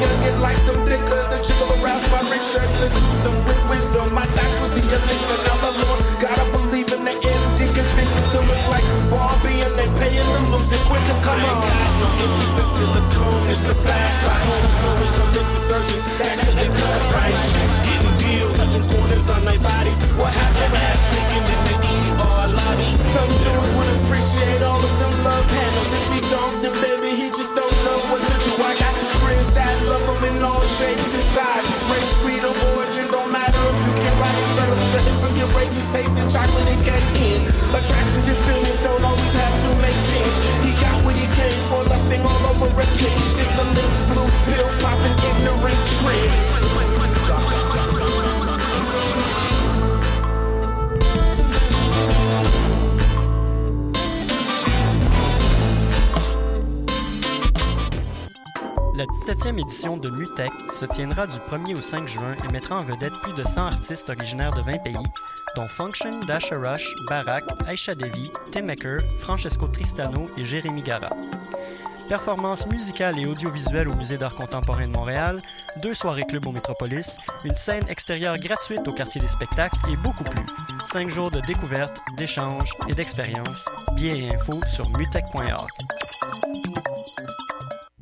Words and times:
young 0.00 0.20
and 0.30 0.38
like 0.40 0.60
them 0.66 0.78
thicker. 0.86 1.22
The 1.30 1.38
jiggle 1.42 1.70
arouse 1.78 2.04
my 2.10 2.22
rich 2.30 2.46
shirt, 2.46 2.70
seduce 2.70 3.18
them 3.26 3.36
with 3.46 3.60
wisdom. 3.68 4.14
My 4.14 4.26
dice 4.38 4.58
with 4.62 4.74
the 4.74 4.84
elixir. 4.86 5.38
Now 5.46 5.58
the 5.58 5.72
Lord, 5.82 6.00
gotta 6.22 6.46
believe 6.54 6.88
in 6.94 7.02
the 7.04 7.14
end. 7.14 7.44
They 7.58 7.70
can 7.74 7.86
fix 7.98 8.08
it 8.14 8.26
to 8.34 8.40
look 8.46 8.62
like 8.70 8.86
Barbie 9.10 9.60
and 9.66 9.74
they 9.74 9.88
paying 9.98 10.28
the 10.34 10.40
lose 10.54 10.70
it 10.70 10.82
quicker. 10.86 11.18
Come 11.26 11.42
on. 11.42 11.58
Got 11.66 11.92
no 11.98 12.08
interest 12.24 12.54
in 12.62 12.66
silicone. 12.78 13.44
It's 13.50 13.62
the 13.66 13.74
fast 13.74 14.18
life. 14.26 14.46
Home 14.46 14.68
stories 14.78 15.16
of 15.18 15.28
missing 15.34 15.62
surgeons 15.66 16.04
that 16.22 16.34
couldn't 16.46 16.74
cut 16.78 17.00
right. 17.14 17.36
Chicks 17.50 17.76
getting 17.82 18.14
deals, 18.22 18.54
cutting 18.56 18.86
corners 18.94 19.26
on 19.28 19.42
their 19.44 19.60
bodies. 19.60 19.98
What 20.14 20.32
their 20.34 20.72
ass 20.78 21.00
thinking 21.10 21.46
in 21.50 21.60
the 21.66 21.76
ER 22.22 22.44
lobby? 22.54 22.90
Some 23.02 23.32
dudes 23.42 23.70
would 23.74 23.90
appreciate 23.98 24.62
all 24.62 24.78
of 24.78 24.94
them 25.02 25.14
love 25.26 25.46
handles. 25.50 25.90
If 25.98 26.04
he 26.14 26.20
don't, 26.30 26.62
then 26.62 26.77
La 58.98 59.04
17e 59.04 59.60
édition 59.60 59.96
de 59.96 60.10
Mutech 60.10 60.50
se 60.72 60.84
tiendra 60.84 61.28
du 61.28 61.36
1er 61.36 61.76
au 61.76 61.80
5 61.80 62.08
juin 62.08 62.34
et 62.44 62.52
mettra 62.52 62.78
en 62.78 62.80
vedette 62.80 63.12
plus 63.22 63.32
de 63.32 63.44
100 63.44 63.66
artistes 63.66 64.08
originaires 64.10 64.52
de 64.52 64.62
20 64.62 64.78
pays, 64.78 64.96
dont 65.58 65.66
Function, 65.66 66.20
Dasha 66.20 66.56
Rush, 66.56 66.94
Barak, 67.08 67.44
Aisha 67.66 67.92
Devi, 67.92 68.30
Tim 68.52 68.62
Maker, 68.62 69.00
Francesco 69.18 69.66
Tristano 69.66 70.30
et 70.36 70.44
Jérémy 70.44 70.82
Gara. 70.82 71.10
Performances 72.08 72.68
musicales 72.68 73.18
et 73.18 73.26
audiovisuelles 73.26 73.88
au 73.88 73.94
Musée 73.94 74.18
d'art 74.18 74.36
contemporain 74.36 74.86
de 74.86 74.92
Montréal, 74.92 75.42
deux 75.82 75.94
soirées 75.94 76.22
club 76.22 76.46
au 76.46 76.52
Métropolis, 76.52 77.18
une 77.44 77.56
scène 77.56 77.84
extérieure 77.88 78.38
gratuite 78.38 78.86
au 78.86 78.92
quartier 78.92 79.20
des 79.20 79.26
spectacles 79.26 79.80
et 79.90 79.96
beaucoup 79.96 80.24
plus. 80.24 80.46
Cinq 80.86 81.10
jours 81.10 81.32
de 81.32 81.40
découverte, 81.40 82.00
d'échanges 82.16 82.72
et 82.86 82.94
d'expériences. 82.94 83.68
Billets 83.96 84.26
et 84.26 84.34
infos 84.34 84.62
sur 84.64 84.88
mutech.org. 84.90 85.70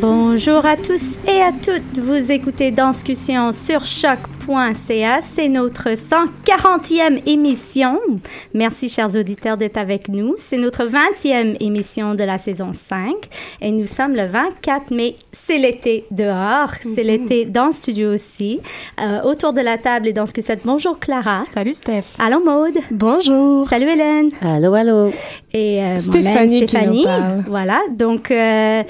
Bonjour 0.00 0.66
à 0.66 0.76
tous 0.76 1.16
et 1.26 1.40
à 1.40 1.50
toutes. 1.52 1.98
Vous 1.98 2.30
écoutez 2.30 2.70
Danscussion 2.70 3.52
sur 3.52 3.84
choc.ca. 4.46 5.20
C'est 5.22 5.48
notre 5.48 5.90
140e 5.90 7.20
émission. 7.26 7.98
Merci, 8.54 8.88
chers 8.88 9.14
auditeurs, 9.14 9.56
d'être 9.56 9.76
avec 9.76 10.08
nous. 10.08 10.34
C'est 10.36 10.56
notre 10.56 10.84
20e 10.86 11.56
émission 11.60 12.14
de 12.14 12.24
la 12.24 12.38
saison 12.38 12.72
5 12.72 13.14
et 13.60 13.70
nous 13.70 13.86
sommes 13.86 14.14
le 14.14 14.26
24 14.26 14.90
mai. 14.92 15.16
C'est 15.32 15.58
l'été 15.58 16.04
dehors. 16.10 16.70
C'est 16.80 17.02
l'été 17.02 17.44
dans 17.44 17.66
le 17.66 17.72
studio 17.72 18.12
aussi. 18.12 18.60
Euh, 19.00 19.22
autour 19.22 19.52
de 19.52 19.60
la 19.60 19.78
table 19.78 20.08
et 20.08 20.12
dans 20.12 20.26
ce 20.26 20.32
que 20.34 20.42
c'est. 20.42 20.64
Bonjour, 20.64 20.98
Clara. 20.98 21.44
Salut, 21.48 21.72
Steph. 21.72 22.04
Allô, 22.18 22.42
Maude. 22.44 22.78
Bonjour. 22.90 23.68
Salut, 23.68 23.88
Hélène. 23.88 24.30
Allô, 24.40 24.74
allô. 24.74 25.10
Et 25.52 25.82
euh, 25.82 25.98
Stéphanie 25.98 26.60
qui 26.60 26.60
nous 26.62 26.68
Stéphanie. 26.68 27.04
parle. 27.04 27.44
Voilà. 27.48 27.80
Donc, 27.96 28.30
euh, 28.30 28.82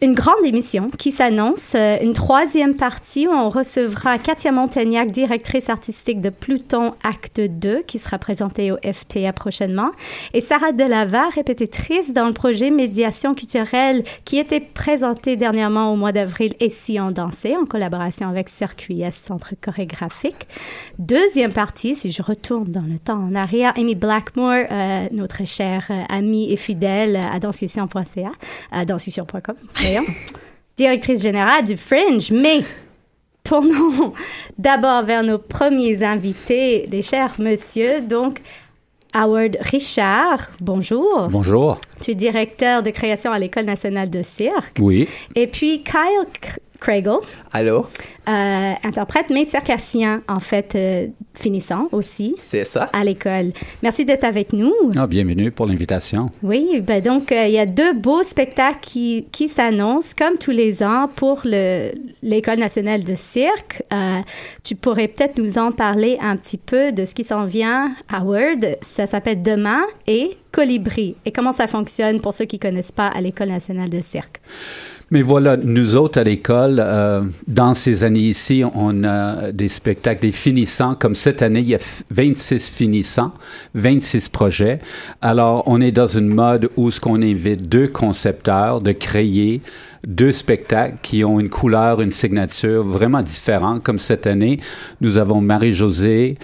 une 0.00 0.14
grande 0.14 0.44
émission 0.44 0.90
qui 0.90 1.12
s'annonce, 1.12 1.74
euh, 1.74 1.96
une 2.02 2.12
troisième 2.12 2.74
partie 2.74 3.26
où 3.26 3.30
on 3.30 3.48
recevra 3.48 4.18
Katia 4.18 4.52
Montagnac, 4.52 5.10
directrice 5.10 5.70
artistique 5.70 6.20
de 6.20 6.30
Pluton 6.30 6.94
Acte 7.02 7.40
2, 7.40 7.82
qui 7.86 7.98
sera 7.98 8.18
présentée 8.18 8.70
au 8.70 8.76
FTA 8.76 9.32
prochainement, 9.32 9.90
et 10.34 10.40
Sarah 10.40 10.72
Delavar, 10.72 11.30
répétitrice 11.32 12.12
dans 12.12 12.26
le 12.26 12.32
projet 12.32 12.70
Médiation 12.70 13.34
culturelle 13.34 14.04
qui 14.24 14.38
était 14.38 14.60
présenté 14.60 15.36
dernièrement 15.36 15.92
au 15.92 15.96
mois 15.96 16.12
d'avril 16.12 16.54
et 16.60 16.68
si 16.68 16.98
on 17.00 17.10
dansait, 17.10 17.56
en 17.56 17.64
collaboration 17.64 18.28
avec 18.28 18.48
Circuit 18.48 19.02
S, 19.02 19.14
Centre 19.14 19.54
chorégraphique. 19.60 20.48
Deuxième 20.98 21.52
partie, 21.52 21.94
si 21.94 22.10
je 22.10 22.22
retourne 22.22 22.70
dans 22.70 22.84
le 22.84 22.98
temps 22.98 23.22
en 23.22 23.34
arrière, 23.34 23.72
Amy 23.76 23.94
Blackmore, 23.94 24.64
euh, 24.70 25.06
notre 25.12 25.46
chère 25.46 25.86
euh, 25.90 26.02
amie 26.08 26.52
et 26.52 26.56
fidèle 26.56 27.16
à 27.16 27.38
danscussion.ca, 27.38 28.32
à 28.70 28.84
danscussion.com, 28.84 29.54
directrice 30.76 31.22
générale 31.22 31.64
du 31.64 31.76
Fringe, 31.76 32.30
mais 32.30 32.62
tournons 33.42 34.12
d'abord 34.58 35.04
vers 35.04 35.22
nos 35.22 35.38
premiers 35.38 36.02
invités, 36.02 36.88
les 36.90 37.02
chers 37.02 37.34
monsieur, 37.38 38.00
donc 38.00 38.40
Howard 39.12 39.56
Richard, 39.60 40.50
bonjour. 40.60 41.28
Bonjour. 41.30 41.78
Tu 42.00 42.12
es 42.12 42.14
directeur 42.14 42.82
de 42.82 42.90
création 42.90 43.30
à 43.30 43.38
l'École 43.38 43.66
nationale 43.66 44.10
de 44.10 44.22
cirque. 44.22 44.76
Oui. 44.80 45.06
Et 45.36 45.46
puis 45.46 45.84
Kyle 45.84 46.26
Craigle, 46.84 47.20
Allô? 47.50 47.86
euh, 48.28 48.72
interprète, 48.84 49.26
mais 49.30 49.46
circassien, 49.46 50.20
en 50.28 50.38
fait, 50.40 50.74
euh, 50.74 51.06
finissant 51.34 51.88
aussi 51.92 52.34
C'est 52.36 52.64
ça? 52.64 52.90
à 52.92 53.02
l'école. 53.04 53.52
Merci 53.82 54.04
d'être 54.04 54.24
avec 54.24 54.52
nous. 54.52 54.74
Ah, 54.94 55.06
bienvenue 55.06 55.50
pour 55.50 55.66
l'invitation. 55.66 56.28
Oui, 56.42 56.82
ben 56.82 57.00
donc 57.02 57.32
euh, 57.32 57.46
il 57.46 57.52
y 57.52 57.58
a 57.58 57.64
deux 57.64 57.94
beaux 57.94 58.22
spectacles 58.22 58.80
qui, 58.82 59.26
qui 59.32 59.48
s'annoncent 59.48 60.12
comme 60.16 60.36
tous 60.36 60.50
les 60.50 60.82
ans 60.82 61.08
pour 61.16 61.40
le- 61.46 61.92
l'École 62.22 62.58
nationale 62.58 63.02
de 63.02 63.14
cirque. 63.14 63.82
Euh, 63.90 64.18
tu 64.62 64.74
pourrais 64.74 65.08
peut-être 65.08 65.38
nous 65.38 65.56
en 65.56 65.72
parler 65.72 66.18
un 66.20 66.36
petit 66.36 66.58
peu 66.58 66.92
de 66.92 67.06
ce 67.06 67.14
qui 67.14 67.24
s'en 67.24 67.46
vient, 67.46 67.94
Howard. 68.12 68.76
Ça 68.82 69.06
s'appelle 69.06 69.42
Demain 69.42 69.80
et 70.06 70.36
Colibri. 70.52 71.16
Et 71.24 71.32
comment 71.32 71.52
ça 71.52 71.66
fonctionne 71.66 72.20
pour 72.20 72.34
ceux 72.34 72.44
qui 72.44 72.58
connaissent 72.58 72.92
pas 72.92 73.08
à 73.08 73.22
l'École 73.22 73.48
nationale 73.48 73.88
de 73.88 74.00
cirque? 74.00 74.40
Mais 75.10 75.22
voilà, 75.22 75.56
nous 75.56 75.96
autres 75.96 76.18
à 76.18 76.24
l'école, 76.24 76.80
euh, 76.82 77.20
dans 77.46 77.74
ces 77.74 78.04
années 78.04 78.20
ici, 78.20 78.64
on 78.74 79.04
a 79.04 79.52
des 79.52 79.68
spectacles, 79.68 80.20
des 80.22 80.32
finissants. 80.32 80.94
Comme 80.94 81.14
cette 81.14 81.42
année, 81.42 81.60
il 81.60 81.68
y 81.68 81.74
a 81.74 81.78
f- 81.78 82.02
26 82.10 82.68
finissants, 82.70 83.32
26 83.74 84.28
projets. 84.30 84.80
Alors, 85.20 85.62
on 85.66 85.80
est 85.80 85.92
dans 85.92 86.06
une 86.06 86.28
mode 86.28 86.68
où 86.76 86.90
ce 86.90 87.00
qu'on 87.00 87.20
invite 87.22 87.68
deux 87.68 87.86
concepteurs 87.88 88.80
de 88.80 88.92
créer 88.92 89.60
deux 90.06 90.32
spectacles 90.32 90.96
qui 91.02 91.24
ont 91.24 91.38
une 91.38 91.48
couleur, 91.50 92.00
une 92.00 92.12
signature 92.12 92.82
vraiment 92.84 93.22
différente. 93.22 93.82
Comme 93.82 93.98
cette 93.98 94.26
année, 94.26 94.58
nous 95.00 95.18
avons 95.18 95.40
Marie-Josée, 95.40 96.36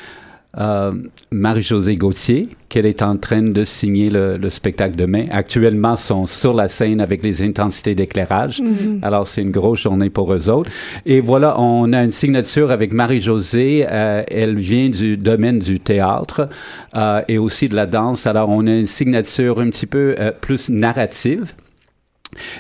euh, 0.59 0.93
Marie-Josée 1.31 1.97
Gauthier, 1.97 2.49
qu'elle 2.69 2.87
est 2.87 3.03
en 3.03 3.17
train 3.17 3.43
de 3.43 3.65
signer 3.65 4.11
le, 4.11 4.37
le 4.37 4.51
spectacle 4.51 4.97
demain. 4.97 5.25
Actuellement, 5.31 5.97
sont 5.97 6.27
sur 6.27 6.55
la 6.55 6.69
scène 6.69 7.01
avec 7.01 7.23
les 7.23 7.43
intensités 7.43 7.95
d'éclairage. 7.95 8.63
Alors, 9.03 9.27
c'est 9.27 9.43
une 9.43 9.51
grosse 9.51 9.81
journée 9.81 10.11
pour 10.11 10.33
eux 10.33 10.49
autres. 10.49 10.71
Et 11.07 11.21
voilà, 11.21 11.61
on 11.61 11.93
a 11.93 12.03
une 12.03 12.13
signature 12.13 12.71
avec 12.71 12.93
Marie-Josée. 12.93 13.87
Euh, 13.89 14.23
elle 14.29 14.57
vient 14.57 14.89
du 14.89 15.17
domaine 15.17 15.59
du 15.59 15.81
théâtre 15.81 16.49
euh, 16.97 17.23
et 17.29 17.39
aussi 17.39 17.69
de 17.69 17.77
la 17.77 17.87
danse. 17.87 18.27
Alors, 18.27 18.49
on 18.49 18.67
a 18.67 18.75
une 18.75 18.87
signature 18.87 19.61
un 19.61 19.71
petit 19.71 19.87
peu 19.87 20.15
euh, 20.19 20.33
plus 20.33 20.69
narrative. 20.69 21.53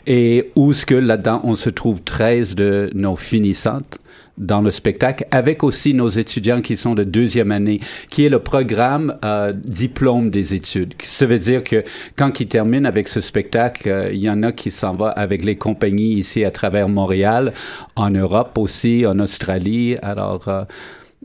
Et 0.07 0.51
où 0.57 0.73
ce 0.73 0.85
que 0.85 0.97
là-dedans, 0.97 1.41
on 1.45 1.55
se 1.55 1.71
trouve 1.71 2.03
13 2.03 2.55
de 2.57 2.91
nos 2.95 3.15
finissantes? 3.15 4.00
Dans 4.41 4.63
le 4.63 4.71
spectacle, 4.71 5.27
avec 5.31 5.63
aussi 5.63 5.95
nos 5.95 6.09
étudiants 6.09 6.63
qui 6.63 6.77
sont 6.77 6.95
de 6.95 7.05
deuxième 7.05 7.53
année, 7.53 7.81
qui 8.11 8.25
est 8.25 8.31
le 8.31 8.41
programme 8.41 9.17
euh, 9.25 9.53
diplôme 9.53 10.31
des 10.31 10.55
études. 10.55 10.95
Ça 11.03 11.27
veut 11.27 11.39
dire 11.39 11.63
que 11.63 11.85
quand 12.17 12.41
ils 12.41 12.49
terminent 12.49 12.89
avec 12.89 13.07
ce 13.07 13.21
spectacle, 13.21 13.89
euh, 13.89 14.11
il 14.13 14.21
y 14.21 14.31
en 14.31 14.43
a 14.43 14.53
qui 14.53 14.71
s'en 14.71 14.95
vont 14.95 15.13
avec 15.15 15.45
les 15.45 15.57
compagnies 15.57 16.15
ici 16.15 16.45
à 16.45 16.51
travers 16.51 16.89
Montréal, 16.89 17.53
en 17.97 18.11
Europe 18.11 18.57
aussi, 18.59 19.05
en 19.07 19.19
Australie. 19.19 19.97
Alors, 20.03 20.49
euh, 20.49 20.65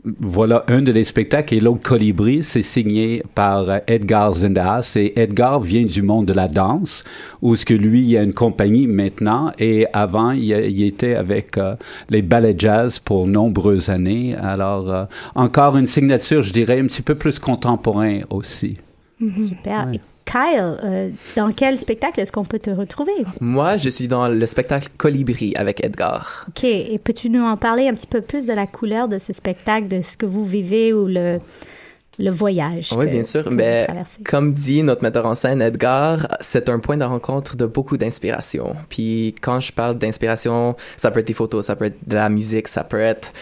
voilà 0.04 0.64
un 0.68 0.82
de 0.82 0.92
les 0.92 1.04
spectacles 1.04 1.54
et 1.54 1.60
l'autre 1.60 1.88
Colibri, 1.88 2.42
c'est 2.42 2.62
signé 2.62 3.22
par 3.34 3.68
euh, 3.70 3.78
Edgar 3.86 4.34
Zendas 4.34 4.92
et 4.96 5.18
Edgar 5.18 5.60
vient 5.60 5.84
du 5.84 6.02
monde 6.02 6.26
de 6.26 6.32
la 6.32 6.48
danse 6.48 7.02
où 7.40 7.56
ce 7.56 7.64
que 7.64 7.74
lui 7.74 8.06
il 8.06 8.16
a 8.16 8.22
une 8.22 8.34
compagnie 8.34 8.86
maintenant 8.86 9.52
et 9.58 9.86
avant 9.92 10.32
il, 10.32 10.50
il 10.50 10.82
était 10.84 11.14
avec 11.14 11.56
euh, 11.56 11.76
les 12.10 12.22
ballets 12.22 12.54
jazz 12.56 12.98
pour 12.98 13.26
nombreuses 13.26 13.88
années. 13.88 14.36
Alors 14.36 14.92
euh, 14.92 15.04
encore 15.34 15.76
une 15.76 15.86
signature 15.86 16.42
je 16.42 16.52
dirais 16.52 16.78
un 16.78 16.86
petit 16.86 17.02
peu 17.02 17.14
plus 17.14 17.38
contemporain 17.38 18.20
aussi. 18.30 18.74
Super. 19.18 19.88
Et 19.94 20.00
Kyle, 20.26 20.76
euh, 20.84 21.08
dans 21.36 21.52
quel 21.52 21.78
spectacle 21.78 22.20
est-ce 22.20 22.32
qu'on 22.32 22.44
peut 22.44 22.58
te 22.58 22.70
retrouver? 22.70 23.12
Moi, 23.40 23.76
je 23.78 23.88
suis 23.88 24.08
dans 24.08 24.28
le 24.28 24.44
spectacle 24.44 24.88
Colibri 24.98 25.54
avec 25.56 25.82
Edgar. 25.84 26.44
OK. 26.48 26.64
Et 26.64 26.98
peux-tu 27.02 27.30
nous 27.30 27.42
en 27.44 27.56
parler 27.56 27.86
un 27.88 27.94
petit 27.94 28.08
peu 28.08 28.20
plus 28.20 28.44
de 28.44 28.52
la 28.52 28.66
couleur 28.66 29.06
de 29.08 29.18
ce 29.18 29.32
spectacle, 29.32 29.86
de 29.88 30.00
ce 30.02 30.16
que 30.16 30.26
vous 30.26 30.44
vivez 30.44 30.92
ou 30.92 31.06
le, 31.06 31.38
le 32.18 32.30
voyage? 32.30 32.90
Oui, 32.96 33.06
que- 33.06 33.10
bien 33.12 33.22
sûr. 33.22 33.48
Mais 33.52 33.86
traversez? 33.86 34.22
comme 34.24 34.52
dit 34.52 34.82
notre 34.82 35.02
metteur 35.04 35.26
en 35.26 35.36
scène, 35.36 35.62
Edgar, 35.62 36.26
c'est 36.40 36.68
un 36.68 36.80
point 36.80 36.96
de 36.96 37.04
rencontre 37.04 37.54
de 37.56 37.64
beaucoup 37.66 37.96
d'inspiration. 37.96 38.74
Puis 38.88 39.34
quand 39.40 39.60
je 39.60 39.72
parle 39.72 39.96
d'inspiration, 39.96 40.74
ça 40.96 41.12
peut 41.12 41.20
être 41.20 41.28
des 41.28 41.34
photos, 41.34 41.66
ça 41.66 41.76
peut 41.76 41.84
être 41.86 41.98
de 42.06 42.14
la 42.16 42.28
musique, 42.28 42.66
ça 42.66 42.82
peut 42.82 43.00
être 43.00 43.32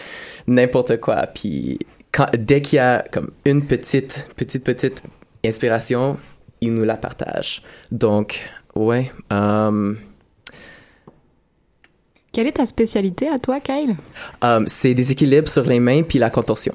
n'importe 0.45 0.97
quoi. 1.01 1.25
Puis 1.33 1.79
quand, 2.11 2.27
dès 2.37 2.61
qu'il 2.61 2.77
y 2.77 2.79
a 2.79 3.03
comme 3.11 3.31
une 3.43 3.65
petite, 3.65 4.27
petite, 4.35 4.63
petite 4.63 5.01
inspiration, 5.43 6.17
il 6.61 6.73
nous 6.73 6.83
la 6.85 6.97
partage. 6.97 7.61
Donc, 7.91 8.49
ouais. 8.75 9.11
euh, 9.33 9.93
Quelle 12.31 12.47
est 12.47 12.53
ta 12.53 12.65
spécialité 12.65 13.27
à 13.29 13.39
toi, 13.39 13.59
Kyle? 13.59 13.95
euh, 14.43 14.63
c'est 14.67 14.93
des 14.93 15.11
équilibres 15.11 15.47
sur 15.49 15.63
les 15.63 15.79
mains 15.79 16.03
puis 16.03 16.19
la 16.19 16.29
contorsion. 16.29 16.73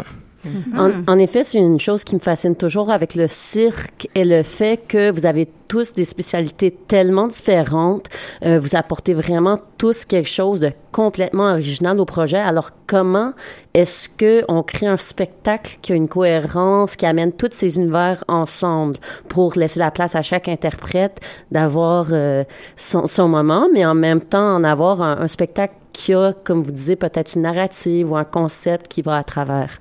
En, 0.74 0.90
en 1.06 1.18
effet, 1.18 1.42
c'est 1.42 1.58
une 1.58 1.80
chose 1.80 2.02
qui 2.02 2.14
me 2.14 2.20
fascine 2.20 2.56
toujours 2.56 2.90
avec 2.90 3.14
le 3.14 3.28
cirque 3.28 4.08
et 4.14 4.24
le 4.24 4.42
fait 4.42 4.78
que 4.88 5.10
vous 5.10 5.26
avez 5.26 5.46
tous 5.68 5.92
des 5.92 6.04
spécialités 6.04 6.70
tellement 6.70 7.26
différentes. 7.26 8.06
Euh, 8.44 8.58
vous 8.58 8.74
apportez 8.74 9.12
vraiment 9.12 9.58
tous 9.76 10.04
quelque 10.04 10.28
chose 10.28 10.60
de 10.60 10.72
complètement 10.92 11.50
original 11.52 12.00
au 12.00 12.06
projet. 12.06 12.38
Alors, 12.38 12.70
comment 12.86 13.32
est-ce 13.74 14.08
que 14.08 14.42
on 14.48 14.62
crée 14.62 14.86
un 14.86 14.96
spectacle 14.96 15.76
qui 15.82 15.92
a 15.92 15.94
une 15.94 16.08
cohérence, 16.08 16.96
qui 16.96 17.06
amène 17.06 17.32
tous 17.32 17.50
ces 17.52 17.76
univers 17.76 18.24
ensemble 18.26 18.96
pour 19.28 19.52
laisser 19.56 19.78
la 19.78 19.90
place 19.90 20.16
à 20.16 20.22
chaque 20.22 20.48
interprète 20.48 21.20
d'avoir 21.50 22.06
euh, 22.12 22.44
son, 22.76 23.06
son 23.06 23.28
moment, 23.28 23.68
mais 23.72 23.84
en 23.84 23.94
même 23.94 24.22
temps 24.22 24.56
en 24.56 24.64
avoir 24.64 25.02
un, 25.02 25.18
un 25.20 25.28
spectacle 25.28 25.74
qui 25.92 26.14
a, 26.14 26.32
comme 26.32 26.62
vous 26.62 26.72
disiez, 26.72 26.96
peut-être 26.96 27.34
une 27.34 27.42
narrative 27.42 28.10
ou 28.10 28.16
un 28.16 28.24
concept 28.24 28.88
qui 28.88 29.02
va 29.02 29.18
à 29.18 29.22
travers? 29.22 29.80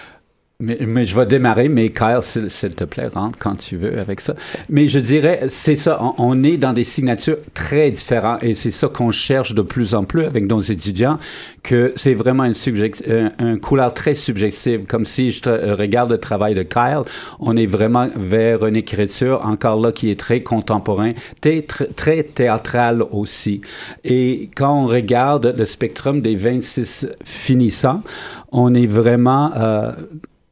Mais, 0.61 0.77
mais 0.85 1.05
je 1.05 1.15
vais 1.15 1.25
démarrer, 1.25 1.69
mais 1.69 1.89
Kyle, 1.89 2.19
s'il 2.21 2.75
te 2.75 2.83
plaît, 2.83 3.07
rentre 3.07 3.37
quand 3.39 3.55
tu 3.55 3.77
veux 3.77 3.99
avec 3.99 4.21
ça. 4.21 4.35
Mais 4.69 4.87
je 4.87 4.99
dirais, 4.99 5.45
c'est 5.49 5.75
ça, 5.75 5.99
on, 6.17 6.43
est 6.43 6.57
dans 6.57 6.73
des 6.73 6.83
signatures 6.83 7.37
très 7.53 7.91
différentes 7.91 8.43
et 8.43 8.53
c'est 8.53 8.71
ça 8.71 8.87
qu'on 8.87 9.11
cherche 9.11 9.53
de 9.53 9.61
plus 9.61 9.95
en 9.95 10.03
plus 10.03 10.23
avec 10.25 10.47
nos 10.47 10.59
étudiants, 10.59 11.17
que 11.63 11.93
c'est 11.95 12.13
vraiment 12.13 12.45
une, 12.45 12.53
un, 13.07 13.31
un 13.39 13.57
couleur 13.57 13.93
très 13.93 14.13
subjective. 14.13 14.85
Comme 14.87 15.05
si 15.05 15.31
je 15.31 15.73
regarde 15.73 16.11
le 16.11 16.19
travail 16.19 16.53
de 16.53 16.63
Kyle, 16.63 17.01
on 17.39 17.57
est 17.57 17.65
vraiment 17.65 18.07
vers 18.15 18.65
une 18.65 18.75
écriture 18.75 19.41
encore 19.45 19.79
là 19.79 19.91
qui 19.91 20.09
est 20.11 20.19
très 20.19 20.41
contemporain, 20.43 21.13
très, 21.41 21.61
très 21.61 22.23
théâtrale 22.23 23.03
aussi. 23.11 23.61
Et 24.03 24.49
quand 24.55 24.83
on 24.83 24.85
regarde 24.85 25.55
le 25.57 25.65
spectrum 25.65 26.21
des 26.21 26.35
26 26.35 27.07
finissants, 27.23 28.03
on 28.51 28.73
est 28.73 28.87
vraiment 28.87 29.51
euh, 29.55 29.91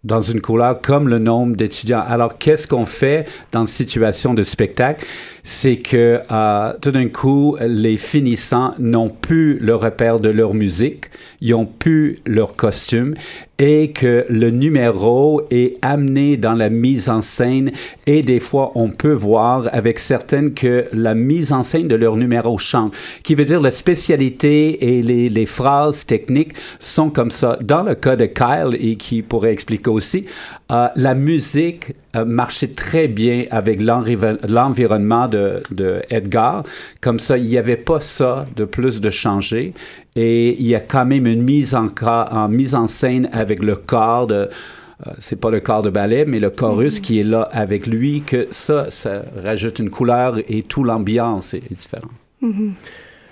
dans 0.03 0.21
une 0.21 0.39
couleur 0.41 0.81
comme 0.81 1.09
le 1.09 1.19
nombre 1.19 1.55
d'étudiants. 1.55 2.03
Alors, 2.07 2.37
qu'est-ce 2.37 2.67
qu'on 2.67 2.85
fait 2.85 3.27
dans 3.51 3.61
une 3.61 3.67
situation 3.67 4.33
de 4.33 4.43
spectacle? 4.43 5.05
C'est 5.43 5.77
que 5.77 6.21
euh, 6.31 6.73
tout 6.81 6.91
d'un 6.91 7.07
coup, 7.07 7.57
les 7.59 7.97
finissants 7.97 8.71
n'ont 8.79 9.09
plus 9.09 9.59
le 9.59 9.75
repère 9.75 10.19
de 10.19 10.29
leur 10.29 10.53
musique, 10.53 11.05
ils 11.41 11.53
ont 11.53 11.65
plus 11.65 12.19
leur 12.25 12.55
costume 12.55 13.15
et 13.59 13.91
que 13.91 14.25
le 14.29 14.51
numéro 14.51 15.41
est 15.51 15.77
amené 15.81 16.37
dans 16.37 16.53
la 16.53 16.69
mise 16.69 17.09
en 17.09 17.21
scène 17.21 17.71
et 18.07 18.21
des 18.21 18.39
fois 18.39 18.71
on 18.75 18.89
peut 18.89 19.13
voir 19.13 19.67
avec 19.73 19.99
certaines 19.99 20.53
que 20.53 20.85
la 20.93 21.13
mise 21.13 21.51
en 21.51 21.61
scène 21.63 21.89
de 21.89 21.95
leur 21.95 22.15
numéro 22.15 22.57
change, 22.57 22.91
qui 23.23 23.35
veut 23.35 23.45
dire 23.45 23.61
la 23.61 23.71
spécialité 23.71 24.97
et 24.97 25.03
les, 25.03 25.29
les 25.29 25.45
phrases 25.45 26.05
techniques 26.05 26.53
sont 26.79 27.09
comme 27.09 27.31
ça. 27.31 27.59
Dans 27.61 27.83
le 27.83 27.95
cas 27.95 28.15
de 28.15 28.25
Kyle 28.25 28.77
et 28.79 28.95
qui 28.95 29.21
pourrait 29.21 29.51
expliquer 29.51 29.89
aussi, 29.89 30.25
euh, 30.71 30.87
la 30.95 31.15
musique 31.15 31.93
euh, 32.15 32.25
marchait 32.25 32.67
très 32.67 33.07
bien 33.07 33.45
avec 33.49 33.81
l'environnement 33.81 35.27
de, 35.27 35.63
de 35.71 36.03
Edgar. 36.11 36.63
Comme 37.01 37.17
ça, 37.17 37.37
il 37.39 37.45
n'y 37.45 37.57
avait 37.57 37.75
pas 37.75 37.99
ça 37.99 38.45
de 38.55 38.65
plus 38.65 39.01
de 39.01 39.09
changer. 39.09 39.73
Et 40.15 40.59
il 40.59 40.67
y 40.67 40.75
a 40.75 40.79
quand 40.79 41.05
même 41.05 41.25
une 41.25 41.41
mise 41.41 41.75
en, 41.75 42.47
mise 42.49 42.75
en 42.75 42.85
scène 42.85 43.29
avec 43.31 43.63
le 43.63 43.75
corps 43.75 44.27
de, 44.27 44.35
euh, 44.35 45.11
c'est 45.17 45.39
pas 45.39 45.49
le 45.49 45.59
corps 45.59 45.81
de 45.81 45.89
ballet, 45.89 46.25
mais 46.25 46.39
le 46.39 46.51
chorus 46.51 46.99
qui 46.99 47.19
est 47.19 47.23
là 47.23 47.49
avec 47.51 47.87
lui, 47.87 48.21
que 48.21 48.47
ça, 48.51 48.91
ça 48.91 49.23
rajoute 49.43 49.79
une 49.79 49.89
couleur 49.89 50.37
et 50.47 50.61
tout 50.61 50.83
l'ambiance 50.83 51.55
est, 51.55 51.63
est 51.71 51.73
différent. 51.73 52.11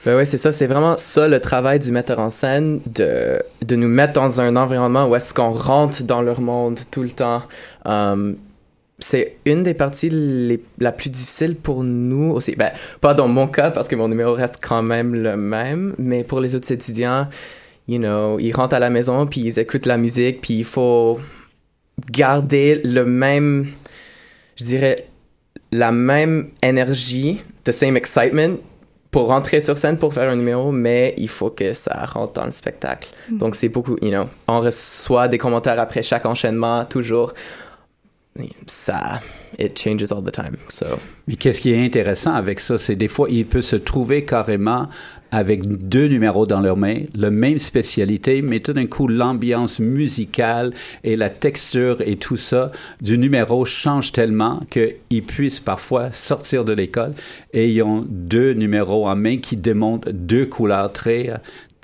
Ben 0.05 0.15
ouais, 0.15 0.25
c'est 0.25 0.37
ça, 0.37 0.51
c'est 0.51 0.67
vraiment 0.67 0.95
ça 0.95 1.27
le 1.27 1.39
travail 1.39 1.79
du 1.79 1.91
metteur 1.91 2.19
en 2.19 2.29
scène, 2.29 2.79
de, 2.85 3.41
de 3.65 3.75
nous 3.75 3.87
mettre 3.87 4.13
dans 4.13 4.39
un 4.39 4.55
environnement 4.55 5.07
où 5.07 5.15
est-ce 5.15 5.33
qu'on 5.33 5.49
rentre 5.49 6.03
dans 6.03 6.21
leur 6.21 6.39
monde 6.39 6.79
tout 6.91 7.03
le 7.03 7.09
temps. 7.09 7.43
Um, 7.85 8.37
c'est 8.99 9.37
une 9.45 9.63
des 9.63 9.73
parties 9.73 10.09
les, 10.09 10.61
la 10.79 10.91
plus 10.91 11.09
difficile 11.09 11.55
pour 11.55 11.83
nous 11.83 12.31
aussi. 12.31 12.55
Ben, 12.55 12.71
pas 13.01 13.13
dans 13.13 13.27
mon 13.27 13.47
cas, 13.47 13.69
parce 13.71 13.87
que 13.87 13.95
mon 13.95 14.07
numéro 14.07 14.33
reste 14.33 14.57
quand 14.61 14.81
même 14.81 15.13
le 15.13 15.37
même, 15.37 15.93
mais 15.97 16.23
pour 16.23 16.39
les 16.39 16.55
autres 16.55 16.71
étudiants, 16.71 17.27
you 17.87 17.97
know, 17.99 18.39
ils 18.39 18.53
rentrent 18.53 18.75
à 18.75 18.79
la 18.79 18.89
maison, 18.89 19.25
puis 19.25 19.41
ils 19.41 19.59
écoutent 19.59 19.85
la 19.85 19.97
musique, 19.97 20.41
puis 20.41 20.59
il 20.59 20.65
faut 20.65 21.19
garder 22.11 22.81
le 22.83 23.05
même, 23.05 23.67
je 24.55 24.63
dirais, 24.63 25.07
la 25.71 25.91
même 25.91 26.49
énergie, 26.63 27.41
the 27.65 27.71
same 27.71 27.97
excitement 27.97 28.57
pour 29.11 29.27
rentrer 29.27 29.61
sur 29.61 29.77
scène 29.77 29.97
pour 29.97 30.13
faire 30.13 30.29
un 30.29 30.35
numéro, 30.35 30.71
mais 30.71 31.13
il 31.17 31.29
faut 31.29 31.49
que 31.49 31.73
ça 31.73 32.05
rentre 32.05 32.33
dans 32.33 32.45
le 32.45 32.51
spectacle. 32.51 33.09
Donc 33.29 33.55
c'est 33.55 33.69
beaucoup, 33.69 33.95
you 34.01 34.09
know, 34.09 34.25
on 34.47 34.59
reçoit 34.59 35.27
des 35.27 35.37
commentaires 35.37 35.79
après 35.79 36.03
chaque 36.03 36.25
enchaînement, 36.25 36.85
toujours. 36.85 37.33
Ça, 38.67 39.19
it 39.57 39.79
changes 39.79 40.11
all 40.11 40.23
the 40.23 40.31
time. 40.31 40.55
So, 40.69 40.85
Mais 41.27 41.35
qu'est-ce 41.35 41.59
qui 41.59 41.73
est 41.73 41.83
intéressant 41.83 42.33
avec 42.33 42.59
ça, 42.59 42.77
c'est 42.77 42.95
des 42.95 43.07
fois, 43.07 43.27
il 43.31 43.47
peut 43.47 43.63
se 43.63 43.75
trouver 43.75 44.25
carrément 44.25 44.87
avec 45.31 45.67
deux 45.67 46.07
numéros 46.07 46.45
dans 46.45 46.61
leurs 46.61 46.77
mains, 46.77 47.01
la 47.15 47.29
même 47.29 47.57
spécialité, 47.57 48.41
mais 48.41 48.59
tout 48.59 48.73
d'un 48.73 48.87
coup, 48.87 49.07
l'ambiance 49.07 49.79
musicale 49.79 50.73
et 51.03 51.15
la 51.15 51.29
texture 51.29 51.97
et 52.01 52.15
tout 52.15 52.37
ça 52.37 52.71
du 53.01 53.17
numéro 53.17 53.65
change 53.65 54.11
tellement 54.11 54.59
qu'ils 54.69 55.23
puissent 55.23 55.59
parfois 55.59 56.11
sortir 56.11 56.65
de 56.65 56.73
l'école 56.73 57.13
et 57.53 57.69
ils 57.69 57.81
ont 57.83 58.05
deux 58.07 58.53
numéros 58.53 59.07
en 59.07 59.15
main 59.15 59.37
qui 59.37 59.55
démontrent 59.55 60.11
deux 60.11 60.45
couleurs 60.45 60.91
très 60.93 61.31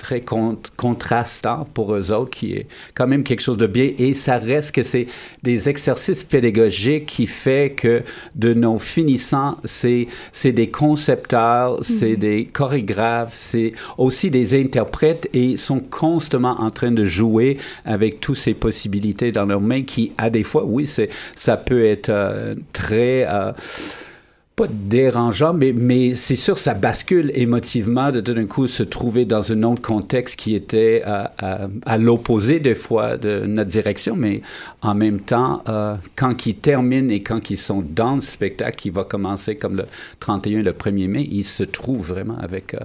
très 0.04 0.22
con- 0.22 0.58
contrastant 0.76 1.66
pour 1.74 1.96
eux 1.96 2.12
autres, 2.12 2.30
qui 2.30 2.54
est 2.54 2.68
quand 2.94 3.08
même 3.08 3.24
quelque 3.24 3.42
chose 3.42 3.58
de 3.58 3.68
bien. 3.68 3.90
Et 3.98 4.14
ça 4.14 4.38
reste 4.38 4.74
que 4.76 4.84
c'est 4.84 5.08
des 5.42 5.70
exercices 5.70 6.24
pédagogiques 6.24 7.06
qui 7.06 7.26
fait 7.26 7.72
que 7.72 8.04
de 8.36 8.54
nos 8.54 8.78
finissants, 8.80 9.58
c'est 9.64 10.08
c'est 10.34 10.52
des 10.52 10.68
concepteurs, 10.70 11.80
c'est 11.82 12.18
des 12.18 12.46
chorégraphes, 12.46 13.34
c'est 13.34 13.72
aussi 13.98 14.30
des 14.30 14.60
interprètes 14.60 15.30
et 15.34 15.46
ils 15.54 15.58
sont 15.58 15.80
constamment 15.80 16.60
en 16.60 16.70
train 16.70 16.92
de 16.92 17.06
jouer 17.06 17.58
avec 17.86 18.20
toutes 18.20 18.38
ces 18.38 18.54
possibilités 18.54 19.32
dans 19.32 19.46
leurs 19.46 19.62
mains 19.62 19.84
qui, 19.84 20.12
à 20.18 20.30
des 20.30 20.44
fois, 20.44 20.64
oui, 20.66 20.86
c'est 20.86 21.10
ça 21.36 21.56
peut 21.58 21.86
être 21.86 22.10
euh, 22.10 22.56
très... 22.74 23.26
euh, 23.30 23.52
pas 24.56 24.68
dérangeant, 24.70 25.54
mais, 25.54 25.74
mais 25.74 26.14
c'est 26.14 26.36
sûr, 26.36 26.58
ça 26.58 26.76
bascule 26.76 27.32
émotivement 27.34 28.12
de 28.12 28.22
tout 28.22 28.34
d'un 28.34 28.46
coup 28.46 28.68
se 28.68 28.84
trouver 28.84 29.26
dans 29.26 29.52
un 29.52 29.64
autre 29.64 29.82
contexte 29.82 30.36
qui 30.36 30.54
était 30.54 31.02
à, 31.06 31.34
à, 31.40 31.68
à 31.86 31.98
l'opposé 31.98 32.60
des 32.60 32.76
fois 32.76 33.18
de 33.18 33.46
notre 33.48 33.70
direction, 33.70 34.16
mais 34.16 34.42
en 34.82 34.94
même 34.94 35.22
temps, 35.22 35.64
euh, 35.68 35.96
quand 36.16 36.46
ils 36.46 36.56
terminent 36.56 37.10
et 37.10 37.24
quand 37.24 37.50
ils 37.50 37.58
sont 37.58 37.82
dans 37.82 38.16
le 38.16 38.22
spectacle 38.22 38.76
qui 38.76 38.90
va 38.92 39.04
commencer 39.04 39.56
comme 39.56 39.78
le 39.78 39.86
31 40.20 40.62
le 40.62 40.72
1er 40.72 41.08
mai, 41.08 41.28
ils 41.32 41.46
se 41.46 41.64
trouvent 41.64 42.08
vraiment 42.08 42.38
avec... 42.38 42.76
Euh, 42.76 42.80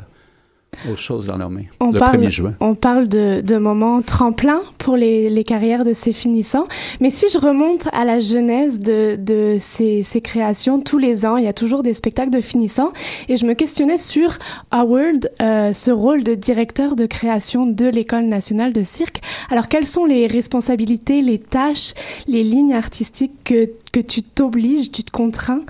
dans. 1.26 1.50
On 1.80 1.90
le 1.90 1.98
parle, 1.98 2.22
1er 2.22 2.30
juin. 2.30 2.54
On 2.60 2.74
parle 2.74 3.08
de, 3.08 3.40
de 3.40 3.56
moments 3.56 4.00
tremplins 4.02 4.62
pour 4.78 4.96
les, 4.96 5.28
les 5.28 5.44
carrières 5.44 5.84
de 5.84 5.92
ces 5.92 6.12
finissants. 6.12 6.68
Mais 7.00 7.10
si 7.10 7.26
je 7.32 7.38
remonte 7.38 7.88
à 7.92 8.04
la 8.04 8.20
genèse 8.20 8.78
de, 8.80 9.16
de 9.16 9.56
ces, 9.58 10.02
ces 10.02 10.20
créations, 10.20 10.80
tous 10.80 10.98
les 10.98 11.26
ans, 11.26 11.36
il 11.36 11.44
y 11.44 11.48
a 11.48 11.52
toujours 11.52 11.82
des 11.82 11.94
spectacles 11.94 12.30
de 12.30 12.40
finissants. 12.40 12.92
Et 13.28 13.36
je 13.36 13.44
me 13.44 13.54
questionnais 13.54 13.98
sur 13.98 14.38
Howard, 14.70 15.30
euh, 15.42 15.72
ce 15.72 15.90
rôle 15.90 16.22
de 16.22 16.34
directeur 16.34 16.94
de 16.96 17.06
création 17.06 17.66
de 17.66 17.86
l'École 17.86 18.26
nationale 18.26 18.72
de 18.72 18.82
cirque. 18.82 19.20
Alors, 19.50 19.68
quelles 19.68 19.86
sont 19.86 20.04
les 20.04 20.26
responsabilités, 20.26 21.22
les 21.22 21.38
tâches, 21.38 21.94
les 22.26 22.44
lignes 22.44 22.74
artistiques 22.74 23.32
que 23.44 23.68
que 24.02 24.06
tu 24.06 24.22
t'obliges, 24.22 24.90
tu 24.90 25.02
te 25.02 25.10
contrains 25.10 25.62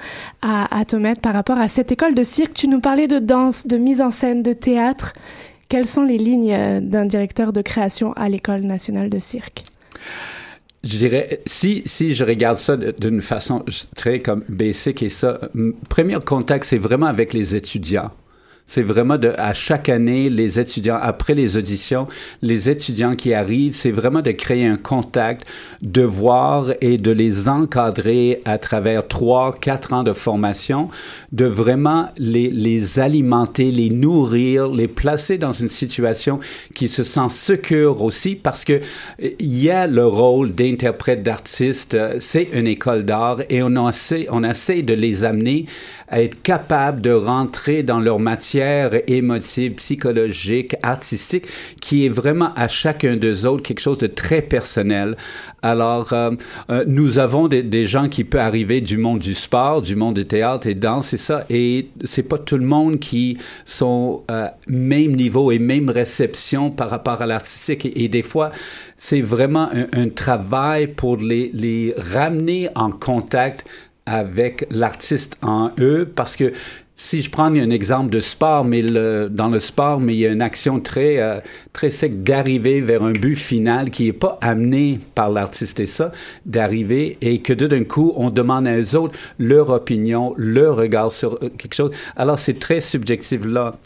à, 0.42 0.84
te 0.86 0.96
mettre 0.96 1.20
par 1.20 1.34
rapport 1.34 1.58
à 1.58 1.68
cette 1.68 1.92
école 1.92 2.14
de 2.14 2.22
cirque. 2.22 2.54
Tu 2.54 2.68
nous 2.68 2.80
parlais 2.80 3.06
de 3.06 3.18
danse, 3.18 3.66
de 3.66 3.76
mise 3.76 4.00
en 4.00 4.10
scène, 4.10 4.42
de 4.42 4.52
théâtre. 4.52 5.12
Quelles 5.68 5.86
sont 5.86 6.02
les 6.02 6.18
lignes 6.18 6.52
euh, 6.52 6.80
d'un 6.80 7.04
directeur 7.04 7.52
de 7.52 7.60
création 7.60 8.12
à 8.14 8.28
l'École 8.28 8.62
nationale 8.62 9.10
de 9.10 9.18
cirque? 9.18 9.64
Je 10.84 10.96
dirais, 10.96 11.40
si, 11.44 11.82
si 11.84 12.14
je 12.14 12.24
regarde 12.24 12.56
ça 12.56 12.76
d'une 12.76 13.20
façon 13.20 13.64
très 13.96 14.20
comme 14.20 14.44
basic 14.48 15.02
et 15.02 15.08
ça, 15.08 15.40
premier 15.88 16.16
contact, 16.24 16.64
c'est 16.64 16.78
vraiment 16.78 17.06
avec 17.06 17.32
les 17.32 17.56
étudiants. 17.56 18.10
C'est 18.68 18.82
vraiment 18.82 19.16
de, 19.16 19.32
à 19.38 19.54
chaque 19.54 19.88
année, 19.88 20.28
les 20.28 20.60
étudiants, 20.60 20.98
après 21.00 21.34
les 21.34 21.56
auditions, 21.56 22.06
les 22.42 22.68
étudiants 22.68 23.16
qui 23.16 23.32
arrivent, 23.32 23.72
c'est 23.72 23.90
vraiment 23.90 24.20
de 24.20 24.30
créer 24.32 24.66
un 24.66 24.76
contact, 24.76 25.46
de 25.80 26.02
voir 26.02 26.72
et 26.82 26.98
de 26.98 27.10
les 27.10 27.48
encadrer 27.48 28.42
à 28.44 28.58
travers 28.58 29.08
trois, 29.08 29.54
quatre 29.54 29.94
ans 29.94 30.02
de 30.02 30.12
formation, 30.12 30.90
de 31.32 31.46
vraiment 31.46 32.10
les, 32.18 32.50
les 32.50 32.98
alimenter, 32.98 33.70
les 33.70 33.88
nourrir, 33.88 34.68
les 34.68 34.86
placer 34.86 35.38
dans 35.38 35.52
une 35.52 35.70
situation 35.70 36.38
qui 36.74 36.88
se 36.88 37.04
sent 37.04 37.30
secure 37.30 38.02
aussi 38.02 38.34
parce 38.34 38.66
que 38.66 38.80
il 39.18 39.58
y 39.58 39.70
a 39.70 39.86
le 39.86 40.06
rôle 40.06 40.54
d'interprète, 40.54 41.22
d'artiste, 41.22 41.96
c'est 42.18 42.48
une 42.52 42.66
école 42.66 43.06
d'art 43.06 43.38
et 43.48 43.62
on 43.62 43.88
essaie, 43.88 44.26
on 44.30 44.44
essaie 44.44 44.82
de 44.82 44.92
les 44.92 45.24
amener 45.24 45.64
à 46.10 46.22
être 46.22 46.42
capables 46.42 47.00
de 47.00 47.10
rentrer 47.10 47.82
dans 47.82 48.00
leur 48.00 48.18
matière 48.18 48.90
émotive, 49.06 49.74
psychologique, 49.74 50.76
artistique, 50.82 51.46
qui 51.80 52.06
est 52.06 52.10
vraiment 52.10 52.52
à 52.54 52.68
chacun 52.68 53.16
d'eux 53.16 53.46
autres 53.46 53.62
quelque 53.62 53.80
chose 53.80 53.98
de 53.98 54.06
très 54.06 54.42
personnel. 54.42 55.16
Alors, 55.62 56.12
euh, 56.12 56.30
euh, 56.70 56.84
nous 56.86 57.18
avons 57.18 57.48
des, 57.48 57.86
gens 57.86 58.08
qui 58.08 58.24
peuvent 58.24 58.40
arriver 58.40 58.80
du 58.80 58.96
monde 58.96 59.18
du 59.18 59.34
sport, 59.34 59.82
du 59.82 59.96
monde 59.96 60.14
du 60.14 60.26
théâtre 60.26 60.66
et 60.66 60.74
danse, 60.74 61.12
et 61.12 61.16
ça, 61.16 61.44
et 61.50 61.88
c'est 62.04 62.22
pas 62.22 62.38
tout 62.38 62.58
le 62.58 62.64
monde 62.64 62.98
qui 62.98 63.38
sont 63.64 64.22
euh, 64.30 64.46
même 64.68 65.16
niveau 65.16 65.50
et 65.50 65.58
même 65.58 65.90
réception 65.90 66.70
par 66.70 66.90
rapport 66.90 67.22
à 67.22 67.26
l'artistique, 67.26 67.86
et, 67.86 68.04
et, 68.04 68.08
des 68.08 68.22
fois, 68.22 68.50
c'est 68.96 69.20
vraiment 69.20 69.68
un, 69.72 69.86
un 70.00 70.08
travail 70.08 70.88
pour 70.88 71.16
les, 71.16 71.50
les 71.54 71.94
ramener 71.96 72.68
en 72.74 72.90
contact 72.90 73.64
avec 74.08 74.66
l'artiste 74.70 75.36
en 75.42 75.70
eux 75.78 76.10
parce 76.14 76.36
que 76.36 76.52
si 77.00 77.22
je 77.22 77.30
prends 77.30 77.44
un 77.44 77.70
exemple 77.70 78.10
de 78.10 78.18
sport, 78.18 78.64
mais 78.64 78.82
le, 78.82 79.28
dans 79.30 79.48
le 79.48 79.60
sport, 79.60 80.00
mais 80.00 80.14
il 80.14 80.18
y 80.18 80.26
a 80.26 80.30
une 80.30 80.42
action 80.42 80.80
très 80.80 81.18
euh, 81.18 81.38
très 81.72 81.90
sec 81.90 82.24
d'arriver 82.24 82.80
vers 82.80 83.04
un 83.04 83.12
but 83.12 83.36
final 83.36 83.90
qui 83.90 84.08
est 84.08 84.12
pas 84.12 84.36
amené 84.40 84.98
par 85.14 85.30
l'artiste 85.30 85.78
et 85.78 85.86
ça, 85.86 86.10
d'arriver 86.44 87.16
et 87.20 87.40
que 87.40 87.52
d'un 87.52 87.84
coup 87.84 88.12
on 88.16 88.30
demande 88.30 88.66
à 88.66 88.76
eux 88.76 88.96
autres 88.96 89.16
leur 89.38 89.70
opinion, 89.70 90.34
leur 90.36 90.76
regard 90.76 91.12
sur 91.12 91.38
quelque 91.38 91.74
chose. 91.74 91.92
Alors 92.16 92.38
c'est 92.38 92.58
très 92.58 92.80
subjectif 92.80 93.44
là. 93.44 93.76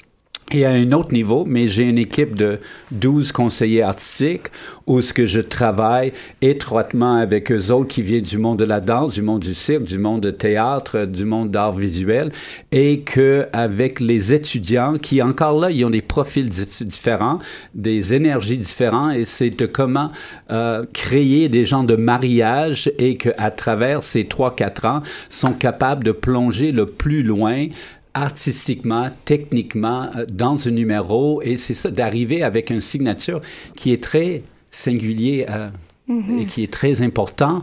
Et 0.50 0.66
à 0.66 0.70
un 0.70 0.92
autre 0.92 1.14
niveau, 1.14 1.46
mais 1.46 1.68
j'ai 1.68 1.84
une 1.84 1.96
équipe 1.96 2.34
de 2.34 2.58
12 2.90 3.32
conseillers 3.32 3.82
artistiques 3.82 4.48
où 4.86 5.00
ce 5.00 5.14
que 5.14 5.24
je 5.24 5.40
travaille 5.40 6.12
étroitement 6.42 7.16
avec 7.16 7.50
eux 7.50 7.70
autres 7.70 7.88
qui 7.88 8.02
viennent 8.02 8.24
du 8.24 8.36
monde 8.36 8.58
de 8.58 8.64
la 8.64 8.80
danse, 8.80 9.14
du 9.14 9.22
monde 9.22 9.40
du 9.40 9.54
cirque, 9.54 9.84
du 9.84 9.98
monde 9.98 10.20
de 10.20 10.30
théâtre, 10.30 11.06
du 11.06 11.24
monde 11.24 11.50
d'art 11.50 11.72
visuel 11.72 12.32
et 12.70 13.00
que 13.00 13.46
avec 13.54 14.00
les 14.00 14.34
étudiants 14.34 14.98
qui 14.98 15.22
encore 15.22 15.58
là, 15.58 15.70
ils 15.70 15.84
ont 15.86 15.90
des 15.90 16.02
profils 16.02 16.48
dif 16.48 16.82
différents, 16.82 17.38
des 17.74 18.12
énergies 18.12 18.58
différentes 18.58 19.14
et 19.14 19.24
c'est 19.24 19.50
de 19.50 19.64
comment 19.66 20.10
euh, 20.50 20.84
créer 20.92 21.48
des 21.48 21.64
gens 21.64 21.84
de 21.84 21.96
mariage 21.96 22.90
et 22.98 23.16
que 23.16 23.30
à 23.38 23.50
travers 23.50 24.02
ces 24.02 24.26
trois 24.26 24.54
quatre 24.54 24.84
ans 24.84 25.00
sont 25.30 25.52
capables 25.52 26.04
de 26.04 26.12
plonger 26.12 26.72
le 26.72 26.86
plus 26.86 27.22
loin 27.22 27.68
artistiquement, 28.14 29.10
techniquement 29.24 30.10
dans 30.30 30.68
un 30.68 30.70
numéro 30.70 31.40
et 31.42 31.56
c'est 31.56 31.74
ça 31.74 31.90
d'arriver 31.90 32.42
avec 32.42 32.70
une 32.70 32.80
signature 32.80 33.40
qui 33.76 33.92
est 33.92 34.02
très 34.02 34.42
singulier 34.70 35.46
euh, 35.48 35.68
mm 36.08 36.20
-hmm. 36.20 36.40
et 36.40 36.46
qui 36.46 36.62
est 36.62 36.72
très 36.72 37.00
important 37.02 37.62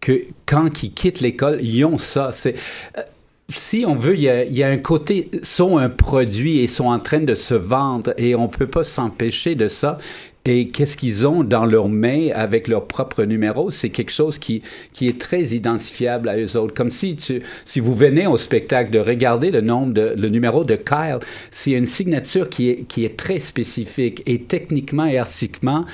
que 0.00 0.22
quand 0.46 0.82
ils 0.82 0.92
quittent 0.92 1.20
l'école, 1.20 1.58
ils 1.62 1.84
ont 1.84 1.98
ça. 1.98 2.30
C'est 2.32 2.54
euh, 2.96 3.02
si 3.50 3.84
on 3.86 3.94
veut, 3.94 4.14
il 4.14 4.20
y, 4.22 4.28
a, 4.28 4.44
il 4.44 4.52
y, 4.52 4.62
a, 4.62 4.68
un 4.68 4.76
côté, 4.76 5.30
sont 5.42 5.78
un 5.78 5.88
produit 5.88 6.58
et 6.60 6.66
sont 6.66 6.86
en 6.86 6.98
train 6.98 7.20
de 7.20 7.34
se 7.34 7.54
vendre 7.54 8.12
et 8.18 8.34
on 8.34 8.48
peut 8.48 8.66
pas 8.66 8.84
s'empêcher 8.84 9.54
de 9.54 9.68
ça 9.68 9.96
et 10.44 10.68
qu'est-ce 10.68 10.96
qu'ils 10.96 11.26
ont 11.26 11.44
dans 11.44 11.66
leurs 11.66 11.88
mains 11.88 12.28
avec 12.34 12.68
leur 12.68 12.86
propre 12.86 13.24
numéro, 13.24 13.70
c'est 13.70 13.90
quelque 13.90 14.12
chose 14.12 14.38
qui, 14.38 14.62
qui 14.92 15.08
est 15.08 15.20
très 15.20 15.42
identifiable 15.42 16.28
à 16.28 16.38
eux 16.38 16.56
autres. 16.56 16.74
Comme 16.74 16.90
si, 16.90 17.16
tu, 17.16 17.42
si 17.64 17.80
vous 17.80 17.94
venez 17.94 18.26
au 18.26 18.36
spectacle 18.36 18.90
de 18.90 18.98
regarder 18.98 19.50
le 19.50 19.60
nombre 19.60 19.92
de, 19.92 20.14
le 20.16 20.28
numéro 20.28 20.64
de 20.64 20.76
Kyle, 20.76 21.18
c'est 21.50 21.72
une 21.72 21.86
signature 21.86 22.48
qui 22.48 22.70
est, 22.70 22.84
qui 22.88 23.04
est 23.04 23.16
très 23.16 23.40
spécifique 23.40 24.22
et 24.26 24.42
techniquement 24.42 25.04
et 25.04 25.18
artistiquement, 25.18 25.84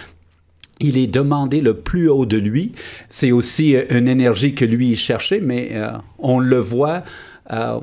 il 0.81 0.99
est 0.99 1.07
demandé 1.07 1.61
le 1.61 1.75
plus 1.75 2.09
haut 2.09 2.27
de 2.27 2.37
lui. 2.37 2.73
C'est 3.09 3.33
aussi 3.33 3.77
une 3.91 4.09
énergie 4.09 4.55
que 4.55 4.65
lui 4.65 4.97
cherchait, 4.97 5.41
mais 5.41 5.71
euh, 5.73 5.91
on 6.19 6.39
le 6.39 6.59
voit 6.59 7.03
euh, 7.53 7.81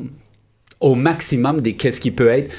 au 0.79 0.95
maximum 0.95 1.61
de 1.61 1.71
qu'est-ce 1.71 2.01
qui 2.01 2.11
peut 2.11 2.27
être 2.27 2.53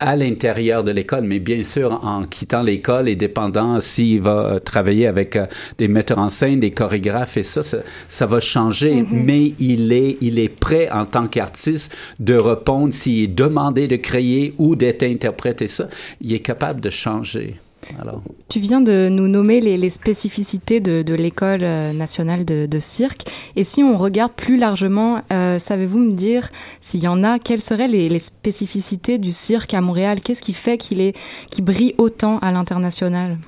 à 0.00 0.16
l'intérieur 0.16 0.84
de 0.84 0.92
l'école, 0.92 1.24
mais 1.24 1.40
bien 1.40 1.62
sûr, 1.62 2.00
en 2.04 2.24
quittant 2.24 2.62
l'école 2.62 3.08
et 3.08 3.16
dépendant 3.16 3.80
s'il 3.80 4.20
va 4.20 4.60
travailler 4.60 5.06
avec 5.06 5.34
euh, 5.36 5.46
des 5.78 5.88
metteurs 5.88 6.18
en 6.18 6.30
scène, 6.30 6.60
des 6.60 6.70
chorégraphes 6.70 7.36
et 7.36 7.42
ça, 7.42 7.62
ça, 7.62 7.78
ça 8.06 8.26
va 8.26 8.40
changer, 8.40 9.02
mm 9.02 9.04
-hmm. 9.04 9.24
mais 9.24 9.54
il 9.58 9.92
est, 9.92 10.16
il 10.20 10.38
est 10.38 10.54
prêt 10.66 10.88
en 10.90 11.04
tant 11.06 11.26
qu'artiste 11.26 11.94
de 12.20 12.34
répondre 12.34 12.94
s'il 12.94 13.24
est 13.24 13.34
demandé 13.34 13.88
de 13.88 13.96
créer 13.96 14.54
ou 14.58 14.76
d'être 14.76 15.02
interprété 15.02 15.68
ça, 15.68 15.88
il 16.20 16.32
est 16.32 16.40
capable 16.50 16.80
de 16.80 16.90
changer. 16.90 17.56
Alors. 18.00 18.22
Tu 18.48 18.60
viens 18.60 18.80
de 18.80 19.08
nous 19.10 19.28
nommer 19.28 19.60
les, 19.60 19.76
les 19.76 19.90
spécificités 19.90 20.80
de, 20.80 21.02
de 21.02 21.14
l'École 21.14 21.60
nationale 21.60 22.44
de, 22.44 22.66
de, 22.66 22.78
cirque. 22.78 23.22
Et 23.56 23.64
si 23.64 23.82
on 23.82 23.96
regarde 23.96 24.32
plus 24.32 24.56
largement, 24.56 25.22
euh, 25.32 25.58
savez-vous 25.58 25.98
me 25.98 26.12
dire 26.12 26.50
s'il 26.80 27.00
y 27.00 27.08
en 27.08 27.24
a, 27.24 27.38
quelles 27.38 27.60
seraient 27.60 27.88
les, 27.88 28.08
les 28.08 28.18
spécificités 28.18 29.18
du 29.18 29.32
cirque 29.32 29.74
à 29.74 29.80
Montréal? 29.80 30.20
Qu'est-ce 30.20 30.42
qui 30.42 30.54
fait 30.54 30.78
qu'il 30.78 31.00
est, 31.00 31.16
qu 31.50 31.62
brille 31.62 31.94
autant 31.98 32.38
à 32.38 32.52
l'international? 32.52 33.38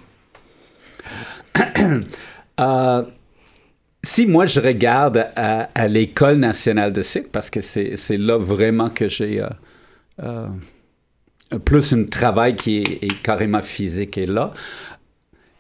Euh, 2.59 3.03
Si 4.03 4.27
moi 4.27 4.45
je 4.45 4.61
regarde 4.61 5.29
à, 5.35 5.71
à 5.75 5.89
l'École 5.89 6.37
nationale 6.37 6.93
de 6.93 7.01
cirque, 7.03 7.29
parce 7.33 7.49
que 7.49 7.61
c'est 7.63 8.17
là 8.19 8.37
vraiment 8.39 8.91
que 8.91 9.09
j'ai... 9.09 9.43
Euh, 10.23 10.47
plus 11.59 11.93
un 11.93 12.05
travail 12.05 12.57
qui 12.57 12.79
est, 12.79 13.23
carrément 13.23 13.61
physique 13.61 14.17
est 14.19 14.27
là. 14.27 14.53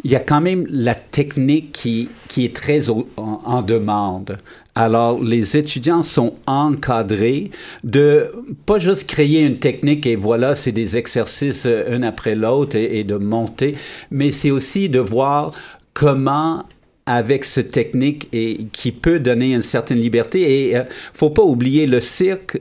Il 0.02 0.10
y 0.10 0.16
a 0.16 0.20
quand 0.20 0.40
même 0.40 0.66
la 0.70 0.94
technique 0.94 1.72
qui, 1.72 2.08
qui 2.28 2.46
est 2.46 2.56
très 2.56 2.88
en, 2.88 3.62
demande. 3.62 4.38
Alors, 4.74 5.22
les 5.22 5.58
étudiants 5.58 6.02
sont 6.02 6.34
encadrés 6.46 7.50
de 7.84 8.32
pas 8.64 8.78
juste 8.78 9.06
créer 9.06 9.44
une 9.44 9.58
technique 9.58 10.06
et 10.06 10.16
voilà, 10.16 10.54
c'est 10.54 10.72
des 10.72 10.96
exercices 10.96 11.66
un 11.66 12.02
après 12.02 12.34
l'autre 12.34 12.76
et, 12.76 13.00
et 13.00 13.04
de 13.04 13.16
monter, 13.16 13.74
mais 14.10 14.32
c'est 14.32 14.50
aussi 14.50 14.88
de 14.88 15.00
voir 15.00 15.52
comment 15.92 16.64
avec 17.10 17.44
cette 17.44 17.72
technique 17.72 18.28
et 18.32 18.66
qui 18.72 18.92
peut 18.92 19.18
donner 19.18 19.52
une 19.52 19.62
certaine 19.62 19.98
liberté. 19.98 20.68
Et 20.68 20.76
euh, 20.76 20.84
faut 21.12 21.30
pas 21.30 21.42
oublier 21.42 21.88
le 21.88 21.98
cirque, 21.98 22.56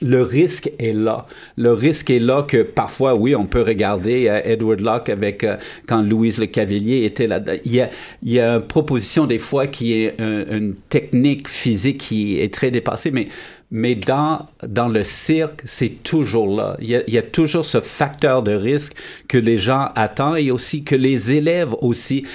le 0.00 0.22
risque 0.22 0.70
est 0.78 0.94
là. 0.94 1.26
Le 1.58 1.72
risque 1.74 2.08
est 2.08 2.18
là 2.18 2.44
que 2.48 2.62
parfois, 2.62 3.14
oui, 3.14 3.36
on 3.36 3.44
peut 3.44 3.60
regarder 3.60 4.26
euh, 4.28 4.40
Edward 4.42 4.80
Locke 4.80 5.10
avec 5.10 5.44
euh, 5.44 5.58
quand 5.86 6.00
Louise 6.00 6.38
Le 6.38 6.46
Cavalier 6.46 7.04
était 7.04 7.26
là. 7.26 7.42
Il 7.66 7.74
y 7.74 7.82
a, 7.82 7.90
il 8.22 8.32
y 8.32 8.40
a 8.40 8.54
une 8.54 8.62
proposition 8.62 9.26
des 9.26 9.38
fois 9.38 9.66
qui 9.66 10.02
est 10.02 10.18
un, 10.18 10.46
une 10.50 10.74
technique 10.74 11.46
physique 11.46 11.98
qui 11.98 12.40
est 12.40 12.52
très 12.52 12.70
dépassée, 12.70 13.10
mais 13.10 13.28
mais 13.70 13.94
dans, 13.94 14.46
dans 14.66 14.88
le 14.88 15.04
cirque, 15.04 15.62
c'est 15.64 16.02
toujours 16.02 16.56
là. 16.56 16.76
Il 16.80 16.88
y, 16.88 16.96
a, 16.96 17.02
il 17.06 17.14
y, 17.14 17.18
a, 17.18 17.22
toujours 17.22 17.64
ce 17.64 17.80
facteur 17.80 18.42
de 18.42 18.52
risque 18.52 18.94
que 19.28 19.36
les 19.36 19.58
gens 19.58 19.90
attendent 19.94 20.38
et 20.38 20.50
aussi 20.50 20.84
que 20.84 20.94
les 20.94 21.32
élèves 21.32 21.74
aussi 21.80 22.26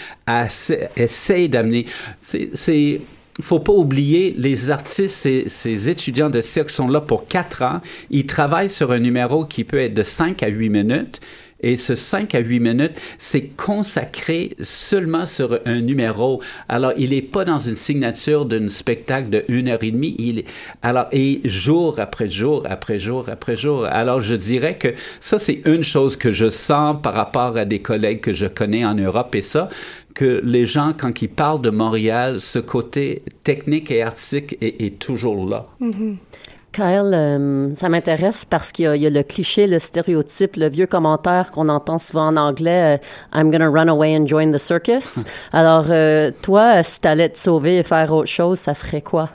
essayent 0.96 1.50
d'amener. 1.50 1.88
C'est 2.22 3.02
faut 3.42 3.60
pas 3.60 3.74
oublier, 3.74 4.36
les 4.38 4.70
artistes, 4.70 5.16
ces, 5.16 5.50
ces, 5.50 5.90
étudiants 5.90 6.30
de 6.30 6.40
cirque 6.40 6.70
sont 6.70 6.88
là 6.88 7.02
pour 7.02 7.26
quatre 7.26 7.64
ans. 7.64 7.82
Ils 8.12 8.28
travaillent 8.28 8.70
sur 8.70 8.92
un 8.92 9.00
numéro 9.00 9.46
qui 9.46 9.64
peut 9.64 9.80
être 9.80 9.96
de 9.96 10.04
5 10.04 10.44
à 10.44 10.50
8 10.50 10.70
minutes. 10.70 11.20
Et 11.64 11.78
ce 11.78 11.96
5 11.96 12.36
à 12.36 12.40
8 12.40 12.60
minutes, 12.60 12.92
c'est 13.18 13.56
consacré 13.56 14.52
seulement 14.62 15.26
sur 15.26 15.60
un 15.66 15.82
numéro. 15.82 16.42
Alors, 16.70 16.92
il 16.98 17.12
n'est 17.12 17.22
pas 17.22 17.46
dans 17.46 17.60
une 17.60 17.76
signature 17.76 18.46
d'un 18.46 18.70
spectacle 18.70 19.30
de 19.30 19.46
une 19.48 19.70
heure 19.70 19.84
et 19.84 19.92
demie. 19.92 20.16
Il 20.20 20.44
alors, 20.82 21.08
et 21.12 21.42
jour 21.46 22.00
après 22.00 22.30
jour, 22.30 22.64
après 22.70 23.00
jour, 23.00 23.30
après 23.30 23.56
jour. 23.56 23.86
Alors, 23.86 24.20
je 24.20 24.36
dirais 24.36 24.78
que 24.78 24.90
ça, 25.20 25.40
c'est 25.40 25.62
une 25.66 25.84
chose 25.84 26.18
que 26.18 26.32
je 26.32 26.50
sens 26.50 27.02
par 27.02 27.14
rapport 27.14 27.56
à 27.58 27.66
des 27.66 27.80
collègues 27.80 28.20
que 28.20 28.34
je 28.34 28.46
connais 28.48 28.86
en 28.86 28.96
Europe. 28.96 29.34
Et 29.36 29.42
ça, 29.42 29.70
que 30.14 30.42
les 30.44 30.66
gens, 30.66 30.94
quand 30.98 31.22
ils 31.22 31.30
parlent 31.30 31.62
de 31.62 31.70
Montréal, 31.70 32.42
ce 32.42 32.60
côté 32.60 33.24
technique 33.44 33.90
et 33.90 34.04
artistique 34.04 34.58
est, 34.62 34.82
est 34.82 35.00
toujours 35.00 35.48
là. 35.48 35.66
Mm-hmm. 35.82 36.16
Kyle, 36.74 37.12
euh, 37.14 37.70
ça 37.76 37.88
m'intéresse 37.88 38.46
parce 38.46 38.72
qu'il 38.72 38.94
y, 38.96 39.00
y, 39.00 39.08
a 39.08 39.10
le 39.10 39.24
cliché, 39.24 39.68
le 39.68 39.80
stéréotype, 39.80 40.56
le 40.56 40.70
vieux 40.70 40.88
commentaire 40.88 41.52
qu'on 41.52 41.70
entend 41.70 41.98
souvent 41.98 42.28
en 42.28 42.36
anglais, 42.36 42.98
euh, 42.98 43.38
I'm 43.38 43.52
gonna 43.52 43.70
run 43.70 43.88
away 43.88 44.18
and 44.18 44.26
join 44.26 44.52
the 44.52 44.58
circus. 44.58 45.20
Alors, 45.54 45.86
euh, 45.90 46.32
toi, 46.42 46.82
si 46.84 47.00
t'allais 47.00 47.30
te 47.30 47.38
sauver 47.38 47.78
et 47.78 47.84
faire 47.84 48.12
autre 48.12 48.30
chose, 48.30 48.60
ça 48.60 48.74
serait 48.74 49.02
quoi? 49.02 49.30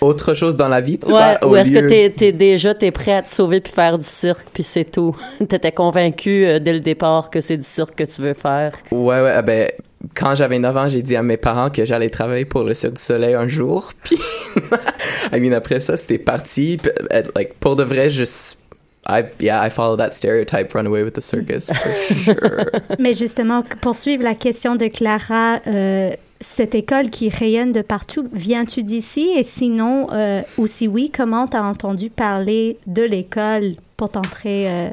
Autre 0.00 0.32
chose 0.32 0.56
dans 0.56 0.68
la 0.68 0.80
vie, 0.80 0.98
tu 0.98 1.12
ouais, 1.12 1.36
vois, 1.40 1.50
ou 1.50 1.56
est-ce 1.56 1.72
lieu... 1.72 1.82
que 1.82 1.86
t'es, 1.86 2.10
t'es 2.10 2.32
déjà 2.32 2.74
t'es 2.74 2.90
prêt 2.90 3.12
à 3.12 3.22
te 3.22 3.28
sauver 3.28 3.60
puis 3.60 3.72
faire 3.72 3.98
du 3.98 4.04
cirque 4.04 4.48
puis 4.52 4.62
c'est 4.62 4.90
tout? 4.90 5.14
T'étais 5.48 5.72
convaincu 5.72 6.46
euh, 6.46 6.58
dès 6.58 6.72
le 6.72 6.80
départ 6.80 7.28
que 7.28 7.42
c'est 7.42 7.58
du 7.58 7.66
cirque 7.66 7.96
que 7.96 8.04
tu 8.04 8.22
veux 8.22 8.32
faire? 8.32 8.72
Ouais, 8.90 9.20
ouais, 9.20 9.42
ben 9.42 9.70
quand 10.16 10.34
j'avais 10.34 10.58
9 10.58 10.76
ans, 10.76 10.88
j'ai 10.88 11.02
dit 11.02 11.16
à 11.16 11.22
mes 11.22 11.36
parents 11.36 11.70
que 11.70 11.84
j'allais 11.84 12.10
travailler 12.10 12.44
pour 12.44 12.62
le 12.62 12.74
Cirque 12.74 12.94
du 12.94 13.02
Soleil 13.02 13.34
un 13.34 13.48
jour. 13.48 13.92
Puis, 14.02 14.18
I 15.32 15.40
mean, 15.40 15.52
après 15.52 15.80
ça, 15.80 15.96
c'était 15.96 16.18
parti. 16.18 16.78
Like, 17.34 17.54
pour 17.54 17.76
de 17.76 17.84
vrai, 17.84 18.10
je 18.10 18.24
I, 19.08 19.24
yeah, 19.40 19.66
I 19.66 19.70
follow 19.70 19.96
that 19.96 20.12
stereotype, 20.12 20.74
run 20.74 20.86
away 20.86 21.02
with 21.02 21.14
the 21.14 21.22
circus, 21.22 21.70
for 21.72 22.14
sure. 22.14 22.66
Mais 22.98 23.14
justement, 23.14 23.62
pour 23.80 23.94
suivre 23.94 24.22
la 24.22 24.34
question 24.34 24.76
de 24.76 24.86
Clara, 24.88 25.60
euh, 25.66 26.10
cette 26.40 26.74
école 26.74 27.10
qui 27.10 27.28
rayonne 27.30 27.72
de 27.72 27.82
partout, 27.82 28.28
viens-tu 28.32 28.82
d'ici? 28.82 29.30
Et 29.36 29.42
sinon, 29.42 30.08
euh, 30.12 30.42
ou 30.58 30.66
si 30.66 30.86
oui, 30.86 31.10
comment 31.10 31.46
t'as 31.46 31.62
entendu 31.62 32.10
parler 32.10 32.78
de 32.86 33.02
l'école 33.02 33.74
pour 33.96 34.10
t'entrer 34.10 34.70
euh, 34.70 34.88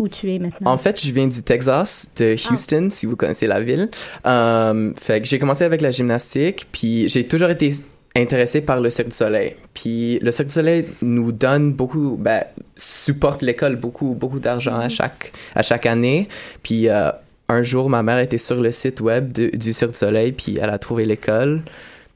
où 0.00 0.08
tu 0.08 0.32
es 0.32 0.38
maintenant? 0.38 0.72
En 0.72 0.78
fait, 0.78 1.00
je 1.00 1.12
viens 1.12 1.28
du 1.28 1.42
Texas, 1.42 2.10
de 2.16 2.34
Houston, 2.50 2.88
ah. 2.88 2.90
si 2.90 3.06
vous 3.06 3.16
connaissez 3.16 3.46
la 3.46 3.60
ville. 3.60 3.88
Um, 4.24 4.94
fait 5.00 5.20
que 5.20 5.28
j'ai 5.28 5.38
commencé 5.38 5.64
avec 5.64 5.80
la 5.80 5.90
gymnastique, 5.90 6.66
puis 6.72 7.08
j'ai 7.08 7.26
toujours 7.26 7.50
été 7.50 7.72
intéressé 8.16 8.60
par 8.60 8.80
le 8.80 8.90
Cirque 8.90 9.08
du 9.08 9.14
Soleil. 9.14 9.54
Puis 9.74 10.18
le 10.20 10.32
Cirque 10.32 10.48
du 10.48 10.54
Soleil 10.54 10.86
nous 11.02 11.32
donne 11.32 11.72
beaucoup, 11.72 12.16
ben, 12.18 12.42
supporte 12.76 13.42
l'école 13.42 13.76
beaucoup, 13.76 14.14
beaucoup 14.14 14.40
d'argent 14.40 14.76
à 14.76 14.88
chaque, 14.88 15.32
à 15.54 15.62
chaque 15.62 15.86
année. 15.86 16.28
Puis 16.62 16.88
euh, 16.88 17.10
un 17.48 17.62
jour, 17.62 17.88
ma 17.88 18.02
mère 18.02 18.18
était 18.18 18.38
sur 18.38 18.60
le 18.60 18.72
site 18.72 19.00
web 19.00 19.32
de, 19.32 19.56
du 19.56 19.72
Cirque 19.72 19.92
du 19.92 19.98
Soleil, 19.98 20.32
puis 20.32 20.58
elle 20.60 20.70
a 20.70 20.78
trouvé 20.78 21.04
l'école. 21.04 21.62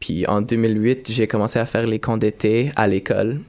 Puis 0.01 0.27
en 0.27 0.43
2008, 0.43 1.13
j'ai 1.13 1.27
commencé 1.27 1.59
à 1.59 1.67
faire 1.67 1.87
les 1.87 1.99
camps 1.99 2.17
d'été 2.17 2.73
à 2.77 2.89
l'école 2.89 3.41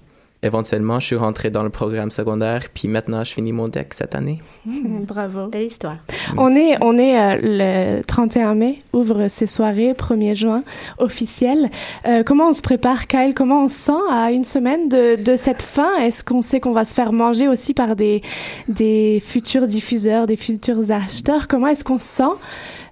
éventuellement, 0.46 1.00
je 1.00 1.08
suis 1.08 1.16
rentré 1.16 1.50
dans 1.50 1.64
le 1.64 1.70
programme 1.70 2.12
secondaire, 2.12 2.62
puis 2.74 2.88
maintenant, 2.88 3.24
je 3.24 3.34
finis 3.34 3.52
mon 3.52 3.68
deck 3.68 3.94
cette 3.94 4.16
année. 4.16 4.40
Mmh, 4.66 5.00
bravo. 5.08 5.48
Belle 5.48 5.66
histoire. 5.66 5.98
On 6.38 6.56
est, 6.56 6.78
on 6.82 6.98
est 6.98 7.20
euh, 7.20 7.40
le 7.42 8.02
31 8.04 8.56
mai, 8.56 8.80
ouvre 8.94 9.28
ses 9.28 9.48
soirées, 9.48 9.94
1er 9.94 10.36
juin, 10.36 10.64
officiel. 11.00 11.70
Euh, 12.08 12.24
comment 12.24 12.50
on 12.50 12.54
se 12.54 12.62
prépare, 12.62 13.08
Kyle? 13.08 13.34
Comment 13.36 13.64
on 13.64 13.68
se 13.68 13.76
sent 13.76 13.92
à 14.12 14.32
une 14.32 14.46
semaine 14.46 14.88
de, 14.90 15.16
de 15.22 15.36
cette 15.36 15.62
fin? 15.62 15.98
Est-ce 16.02 16.24
qu'on 16.24 16.42
sait 16.42 16.60
qu'on 16.60 16.74
va 16.74 16.86
se 16.86 16.94
faire 16.94 17.12
manger 17.12 17.48
aussi 17.48 17.74
par 17.74 17.96
des, 17.96 18.22
des 18.68 19.22
futurs 19.26 19.68
diffuseurs, 19.68 20.28
des 20.28 20.38
futurs 20.38 20.92
acheteurs? 20.92 21.48
Comment 21.48 21.68
est-ce 21.68 21.84
qu'on 21.84 21.98
se 21.98 22.06
sent? 22.06 22.24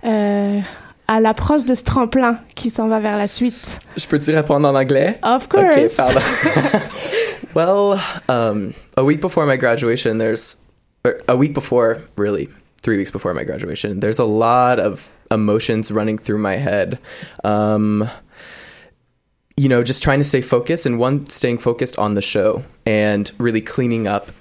Euh, 0.06 0.60
à 1.13 1.19
l'approche 1.19 1.63
de 1.63 1.76
ce 1.76 1.84
tremplin 1.84 2.39
qui 2.56 2.71
s'en 2.71 2.88
va 2.88 2.99
vers 2.99 3.17
la 3.17 3.28
suite. 3.28 3.80
Je 3.95 4.08
peux-tu 4.08 4.32
répondre 4.32 4.67
en 4.67 4.73
anglais? 4.73 5.19
Of 5.21 5.47
course. 5.47 5.63
Okay, 5.63 5.89
pardon. 5.95 6.21
well, 7.54 8.02
um, 8.30 8.73
a 8.97 9.04
week 9.06 9.21
before 9.21 9.45
my 9.45 9.56
graduation, 9.56 10.17
there's 10.17 10.58
a 11.28 11.38
week 11.38 11.54
before, 11.54 12.02
really, 12.17 12.49
three 12.82 12.97
weeks 12.97 13.12
before 13.12 13.36
my 13.36 13.43
graduation, 13.43 13.99
there's 13.99 14.17
a 14.17 14.26
lot 14.26 14.80
of 14.80 15.12
emotions 15.30 15.91
running 15.91 16.17
through 16.17 16.39
my 16.39 16.56
head. 16.56 16.97
Um, 17.43 18.10
you 19.56 19.69
know, 19.69 19.84
just 19.84 20.02
trying 20.02 20.19
to 20.19 20.26
stay 20.26 20.41
focused 20.41 20.88
and 20.88 20.97
one, 20.97 21.30
staying 21.30 21.60
focused 21.60 21.99
on 21.99 22.15
the 22.15 22.23
show 22.23 22.63
and 22.88 23.32
really 23.38 23.62
cleaning 23.62 24.08
up 24.08 24.32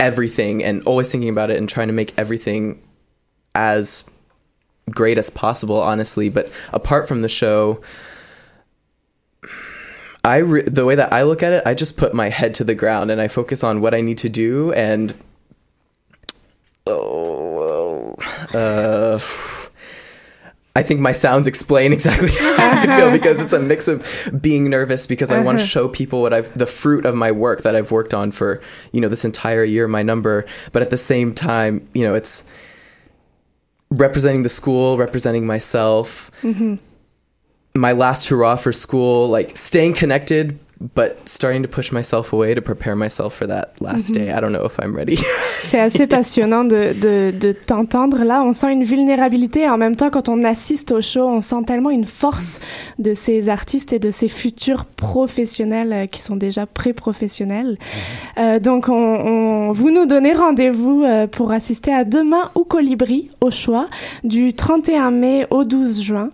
everything 0.00 0.64
and 0.64 0.82
always 0.84 1.10
thinking 1.10 1.28
about 1.28 1.50
it 1.50 1.58
and 1.58 1.68
trying 1.68 1.88
to 1.88 1.92
make 1.92 2.14
everything 2.16 2.80
as 3.54 4.04
great 4.90 5.18
as 5.18 5.30
possible, 5.30 5.80
honestly. 5.80 6.28
But 6.28 6.50
apart 6.72 7.08
from 7.08 7.22
the 7.22 7.28
show, 7.28 7.80
I 10.24 10.38
re- 10.38 10.62
the 10.62 10.84
way 10.84 10.94
that 10.94 11.12
I 11.12 11.22
look 11.22 11.42
at 11.42 11.52
it, 11.52 11.62
I 11.66 11.74
just 11.74 11.96
put 11.96 12.14
my 12.14 12.30
head 12.30 12.54
to 12.54 12.64
the 12.64 12.74
ground 12.74 13.10
and 13.10 13.20
I 13.20 13.28
focus 13.28 13.62
on 13.62 13.80
what 13.80 13.94
I 13.94 14.00
need 14.00 14.18
to 14.18 14.28
do 14.28 14.72
and 14.72 15.14
oh, 16.86 18.16
uh, 18.54 19.20
I 20.76 20.82
think 20.82 21.00
my 21.00 21.12
sounds 21.12 21.46
explain 21.46 21.92
exactly 21.98 22.30
how 22.30 22.56
I 22.58 22.98
feel 22.98 23.10
because 23.12 23.38
it's 23.38 23.52
a 23.52 23.60
mix 23.60 23.86
of 23.86 24.06
being 24.40 24.70
nervous 24.70 25.06
because 25.06 25.30
I 25.30 25.40
want 25.40 25.60
to 25.60 25.66
show 25.66 25.88
people 25.88 26.22
what 26.22 26.32
I've 26.32 26.56
the 26.56 26.66
fruit 26.66 27.04
of 27.04 27.14
my 27.14 27.30
work 27.30 27.62
that 27.62 27.76
I've 27.76 27.90
worked 27.90 28.14
on 28.14 28.32
for 28.32 28.62
you 28.92 29.00
know 29.00 29.08
this 29.08 29.24
entire 29.24 29.64
year, 29.64 29.86
my 29.86 30.02
number, 30.02 30.46
but 30.72 30.82
at 30.82 30.90
the 30.90 30.96
same 30.96 31.34
time, 31.34 31.86
you 31.94 32.02
know, 32.02 32.14
it's 32.14 32.42
representing 33.98 34.42
the 34.42 34.48
school, 34.48 34.96
representing 34.98 35.46
myself. 35.46 36.30
Mm-hmm. 36.42 36.76
My 37.76 37.92
last 37.92 38.28
hurrah 38.28 38.56
for 38.56 38.72
school, 38.72 39.28
like 39.28 39.56
staying 39.56 39.94
connected, 39.94 40.58
but 40.80 41.28
starting 41.28 41.62
to 41.62 41.68
push 41.68 41.92
myself 41.92 42.32
away 42.32 42.54
to 42.54 42.60
prepare 42.60 42.96
myself 42.96 43.34
for 43.34 43.46
that 43.46 43.80
last 43.80 44.06
mm-hmm. 44.06 44.24
day. 44.24 44.32
I 44.32 44.40
don't 44.40 44.52
know 44.52 44.66
if 44.66 44.78
I'm 44.78 44.94
ready. 44.94 45.18
C'est 45.62 45.80
assez 45.80 46.06
passionnant 46.06 46.64
de, 46.64 46.92
de, 47.00 47.32
de 47.38 47.52
t'entendre 47.52 48.24
là. 48.24 48.42
On 48.42 48.52
sent 48.52 48.72
une 48.72 48.84
vulnérabilité 48.84 49.62
et 49.62 49.68
en 49.68 49.78
même 49.78 49.96
temps, 49.96 50.10
quand 50.10 50.28
on 50.28 50.42
assiste 50.44 50.92
au 50.92 51.00
show, 51.00 51.26
on 51.26 51.40
sent 51.40 51.62
tellement 51.66 51.90
une 51.90 52.06
force 52.06 52.60
de 52.98 53.14
ces 53.14 53.48
artistes 53.48 53.92
et 53.92 53.98
de 53.98 54.10
ces 54.10 54.28
futurs 54.28 54.84
professionnels 54.84 55.92
euh, 55.92 56.06
qui 56.06 56.20
sont 56.20 56.36
déjà 56.36 56.66
pré-professionnels. 56.66 57.78
Mm-hmm. 57.78 58.56
Euh, 58.56 58.60
donc, 58.60 58.88
on, 58.88 58.92
on, 58.92 59.72
vous 59.72 59.90
nous 59.90 60.06
donnez 60.06 60.34
rendez-vous 60.34 61.04
euh, 61.04 61.26
pour 61.26 61.52
assister 61.52 61.92
à 61.92 62.04
Demain 62.04 62.50
ou 62.54 62.64
Colibri 62.64 63.30
au 63.40 63.50
choix 63.50 63.88
du 64.24 64.54
31 64.54 65.10
mai 65.10 65.46
au 65.50 65.64
12 65.64 66.02
juin. 66.02 66.30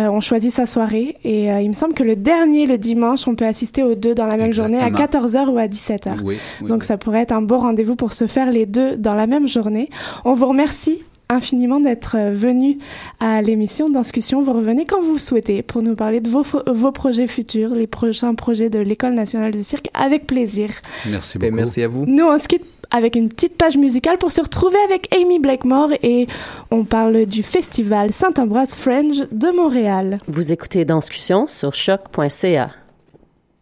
On 0.00 0.20
choisit 0.20 0.52
sa 0.52 0.64
soirée 0.64 1.16
et 1.24 1.46
il 1.46 1.68
me 1.68 1.74
semble 1.74 1.92
que 1.92 2.04
le 2.04 2.14
dernier, 2.14 2.66
le 2.66 2.78
dimanche, 2.78 3.26
on 3.26 3.34
peut 3.34 3.46
assister 3.46 3.77
aux 3.82 3.94
deux 3.94 4.14
dans 4.14 4.26
la 4.26 4.36
même 4.36 4.48
Exactement. 4.48 4.80
journée 4.80 5.02
à 5.02 5.06
14h 5.06 5.48
ou 5.48 5.58
à 5.58 5.66
17h. 5.66 6.20
Oui, 6.24 6.36
oui, 6.62 6.68
Donc 6.68 6.80
oui. 6.80 6.86
ça 6.86 6.96
pourrait 6.98 7.22
être 7.22 7.32
un 7.32 7.42
beau 7.42 7.58
rendez-vous 7.58 7.96
pour 7.96 8.12
se 8.12 8.26
faire 8.26 8.50
les 8.50 8.66
deux 8.66 8.96
dans 8.96 9.14
la 9.14 9.26
même 9.26 9.46
journée. 9.48 9.90
On 10.24 10.34
vous 10.34 10.46
remercie 10.46 11.02
infiniment 11.30 11.78
d'être 11.78 12.16
euh, 12.16 12.32
venu 12.32 12.78
à 13.20 13.42
l'émission 13.42 13.90
Discussion. 13.90 14.40
Vous 14.40 14.52
revenez 14.54 14.86
quand 14.86 15.02
vous 15.02 15.18
souhaitez 15.18 15.62
pour 15.62 15.82
nous 15.82 15.94
parler 15.94 16.20
de 16.20 16.28
vos, 16.30 16.42
vos 16.66 16.90
projets 16.92 17.26
futurs, 17.26 17.74
les 17.74 17.86
prochains 17.86 18.34
projets 18.34 18.70
de 18.70 18.78
l'École 18.78 19.12
nationale 19.14 19.52
du 19.52 19.62
cirque, 19.62 19.88
avec 19.92 20.26
plaisir. 20.26 20.70
Merci 21.10 21.36
beaucoup. 21.38 21.48
Et 21.48 21.54
merci 21.54 21.82
à 21.82 21.88
vous. 21.88 22.06
Nous, 22.06 22.24
on 22.24 22.38
se 22.38 22.48
quitte 22.48 22.64
avec 22.90 23.14
une 23.16 23.28
petite 23.28 23.58
page 23.58 23.76
musicale 23.76 24.16
pour 24.16 24.30
se 24.32 24.40
retrouver 24.40 24.78
avec 24.86 25.14
Amy 25.14 25.38
Blakemore 25.38 25.90
et 26.02 26.26
on 26.70 26.84
parle 26.84 27.26
du 27.26 27.42
festival 27.42 28.12
Saint-Ambroise 28.14 28.74
Fringe 28.74 29.26
de 29.30 29.50
Montréal. 29.54 30.20
Vous 30.28 30.54
écoutez 30.54 30.86
Discussion 30.86 31.46
sur 31.46 31.74
choc.ca. 31.74 32.70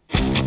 Thank 0.09 0.37
you. 0.37 0.46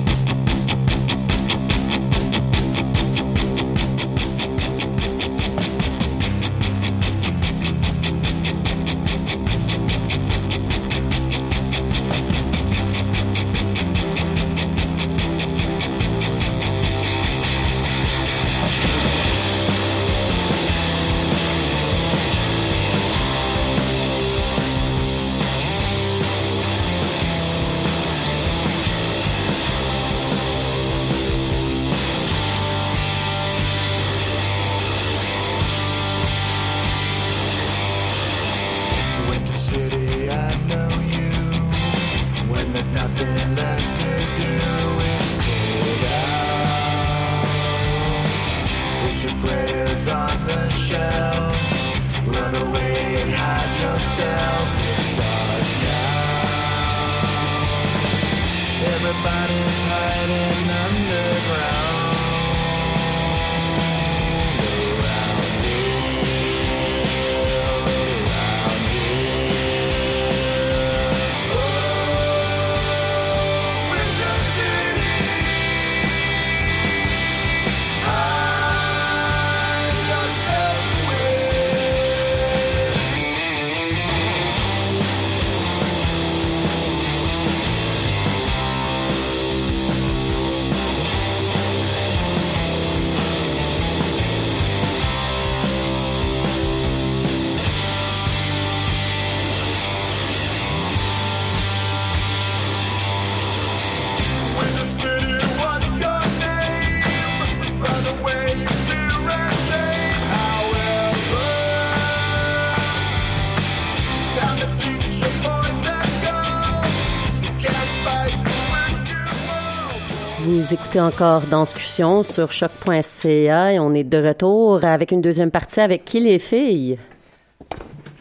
Encore 120.98 121.42
Danscussion 121.42 122.22
sur 122.22 122.50
choc.ca 122.50 123.72
et 123.72 123.78
on 123.78 123.94
est 123.94 124.02
de 124.02 124.18
retour 124.18 124.84
avec 124.84 125.12
une 125.12 125.20
deuxième 125.20 125.50
partie 125.50 125.80
avec 125.80 126.04
qui 126.04 126.18
les 126.18 126.38
filles? 126.38 126.98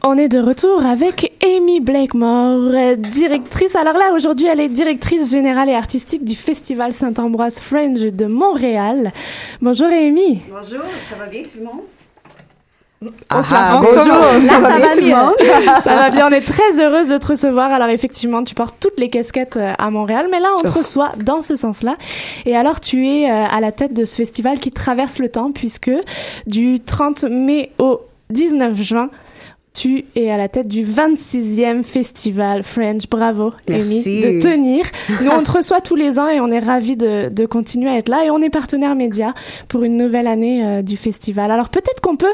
On 0.03 0.17
est 0.17 0.27
de 0.27 0.39
retour 0.39 0.85
avec 0.85 1.33
Amy 1.43 1.79
Blakemore, 1.79 2.95
directrice. 2.97 3.75
Alors 3.75 3.95
là, 3.95 4.13
aujourd'hui, 4.13 4.47
elle 4.47 4.59
est 4.59 4.69
directrice 4.69 5.31
générale 5.31 5.69
et 5.69 5.73
artistique 5.73 6.23
du 6.23 6.35
Festival 6.35 6.93
Saint-Ambroise 6.93 7.59
Fringe 7.59 8.03
de 8.03 8.25
Montréal. 8.25 9.11
Bonjour 9.61 9.87
Amy. 9.87 10.41
Bonjour, 10.49 10.83
ça 11.09 11.15
va 11.15 11.25
bien 11.25 11.41
tout 11.41 11.57
le 11.57 11.65
monde? 11.65 11.81
On 13.01 13.41
se 13.41 13.53
Ah, 13.53 13.71
la- 13.71 13.77
bonjour, 13.79 14.23
ça 14.45 14.59
va 14.59 14.95
bien, 14.99 15.33
ça 15.81 15.95
va 15.95 16.09
bien, 16.09 16.27
on 16.27 16.31
est 16.31 16.41
très 16.45 16.81
heureuse 16.83 17.07
de 17.07 17.17
te 17.17 17.27
recevoir. 17.27 17.71
Alors 17.71 17.87
effectivement, 17.87 18.43
tu 18.43 18.53
portes 18.55 18.75
toutes 18.79 18.99
les 18.99 19.07
casquettes 19.07 19.55
euh, 19.55 19.73
à 19.77 19.89
Montréal, 19.89 20.27
mais 20.29 20.39
là, 20.41 20.49
on 20.59 20.61
te 20.63 20.71
reçoit 20.71 21.13
dans 21.17 21.41
ce 21.41 21.55
sens-là. 21.55 21.95
Et 22.45 22.57
alors, 22.57 22.81
tu 22.81 23.07
es 23.07 23.29
euh, 23.31 23.45
à 23.49 23.61
la 23.61 23.71
tête 23.71 23.93
de 23.93 24.03
ce 24.03 24.17
festival 24.17 24.59
qui 24.59 24.71
traverse 24.73 25.17
le 25.19 25.29
temps, 25.29 25.51
puisque 25.53 25.91
du 26.45 26.81
30 26.81 27.23
mai 27.23 27.71
au 27.79 28.01
19 28.31 28.75
juin, 28.81 29.09
tu 29.73 30.05
es 30.15 30.29
à 30.29 30.37
la 30.37 30.47
tête 30.49 30.67
du 30.67 30.83
26e 30.83 31.83
festival 31.83 32.63
French. 32.63 33.03
Bravo, 33.09 33.53
Merci. 33.67 34.03
Amy, 34.05 34.21
de 34.21 34.41
tenir. 34.41 34.85
Nous, 35.21 35.29
on 35.29 35.43
te 35.43 35.51
reçoit 35.51 35.79
tous 35.81 35.95
les 35.95 36.19
ans 36.19 36.27
et 36.27 36.39
on 36.39 36.49
est 36.51 36.59
ravis 36.59 36.97
de, 36.97 37.29
de 37.29 37.45
continuer 37.45 37.89
à 37.89 37.97
être 37.97 38.09
là. 38.09 38.25
Et 38.25 38.29
on 38.31 38.41
est 38.41 38.49
partenaire 38.49 38.95
média 38.95 39.33
pour 39.67 39.83
une 39.83 39.95
nouvelle 39.95 40.27
année 40.27 40.65
euh, 40.65 40.81
du 40.81 40.97
festival. 40.97 41.51
Alors, 41.51 41.69
peut-être 41.69 42.01
qu'on 42.01 42.15
peut 42.17 42.33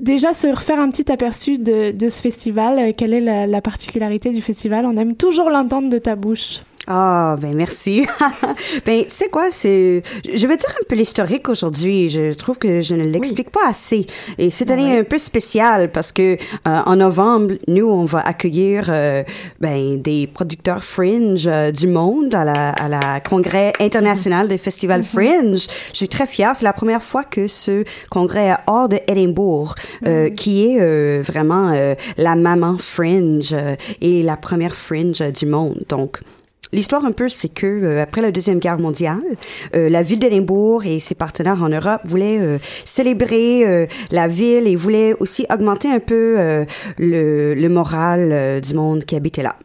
déjà 0.00 0.32
se 0.32 0.46
refaire 0.46 0.78
un 0.78 0.90
petit 0.90 1.10
aperçu 1.10 1.58
de, 1.58 1.90
de 1.90 2.08
ce 2.08 2.20
festival. 2.22 2.78
Euh, 2.78 2.92
quelle 2.96 3.12
est 3.12 3.20
la, 3.20 3.46
la 3.46 3.60
particularité 3.60 4.30
du 4.30 4.40
festival? 4.40 4.86
On 4.86 4.96
aime 4.96 5.16
toujours 5.16 5.50
l'entendre 5.50 5.88
de 5.88 5.98
ta 5.98 6.16
bouche. 6.16 6.60
Ah, 6.86 7.36
ben 7.40 7.54
merci. 7.54 8.06
ben, 8.86 9.04
tu 9.04 9.10
sais 9.10 9.28
quoi, 9.28 9.50
c'est... 9.50 10.02
Je 10.24 10.46
vais 10.46 10.56
dire 10.56 10.70
un 10.80 10.84
peu 10.88 10.94
l'historique 10.94 11.48
aujourd'hui. 11.48 12.08
Je 12.08 12.32
trouve 12.32 12.58
que 12.58 12.80
je 12.80 12.94
ne 12.94 13.04
l'explique 13.04 13.50
pas 13.50 13.68
assez. 13.68 14.06
Et 14.38 14.50
cette 14.50 14.70
année 14.70 14.94
est 14.94 14.98
un 15.00 15.04
peu 15.04 15.18
spéciale 15.18 15.90
parce 15.90 16.12
que 16.12 16.34
euh, 16.34 16.36
en 16.64 16.96
novembre, 16.96 17.54
nous, 17.68 17.86
on 17.86 18.04
va 18.04 18.20
accueillir 18.20 18.86
euh, 18.88 19.24
ben, 19.60 20.00
des 20.00 20.26
producteurs 20.26 20.84
fringe 20.84 21.46
euh, 21.46 21.72
du 21.72 21.88
monde 21.88 22.34
à 22.34 22.44
la, 22.44 22.70
à 22.70 22.88
la 22.88 23.20
congrès 23.20 23.72
international 23.80 24.48
des 24.48 24.58
festivals 24.58 25.02
fringe. 25.02 25.66
Je 25.92 25.96
suis 25.96 26.08
très 26.08 26.26
fière. 26.26 26.54
C'est 26.54 26.64
la 26.64 26.72
première 26.72 27.02
fois 27.02 27.24
que 27.24 27.46
ce 27.46 27.84
congrès 28.10 28.46
est 28.46 28.56
hors 28.66 28.88
de 28.88 28.98
Édimbourg, 29.08 29.74
euh, 30.06 30.30
qui 30.30 30.66
est 30.66 30.78
euh, 30.80 31.22
vraiment 31.24 31.72
euh, 31.72 31.94
la 32.16 32.34
maman 32.34 32.76
fringe 32.78 33.52
euh, 33.52 33.76
et 34.00 34.22
la 34.22 34.36
première 34.36 34.76
fringe 34.76 35.20
du 35.32 35.46
monde. 35.46 35.82
Donc, 35.88 36.20
L'histoire 36.72 37.04
un 37.04 37.12
peu, 37.12 37.28
c'est 37.28 37.48
que 37.48 37.66
euh, 37.66 38.02
après 38.02 38.22
la 38.22 38.30
deuxième 38.32 38.58
guerre 38.58 38.78
mondiale, 38.78 39.22
euh, 39.74 39.88
la 39.88 40.02
ville 40.02 40.18
d'Édimbourg 40.18 40.84
et 40.84 40.98
ses 41.00 41.14
partenaires 41.14 41.62
en 41.62 41.68
Europe 41.68 42.00
voulaient 42.04 42.38
euh, 42.40 42.58
célébrer 42.84 43.66
euh, 43.66 43.86
la 44.10 44.26
ville 44.28 44.66
et 44.66 44.76
voulaient 44.76 45.14
aussi 45.20 45.46
augmenter 45.52 45.90
un 45.90 46.00
peu 46.00 46.34
euh, 46.38 46.64
le, 46.98 47.54
le 47.54 47.68
moral 47.68 48.30
euh, 48.32 48.60
du 48.60 48.74
monde 48.74 49.04
qui 49.04 49.16
habitait 49.16 49.42
là. 49.42 49.56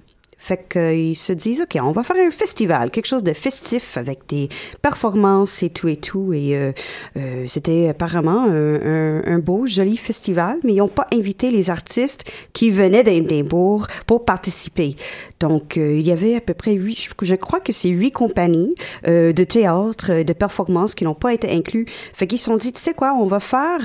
Fait 0.43 0.67
qu'ils 0.67 1.15
se 1.15 1.33
disent, 1.33 1.61
OK, 1.61 1.79
on 1.83 1.91
va 1.91 2.01
faire 2.01 2.15
un 2.15 2.31
festival, 2.31 2.89
quelque 2.89 3.05
chose 3.05 3.21
de 3.21 3.31
festif 3.31 3.95
avec 3.95 4.21
des 4.27 4.49
performances 4.81 5.61
et 5.61 5.69
tout 5.69 5.87
et 5.87 5.97
tout. 5.97 6.33
Et 6.33 6.57
euh, 6.57 6.71
euh, 7.15 7.45
c'était 7.45 7.89
apparemment 7.89 8.45
un, 8.45 9.21
un- 9.23 9.37
beau, 9.37 9.67
joli 9.67 9.97
festival, 9.97 10.57
mais 10.63 10.73
ils 10.73 10.77
n'ont 10.77 10.87
pas 10.87 11.05
invité 11.13 11.51
les 11.51 11.69
artistes 11.69 12.23
qui 12.53 12.71
venaient 12.71 13.03
d'Édimbourg 13.03 13.85
pour 14.07 14.25
participer. 14.25 14.95
Donc, 15.39 15.77
euh, 15.77 15.93
il 15.99 16.07
y 16.07 16.11
avait 16.11 16.35
à 16.35 16.41
peu 16.41 16.55
près 16.55 16.73
huit, 16.73 17.09
je, 17.21 17.35
crois 17.35 17.59
que 17.59 17.71
c'est 17.71 17.89
huit 17.89 18.11
compagnies 18.11 18.73
euh, 19.07 19.33
de 19.33 19.43
théâtre, 19.43 20.07
euh, 20.09 20.23
de 20.23 20.33
performances 20.33 20.95
qui 20.95 21.03
n'ont 21.03 21.13
pas 21.13 21.35
été 21.35 21.51
inclus. 21.51 21.85
Fait 22.13 22.25
qu'ils 22.25 22.39
se 22.39 22.45
sont 22.45 22.57
dit, 22.57 22.73
tu 22.73 22.81
sais 22.81 22.95
quoi, 22.95 23.13
on 23.13 23.25
va 23.25 23.39
faire... 23.39 23.81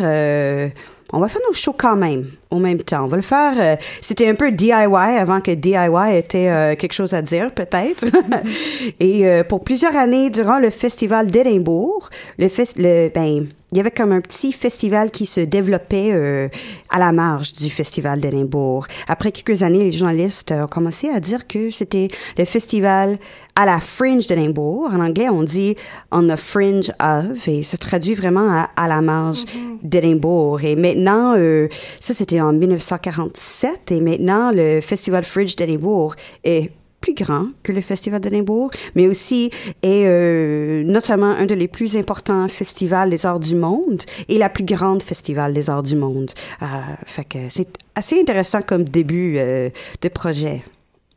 on 1.12 1.20
va 1.20 1.28
faire 1.28 1.40
nos 1.48 1.54
shows 1.54 1.74
quand 1.76 1.96
même, 1.96 2.26
au 2.50 2.58
même 2.58 2.78
temps. 2.78 3.04
On 3.04 3.08
va 3.08 3.16
le 3.16 3.22
faire. 3.22 3.54
euh, 3.58 3.76
C'était 4.00 4.28
un 4.28 4.34
peu 4.34 4.50
DIY 4.50 4.72
avant 4.72 5.40
que 5.40 5.52
DIY 5.52 6.16
était 6.16 6.48
euh, 6.48 6.74
quelque 6.76 6.92
chose 6.92 7.14
à 7.14 7.22
dire, 7.22 7.52
peut-être. 7.52 8.04
Et 9.00 9.26
euh, 9.26 9.44
pour 9.44 9.62
plusieurs 9.64 9.96
années, 9.96 10.30
durant 10.30 10.58
le 10.58 10.70
festival 10.70 11.30
d'Édimbourg, 11.30 12.10
le, 12.38 12.48
le 12.76 13.08
ben, 13.08 13.48
il 13.72 13.76
y 13.76 13.80
avait 13.80 13.90
comme 13.90 14.12
un 14.12 14.20
petit 14.20 14.52
festival 14.52 15.10
qui 15.10 15.26
se 15.26 15.40
développait 15.40 16.48
à 16.88 16.98
la 16.98 17.10
marge 17.10 17.52
du 17.52 17.68
festival 17.68 18.20
d'Édimbourg. 18.20 18.86
Après 19.08 19.32
quelques 19.32 19.64
années, 19.64 19.90
les 19.90 19.92
journalistes 19.92 20.52
ont 20.52 20.68
commencé 20.68 21.08
à 21.08 21.18
dire 21.18 21.46
que 21.48 21.70
c'était 21.70 22.08
le 22.38 22.44
festival 22.44 23.18
à 23.56 23.66
la 23.66 23.80
fringe 23.80 24.26
d'Édimbourg. 24.26 24.88
En 24.92 25.00
anglais, 25.00 25.28
on 25.28 25.42
dit 25.42 25.74
on 26.12 26.28
the 26.28 26.36
fringe 26.36 26.90
of, 27.00 27.48
et 27.48 27.62
ça 27.62 27.76
traduit 27.76 28.14
vraiment 28.14 28.50
à, 28.50 28.70
à 28.76 28.86
la 28.86 29.00
marge 29.00 29.44
d'Édimbourg. 29.82 30.62
Et 30.62 30.76
maintenant, 30.76 31.34
euh, 31.36 31.68
ça 31.98 32.14
c'était 32.14 32.40
en 32.40 32.52
1947, 32.52 33.92
et 33.92 34.00
maintenant 34.00 34.52
le 34.52 34.80
festival 34.80 35.24
fringe 35.24 35.56
d'Édimbourg 35.56 36.14
est 36.44 36.70
plus 37.00 37.14
grand 37.14 37.48
que 37.62 37.72
le 37.72 37.80
Festival 37.80 38.20
d'Édimbourg, 38.20 38.70
mais 38.94 39.06
aussi 39.06 39.50
est 39.82 40.04
euh, 40.06 40.82
notamment 40.82 41.30
un 41.30 41.46
des 41.46 41.68
plus 41.68 41.96
importants 41.96 42.48
festivals 42.48 43.10
des 43.10 43.26
arts 43.26 43.40
du 43.40 43.54
monde 43.54 44.02
et 44.28 44.38
la 44.38 44.48
plus 44.48 44.64
grande 44.64 45.02
festival 45.02 45.54
des 45.54 45.70
arts 45.70 45.82
du 45.82 45.96
monde. 45.96 46.32
Euh, 46.62 46.66
fait 47.06 47.24
que 47.24 47.38
c'est 47.48 47.68
assez 47.94 48.20
intéressant 48.20 48.62
comme 48.62 48.84
début 48.84 49.36
euh, 49.38 49.70
de 50.02 50.08
projet. 50.08 50.62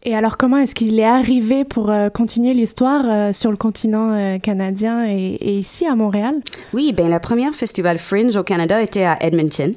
Et 0.03 0.15
alors, 0.15 0.38
comment 0.38 0.57
est-ce 0.57 0.75
qu'il 0.75 0.97
est 0.97 1.05
arrivé 1.05 1.65
pour 1.65 1.89
euh, 1.89 2.09
continuer 2.09 2.53
l'histoire 2.53 3.03
euh, 3.05 3.33
sur 3.33 3.51
le 3.51 3.57
continent 3.57 4.13
euh, 4.13 4.38
canadien 4.38 5.05
et, 5.05 5.57
ici 5.57 5.85
à 5.85 5.95
Montréal? 5.95 6.35
Oui, 6.73 6.93
ben 6.93 7.09
la 7.09 7.19
première 7.19 7.53
festival 7.53 7.97
Fringe 7.97 8.38
au 8.38 8.43
Canada 8.43 8.81
était 8.81 9.03
à 9.03 9.17
Edmonton. 9.21 9.73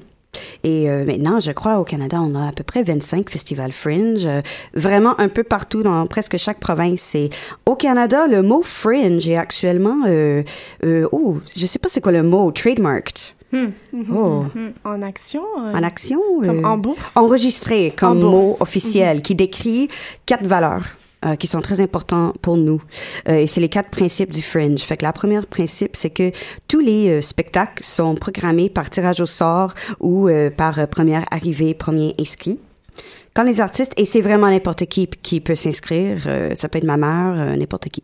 Et 0.64 0.88
maintenant, 0.88 1.40
je 1.40 1.52
crois, 1.52 1.78
au 1.78 1.84
Canada, 1.84 2.18
on 2.22 2.34
a 2.34 2.48
à 2.48 2.52
peu 2.52 2.62
près 2.62 2.82
25 2.82 3.28
festivals 3.28 3.70
fringe, 3.70 4.26
vraiment 4.72 5.20
un 5.20 5.28
peu 5.28 5.42
partout 5.42 5.82
dans 5.82 6.06
presque 6.06 6.38
chaque 6.38 6.58
province. 6.58 7.14
Et 7.14 7.28
au 7.66 7.76
Canada, 7.76 8.26
le 8.26 8.40
mot 8.40 8.62
fringe 8.62 9.28
est 9.28 9.36
actuellement, 9.36 10.04
euh, 10.06 10.42
oh, 11.12 11.36
je 11.54 11.66
sais 11.66 11.78
pas 11.78 11.90
c'est 11.90 12.00
quoi 12.00 12.12
le 12.12 12.22
mot, 12.22 12.50
trademarked. 12.50 13.34
Oh. 14.14 14.44
En 14.84 15.02
action? 15.02 15.42
euh, 15.58 15.72
En 15.74 15.82
action? 15.82 16.20
Comme 16.40 16.64
euh, 16.64 16.68
en 16.68 16.78
bourse? 16.78 17.16
Enregistré 17.16 17.92
comme 17.96 18.24
En 18.24 18.30
mot 18.30 18.56
officiel 18.60 19.22
qui 19.22 19.34
décrit 19.34 19.88
quatre 20.26 20.46
valeurs. 20.46 20.84
euh, 21.24 21.36
qui 21.36 21.46
sont 21.46 21.60
très 21.60 21.80
importants 21.80 22.32
pour 22.42 22.56
nous. 22.56 22.82
Euh, 23.28 23.36
et 23.38 23.46
c'est 23.46 23.60
les 23.60 23.68
quatre 23.68 23.90
principes 23.90 24.32
du 24.32 24.42
fringe. 24.42 24.80
Fait 24.80 24.96
que 24.96 25.04
la 25.04 25.12
première 25.12 25.46
principe, 25.46 25.94
c'est 25.94 26.10
que 26.10 26.32
tous 26.66 26.80
les 26.80 27.08
euh, 27.10 27.20
spectacles 27.20 27.84
sont 27.84 28.16
programmés 28.16 28.68
par 28.68 28.90
tirage 28.90 29.20
au 29.20 29.26
sort 29.26 29.72
ou 30.00 30.28
par 30.56 30.88
première 30.88 31.24
arrivée, 31.30 31.74
premier 31.74 32.14
inscrit. 32.18 32.58
Quand 33.34 33.44
les 33.44 33.60
artistes, 33.60 33.92
et 33.96 34.04
c'est 34.04 34.20
vraiment 34.20 34.48
n'importe 34.50 34.84
qui 34.86 35.06
qui 35.06 35.40
peut 35.40 35.54
s'inscrire, 35.54 36.18
ça 36.54 36.68
peut 36.68 36.78
être 36.78 36.84
ma 36.84 36.96
mère, 36.96 37.56
n'importe 37.56 37.88
qui. 37.88 38.02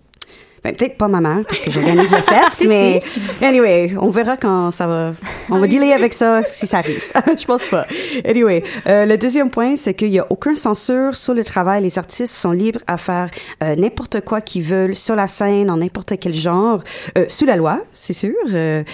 Ben, 0.68 0.76
peut-être 0.76 0.98
pas 0.98 1.08
ma 1.08 1.22
mère, 1.22 1.46
parce 1.48 1.60
que 1.60 1.70
j'organise 1.70 2.10
la 2.10 2.20
fête, 2.20 2.60
mais 2.68 3.00
anyway, 3.40 3.94
on 3.98 4.10
verra 4.10 4.36
quand 4.36 4.70
ça 4.70 4.86
va 4.86 5.12
On 5.48 5.58
va 5.58 5.66
dealer 5.66 5.94
avec 5.94 6.12
ça 6.12 6.42
si 6.44 6.66
ça 6.66 6.80
arrive. 6.80 7.10
je 7.38 7.44
pense 7.46 7.64
pas. 7.64 7.86
Anyway, 8.26 8.62
euh, 8.86 9.06
le 9.06 9.16
deuxième 9.16 9.50
point, 9.50 9.76
c'est 9.76 9.94
qu'il 9.94 10.10
y 10.10 10.18
a 10.18 10.26
aucune 10.28 10.56
censure 10.56 11.16
sur 11.16 11.32
le 11.32 11.42
travail. 11.42 11.82
Les 11.82 11.98
artistes 11.98 12.34
sont 12.34 12.52
libres 12.52 12.80
à 12.86 12.98
faire 12.98 13.30
euh, 13.62 13.76
n'importe 13.76 14.20
quoi 14.20 14.42
qu'ils 14.42 14.62
veulent 14.62 14.94
sur 14.94 15.16
la 15.16 15.26
scène, 15.26 15.70
en 15.70 15.78
n'importe 15.78 16.12
quel 16.20 16.34
genre, 16.34 16.82
euh, 17.16 17.24
sous 17.28 17.46
la 17.46 17.56
loi, 17.56 17.80
c'est 17.94 18.12
sûr. 18.12 18.34
Euh, 18.52 18.84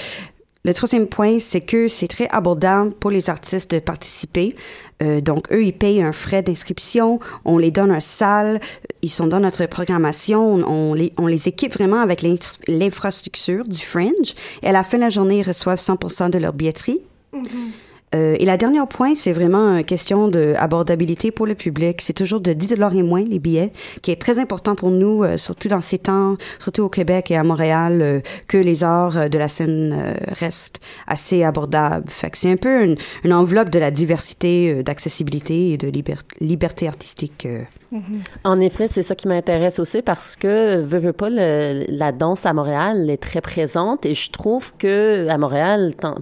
le 0.65 0.75
troisième 0.75 1.09
point, 1.09 1.41
c'est 1.41 1.61
que 1.61 1.89
c'est 1.89 2.09
très 2.09 2.29
abordable 2.31 2.93
pour 2.93 3.11
les 3.11 3.29
artistes 3.31 3.73
de 3.73 3.81
participer. 3.81 4.55
Euh, 5.03 5.21
donc, 5.21 5.51
eux, 5.53 5.65
ils 5.65 5.73
payent 5.73 6.03
un 6.03 6.13
frais 6.13 6.43
d'inscription, 6.43 7.19
on 7.45 7.59
les 7.59 7.71
donne 7.71 7.91
un 7.91 8.01
salle, 8.01 8.61
ils 9.03 9.11
sont 9.11 9.27
dans 9.27 9.41
notre 9.41 9.67
programmation, 9.67 10.55
on, 10.69 10.95
les, 10.95 11.13
on 11.19 11.27
les 11.27 11.49
équipe 11.49 11.73
vraiment 11.75 12.01
avec 12.01 12.23
l'in- 12.23 12.37
l'infrastructure 12.69 13.65
du 13.65 13.79
Fringe. 13.85 14.35
Et 14.63 14.69
à 14.69 14.73
la 14.73 14.85
fin 14.85 14.99
de 14.99 15.03
la 15.03 15.11
journée, 15.11 15.39
ils 15.41 15.47
reçoivent 15.47 15.79
100% 15.81 16.31
de 16.31 16.39
leur 16.39 16.53
billetterie. 16.53 17.01
Euh, 18.15 18.37
et 18.39 18.45
la 18.45 18.57
dernière 18.57 18.87
point, 18.87 19.15
c'est 19.15 19.33
vraiment 19.33 19.77
une 19.79 19.85
question 19.85 20.29
d'abordabilité 20.29 21.31
pour 21.31 21.47
le 21.47 21.55
public. 21.55 22.01
C'est 22.01 22.13
toujours 22.13 22.41
de 22.41 22.53
10 22.53 22.69
dollars 22.69 22.95
et 22.95 23.03
moins 23.03 23.23
les 23.25 23.39
billets, 23.39 23.73
qui 24.03 24.11
est 24.11 24.21
très 24.21 24.39
important 24.39 24.75
pour 24.75 24.91
nous, 24.91 25.25
euh, 25.25 25.37
surtout 25.37 25.69
dans 25.69 25.81
ces 25.81 25.99
temps, 25.99 26.37
surtout 26.59 26.83
au 26.83 26.89
Québec 26.89 27.31
et 27.31 27.37
à 27.37 27.45
Montréal, 27.45 28.01
euh, 28.03 28.21
que 28.49 28.57
les 28.59 28.85
arts 28.85 29.17
euh, 29.17 29.29
de 29.29 29.39
la 29.39 29.49
scène 29.49 29.93
euh, 29.97 30.15
restent 30.39 30.81
assez 31.07 31.43
abordables. 31.43 32.07
C'est 32.35 32.51
un 32.51 32.57
peu 32.57 32.85
une, 33.25 33.33
enveloppe 33.33 33.71
de 33.71 33.79
la 33.79 33.91
diversité, 33.91 34.71
euh, 34.73 34.83
d'accessibilité 34.83 35.73
et 35.73 35.77
de 35.77 35.89
liber- 35.89 36.17
liberté 36.41 36.87
artistique. 36.89 37.47
euh. 37.47 37.63
En 38.45 38.61
effet, 38.61 38.89
c'est 38.89 39.03
ça 39.05 39.15
qui 39.15 39.29
m'intéresse 39.29 39.79
aussi 39.79 40.03
parce 40.03 40.35
que, 40.37 40.81
veux, 40.81 40.99
veux 40.99 41.13
pas, 41.13 41.31
la 41.31 42.13
danse 42.13 42.45
à 42.45 42.53
Montréal 42.53 43.09
est 43.09 43.19
très 43.23 43.41
présente 43.41 44.05
et 44.05 44.15
je 44.15 44.31
trouve 44.33 44.73
que 44.77 45.29
à 45.29 45.39
Montréal, 45.39 45.95
tant- 46.01 46.17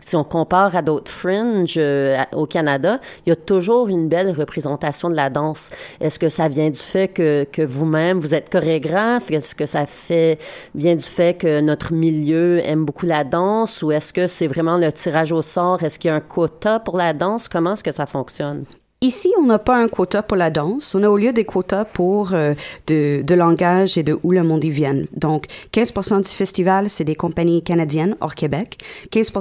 si 0.00 0.16
on 0.16 0.24
compare 0.24 0.76
à 0.76 0.82
d'autres 0.82 1.10
fringes 1.10 1.76
euh, 1.78 2.22
au 2.32 2.46
Canada, 2.46 3.00
il 3.26 3.30
y 3.30 3.32
a 3.32 3.36
toujours 3.36 3.88
une 3.88 4.08
belle 4.08 4.30
représentation 4.30 5.10
de 5.10 5.14
la 5.14 5.30
danse. 5.30 5.70
Est-ce 6.00 6.18
que 6.18 6.28
ça 6.28 6.48
vient 6.48 6.70
du 6.70 6.78
fait 6.78 7.08
que, 7.08 7.44
que 7.50 7.62
vous-même, 7.62 8.18
vous 8.18 8.34
êtes 8.34 8.50
chorégraphe? 8.50 9.30
Est-ce 9.30 9.54
que 9.54 9.66
ça 9.66 9.86
fait, 9.86 10.38
vient 10.74 10.96
du 10.96 11.02
fait 11.02 11.34
que 11.34 11.60
notre 11.60 11.92
milieu 11.92 12.60
aime 12.64 12.84
beaucoup 12.84 13.06
la 13.06 13.24
danse? 13.24 13.82
Ou 13.82 13.92
est-ce 13.92 14.12
que 14.12 14.26
c'est 14.26 14.46
vraiment 14.46 14.76
le 14.76 14.92
tirage 14.92 15.32
au 15.32 15.42
sort? 15.42 15.82
Est-ce 15.82 15.98
qu'il 15.98 16.08
y 16.08 16.12
a 16.12 16.16
un 16.16 16.20
quota 16.20 16.80
pour 16.80 16.96
la 16.96 17.12
danse? 17.12 17.48
Comment 17.48 17.72
est-ce 17.72 17.84
que 17.84 17.90
ça 17.90 18.06
fonctionne? 18.06 18.64
Ici, 19.00 19.32
on 19.38 19.46
n'a 19.46 19.60
pas 19.60 19.76
un 19.76 19.86
quota 19.86 20.24
pour 20.24 20.36
la 20.36 20.50
danse. 20.50 20.96
On 20.96 21.04
a 21.04 21.08
au 21.08 21.16
lieu 21.16 21.32
des 21.32 21.44
quotas 21.44 21.84
pour 21.84 22.34
euh, 22.34 22.54
de, 22.88 23.22
de 23.22 23.34
langage 23.36 23.96
et 23.96 24.02
de 24.02 24.18
où 24.24 24.32
le 24.32 24.42
monde 24.42 24.64
y 24.64 24.70
vienne. 24.70 25.06
Donc, 25.12 25.46
15 25.70 26.22
du 26.22 26.30
festival, 26.30 26.90
c'est 26.90 27.04
des 27.04 27.14
compagnies 27.14 27.62
canadiennes 27.62 28.16
hors 28.20 28.34
Québec, 28.34 28.76
15 29.12 29.32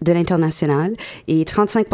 de 0.00 0.12
l'international 0.12 0.96
et 1.28 1.44
35 1.44 1.88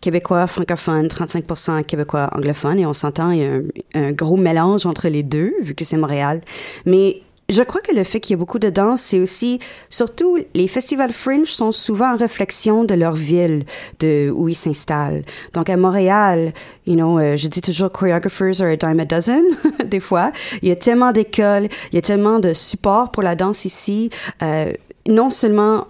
québécois 0.00 0.46
francophones, 0.46 1.08
35 1.08 1.86
québécois 1.86 2.30
anglophones. 2.34 2.78
Et 2.78 2.86
on 2.86 2.94
s'entend, 2.94 3.32
il 3.32 3.38
y 3.38 3.44
a 3.44 3.52
un, 3.52 3.62
un 3.92 4.12
gros 4.12 4.38
mélange 4.38 4.86
entre 4.86 5.08
les 5.08 5.22
deux, 5.22 5.52
vu 5.60 5.74
que 5.74 5.84
c'est 5.84 5.98
Montréal. 5.98 6.40
Mais 6.86 7.20
je 7.48 7.62
crois 7.62 7.80
que 7.80 7.94
le 7.94 8.04
fait 8.04 8.20
qu'il 8.20 8.32
y 8.32 8.34
a 8.34 8.38
beaucoup 8.38 8.58
de 8.58 8.70
danse, 8.70 9.02
c'est 9.02 9.20
aussi, 9.20 9.60
surtout, 9.88 10.38
les 10.54 10.66
festivals 10.68 11.12
fringe 11.12 11.48
sont 11.48 11.72
souvent 11.72 12.14
en 12.14 12.16
réflexion 12.16 12.84
de 12.84 12.94
leur 12.94 13.14
ville, 13.14 13.64
de 14.00 14.32
où 14.34 14.48
ils 14.48 14.56
s'installent. 14.56 15.22
Donc 15.54 15.70
à 15.70 15.76
Montréal, 15.76 16.52
you 16.86 16.94
know, 16.94 17.18
euh, 17.18 17.36
je 17.36 17.46
dis 17.48 17.60
toujours 17.60 17.92
choreographers 17.92 18.60
are 18.60 18.68
a 18.68 18.76
dime 18.76 19.00
a 19.00 19.04
dozen, 19.04 19.44
des 19.84 20.00
fois. 20.00 20.32
Il 20.62 20.68
y 20.68 20.72
a 20.72 20.76
tellement 20.76 21.12
d'écoles, 21.12 21.68
il 21.92 21.94
y 21.94 21.98
a 21.98 22.02
tellement 22.02 22.40
de 22.40 22.52
support 22.52 23.12
pour 23.12 23.22
la 23.22 23.36
danse 23.36 23.64
ici, 23.64 24.10
euh, 24.42 24.72
non 25.06 25.30
seulement 25.30 25.86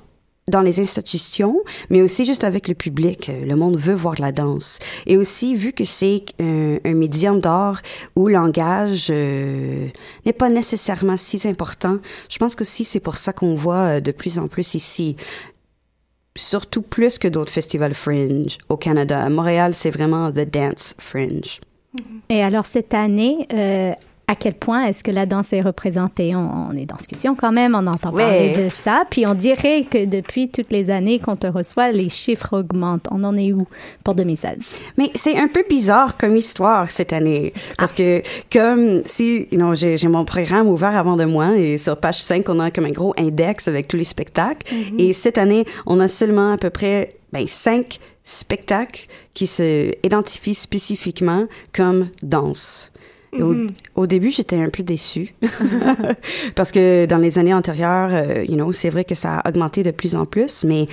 dans 0.49 0.61
les 0.61 0.79
institutions, 0.79 1.61
mais 1.91 2.03
aussi 2.03 2.25
juste 2.25 2.45
avec 2.45 2.69
le 2.69 2.75
public. 2.75 3.29
Euh, 3.29 3.45
Le 3.45 3.57
monde 3.57 3.77
veut 3.77 3.95
voir 3.95 4.15
la 4.19 4.31
danse. 4.31 4.79
Et 5.07 5.17
aussi, 5.17 5.57
vu 5.57 5.73
que 5.73 5.85
c'est 5.85 6.25
un, 6.39 6.79
un 6.85 6.95
médium 6.95 7.41
d'art 7.41 7.83
où 8.15 8.29
langage 8.29 9.09
euh, 9.11 9.89
n'est 10.25 10.33
pas 10.33 10.49
nécessairement 10.49 11.17
si 11.17 11.37
important, 11.49 11.99
je 12.29 12.39
pense 12.39 12.55
que 12.55 12.63
aussi 12.63 12.85
c'est 12.85 13.01
pour 13.01 13.17
ça 13.17 13.33
qu'on 13.33 13.55
voit 13.55 13.97
euh, 13.97 14.01
de 14.01 14.13
plus 14.13 14.39
en 14.39 14.47
plus 14.47 14.75
ici. 14.75 15.17
Surtout 16.37 16.83
plus 16.83 17.19
que 17.19 17.29
d'autres 17.29 17.53
festivals 17.53 17.95
fringe 17.95 18.59
au 18.69 18.77
Canada. 18.77 19.23
À 19.23 19.29
Montréal, 19.29 19.75
c'est 19.75 19.91
vraiment 19.91 20.31
the 20.31 20.49
dance 20.49 20.95
fringe. 20.99 21.61
Et 22.29 22.43
alors, 22.43 22.67
cette 22.67 22.95
année, 22.95 23.49
euh, 23.53 23.93
à 24.29 24.35
quel 24.35 24.55
point 24.55 24.85
est-ce 24.87 25.05
que 25.05 25.13
la 25.13 25.25
danse 25.25 25.53
est 25.53 25.61
représentée? 25.61 26.35
On, 26.35 26.71
on 26.71 26.77
est 26.77 26.87
dans 26.87 26.97
discussion 26.97 27.37
quand 27.37 27.53
même, 27.53 27.75
on 27.75 27.87
entend 27.87 28.11
parler 28.11 28.55
de 28.57 28.69
ça. 28.69 29.05
Puis 29.09 29.27
on 29.27 29.35
dirait 29.35 29.85
que 29.89 30.05
depuis 30.05 30.49
toutes 30.49 30.71
les 30.71 30.91
années 30.91 31.21
qu'on 31.21 31.37
te 31.37 31.47
reçoit, 31.47 31.93
les 31.93 32.09
chiffres 32.09 32.59
augmentent. 32.59 33.07
On 33.11 33.23
en 33.23 33.37
est 33.37 33.53
où 33.53 33.67
pour 34.03 34.15
2016? 34.15 34.59
Mais 34.99 35.11
c'est 35.15 35.37
un 35.37 35.49
peu 35.49 35.65
bizarre 35.69 36.17
comme 36.17 36.37
histoire 36.37 36.91
cette 36.91 37.13
année. 37.13 37.53
Parce 37.79 37.93
que, 37.93 38.23
comme 38.53 39.03
si, 39.07 39.47
know, 39.53 39.75
j'ai 39.75 40.09
mon 40.09 40.25
programme 40.25 40.69
ouvert 40.69 40.97
avant 40.97 41.17
de 41.17 41.25
moi 41.25 41.57
et 41.57 41.79
sur 41.79 41.97
page 41.97 42.23
5, 42.23 42.49
on 42.49 42.59
a 42.59 42.71
comme 42.71 42.87
un 42.87 42.93
gros 42.93 43.15
index 43.17 43.69
avec 43.69 43.87
tous 43.87 43.97
les 43.97 44.05
spectacles. 44.05 44.67
Et 44.99 45.13
cette 45.13 45.39
année, 45.39 45.65
on 45.87 46.01
a 46.01 46.09
seulement 46.09 46.53
à 46.53 46.59
peu 46.59 46.71
près, 46.71 47.17
ben, 47.33 47.47
cinq 47.47 48.01
spectacles 48.25 49.07
qui 49.35 49.47
se 49.47 49.93
identifient 50.05 50.55
spécifiquement 50.55 51.47
comme 51.73 52.09
danse. 52.23 52.91
Et 53.39 53.43
au, 53.43 53.55
au 53.95 54.07
début, 54.07 54.31
j'étais 54.31 54.57
un 54.57 54.69
peu 54.69 54.83
déçue 54.83 55.35
parce 56.55 56.73
que 56.73 57.07
dans 57.07 57.19
les 57.19 57.39
années 57.39 57.55
antérieures, 57.55 58.11
euh, 58.13 58.45
you 58.49 58.55
know, 58.55 58.73
c'est 58.73 58.91
vrai 58.91 59.05
que 59.05 59.15
ça 59.15 59.39
a 59.39 59.49
augmenté 59.49 59.83
de 59.83 59.91
plus 59.91 60.15
en 60.15 60.27
plus, 60.27 60.65
mais 60.65 60.89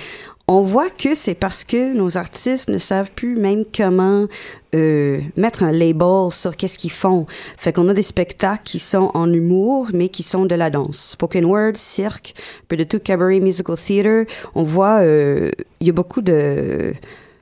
on 0.46 0.60
voit 0.60 0.90
que 0.90 1.14
c'est 1.14 1.34
parce 1.34 1.64
que 1.64 1.94
nos 1.94 2.18
artistes 2.18 2.68
ne 2.68 2.76
savent 2.76 3.10
plus 3.10 3.34
même 3.34 3.64
comment 3.74 4.26
euh, 4.74 5.20
mettre 5.36 5.62
un 5.62 5.72
label 5.72 6.30
sur 6.30 6.54
qu'est-ce 6.54 6.76
qu'ils 6.76 6.90
font. 6.90 7.26
Fait 7.56 7.72
qu'on 7.72 7.88
a 7.88 7.94
des 7.94 8.02
spectacles 8.02 8.62
qui 8.62 8.78
sont 8.78 9.10
en 9.14 9.32
humour, 9.32 9.88
mais 9.94 10.10
qui 10.10 10.22
sont 10.22 10.44
de 10.44 10.54
la 10.54 10.68
danse. 10.68 11.12
Spoken 11.12 11.46
word, 11.46 11.76
cirque, 11.76 12.34
un 12.36 12.66
peu 12.68 12.76
de 12.76 12.84
tout, 12.84 12.98
cabaret, 12.98 13.40
musical 13.40 13.76
theater. 13.76 14.26
On 14.54 14.64
voit, 14.64 14.98
euh, 15.00 15.50
il 15.80 15.86
y 15.86 15.90
a 15.90 15.94
beaucoup 15.94 16.20
de 16.20 16.92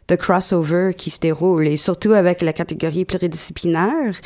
de 0.09 0.17
crossover 0.17 0.95
qui 0.97 1.11
se 1.11 1.21
déroule 1.21 1.69
et 1.69 1.77
surtout 1.77 2.13
avec 2.13 2.43
la 2.43 2.53
catégorie 2.53 3.05
pluridisciplinaire, 3.05 4.21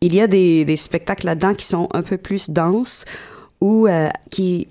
il 0.00 0.14
y 0.14 0.20
a 0.20 0.26
des, 0.26 0.64
des 0.64 0.76
spectacles 0.76 1.26
là-dedans 1.26 1.54
qui 1.54 1.66
sont 1.66 1.88
un 1.94 2.02
peu 2.02 2.18
plus 2.18 2.50
denses 2.50 3.04
ou 3.60 3.86
euh, 3.86 4.08
qui 4.30 4.68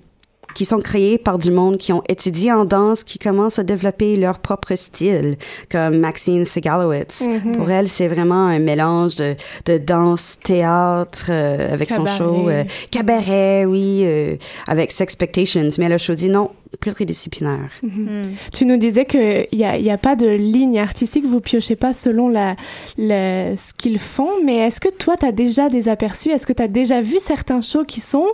qui 0.54 0.64
sont 0.64 0.80
créés 0.80 1.18
par 1.18 1.38
du 1.38 1.50
monde 1.50 1.78
qui 1.78 1.92
ont 1.92 2.02
étudié 2.08 2.52
en 2.52 2.64
danse, 2.64 3.04
qui 3.04 3.18
commencent 3.18 3.58
à 3.58 3.62
développer 3.62 4.16
leur 4.16 4.38
propre 4.38 4.74
style, 4.74 5.36
comme 5.70 5.98
Maxine 5.98 6.44
Segalowitz. 6.44 7.22
Mhm. 7.22 7.56
Pour 7.56 7.70
elle, 7.70 7.88
c'est 7.88 8.08
vraiment 8.08 8.46
un 8.46 8.58
mélange 8.58 9.16
de, 9.16 9.34
de 9.66 9.78
danse, 9.78 10.38
théâtre, 10.42 11.26
euh, 11.30 11.72
avec 11.72 11.88
Cabaret. 11.88 12.10
son 12.10 12.16
show, 12.16 12.48
euh, 12.48 12.64
cabaret, 12.90 13.64
oui, 13.64 14.02
euh, 14.04 14.36
avec 14.66 14.92
Sexpectations. 14.92 15.68
Mais 15.78 15.86
elle 15.86 15.92
a 15.94 15.98
choisi, 15.98 16.28
non, 16.28 16.50
pluridisciplinaire. 16.80 17.70
Mhm. 17.82 18.34
Tu 18.54 18.64
nous 18.66 18.76
disais 18.76 19.04
qu'il 19.04 19.46
n'y 19.52 19.64
a, 19.64 19.76
il 19.76 19.84
y 19.84 19.90
a 19.90 19.98
pas 19.98 20.16
de 20.16 20.26
ligne 20.28 20.78
artistique, 20.78 21.24
vous 21.24 21.40
piochez 21.40 21.76
pas 21.76 21.92
selon 21.92 22.28
la, 22.28 22.56
la- 22.98 23.56
ce 23.56 23.72
qu'ils 23.74 23.98
font, 23.98 24.28
mais 24.44 24.56
est-ce 24.58 24.80
que 24.80 24.88
toi, 24.88 25.16
tu 25.16 25.26
as 25.26 25.32
déjà 25.32 25.68
des 25.68 25.88
aperçus? 25.88 26.30
Est-ce 26.30 26.46
que 26.46 26.52
tu 26.52 26.62
as 26.62 26.68
déjà 26.68 27.00
vu 27.00 27.16
certains 27.20 27.60
shows 27.60 27.84
qui 27.84 28.00
sont, 28.00 28.26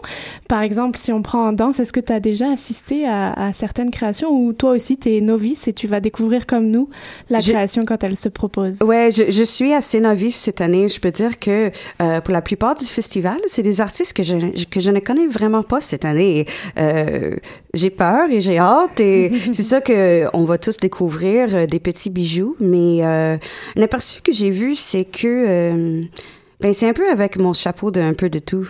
par 0.48 0.62
exemple, 0.62 0.98
si 0.98 1.12
on 1.12 1.22
prend 1.22 1.48
en 1.48 1.52
danse, 1.52 1.80
est-ce 1.80 1.92
que 1.92 2.00
tu 2.00 2.12
as 2.12 2.20
déjà 2.20 2.50
assisté 2.52 3.06
à, 3.06 3.32
à 3.32 3.52
certaines 3.52 3.90
créations 3.90 4.30
ou 4.30 4.52
toi 4.52 4.70
aussi, 4.70 4.98
tu 4.98 5.14
es 5.14 5.20
novice 5.20 5.68
et 5.68 5.72
tu 5.72 5.86
vas 5.86 6.00
découvrir 6.00 6.46
comme 6.46 6.70
nous 6.70 6.88
la 7.30 7.40
Je- 7.40 7.52
création 7.52 7.84
quand 7.84 8.02
elle 8.04 8.16
se 8.16 8.28
propose? 8.28 8.80
Ouais, 8.82 9.10
je, 9.12 9.30
je 9.30 9.42
suis 9.42 9.72
assez 9.72 10.00
novice 10.00 10.36
cette 10.36 10.60
année. 10.60 10.88
Je 10.88 11.00
peux 11.00 11.10
dire 11.10 11.36
que 11.38 11.70
euh, 12.02 12.20
pour 12.20 12.32
la 12.32 12.42
plupart 12.42 12.74
du 12.74 12.84
festival, 12.84 13.38
c'est 13.46 13.62
des 13.62 13.80
artistes 13.80 14.12
que 14.12 14.22
je 14.22 14.38
que 14.70 14.80
je 14.80 14.90
ne 14.90 15.00
connais 15.00 15.26
vraiment 15.26 15.62
pas 15.62 15.80
cette 15.80 16.04
année. 16.04 16.46
Euh, 16.78 17.36
j'ai 17.74 17.90
peur 17.90 18.27
et 18.30 18.40
j'ai 18.40 18.58
hâte 18.58 19.00
et 19.00 19.32
c'est 19.52 19.62
ça 19.62 19.80
que 19.80 20.26
on 20.34 20.44
va 20.44 20.58
tous 20.58 20.76
découvrir 20.78 21.54
euh, 21.54 21.66
des 21.66 21.80
petits 21.80 22.10
bijoux. 22.10 22.56
Mais 22.60 23.00
euh, 23.02 23.36
un 23.76 23.82
aperçu 23.82 24.20
que 24.20 24.32
j'ai 24.32 24.50
vu, 24.50 24.76
c'est 24.76 25.04
que 25.04 25.26
euh, 25.26 26.02
ben 26.60 26.72
c'est 26.72 26.88
un 26.88 26.92
peu 26.92 27.10
avec 27.10 27.38
mon 27.38 27.52
chapeau 27.52 27.90
d'un 27.90 28.14
peu 28.14 28.30
de 28.30 28.38
tout 28.38 28.68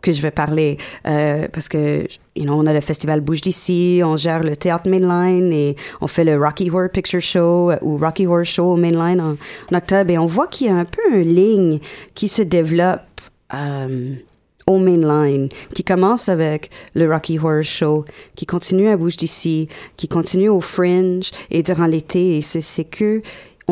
que 0.00 0.12
je 0.12 0.22
vais 0.22 0.30
parler 0.30 0.78
euh, 1.06 1.48
parce 1.52 1.68
que 1.68 2.06
you 2.36 2.44
know, 2.44 2.54
on 2.54 2.66
a 2.66 2.72
le 2.72 2.80
festival 2.80 3.20
Bouge 3.20 3.40
d'ici, 3.40 4.00
on 4.04 4.16
gère 4.16 4.42
le 4.42 4.56
théâtre 4.56 4.88
Mainline 4.88 5.52
et 5.52 5.76
on 6.00 6.06
fait 6.06 6.24
le 6.24 6.38
Rocky 6.38 6.70
Horror 6.70 6.88
Picture 6.90 7.20
Show 7.20 7.70
euh, 7.70 7.78
ou 7.82 7.98
Rocky 7.98 8.26
Horror 8.26 8.44
Show 8.44 8.64
au 8.72 8.76
Mainline 8.76 9.20
en, 9.20 9.36
en 9.70 9.76
octobre 9.76 10.10
et 10.10 10.18
on 10.18 10.26
voit 10.26 10.46
qu'il 10.46 10.68
y 10.68 10.70
a 10.70 10.76
un 10.76 10.84
peu 10.84 11.02
une 11.12 11.34
ligne 11.34 11.80
qui 12.14 12.28
se 12.28 12.42
développe 12.42 13.00
euh, 13.54 14.14
Mainline, 14.78 15.48
qui 15.74 15.84
commence 15.84 16.28
avec 16.28 16.70
le 16.94 17.10
Rocky 17.10 17.38
Horror 17.38 17.62
Show, 17.62 18.04
qui 18.36 18.46
continue 18.46 18.88
à 18.88 18.96
Bouge 18.96 19.16
d'ici, 19.16 19.68
qui 19.96 20.08
continue 20.08 20.48
au 20.48 20.60
Fringe 20.60 21.30
et 21.50 21.62
durant 21.62 21.86
l'été 21.86 22.38
et 22.38 22.42
c'est 22.42 22.84
que 22.84 23.22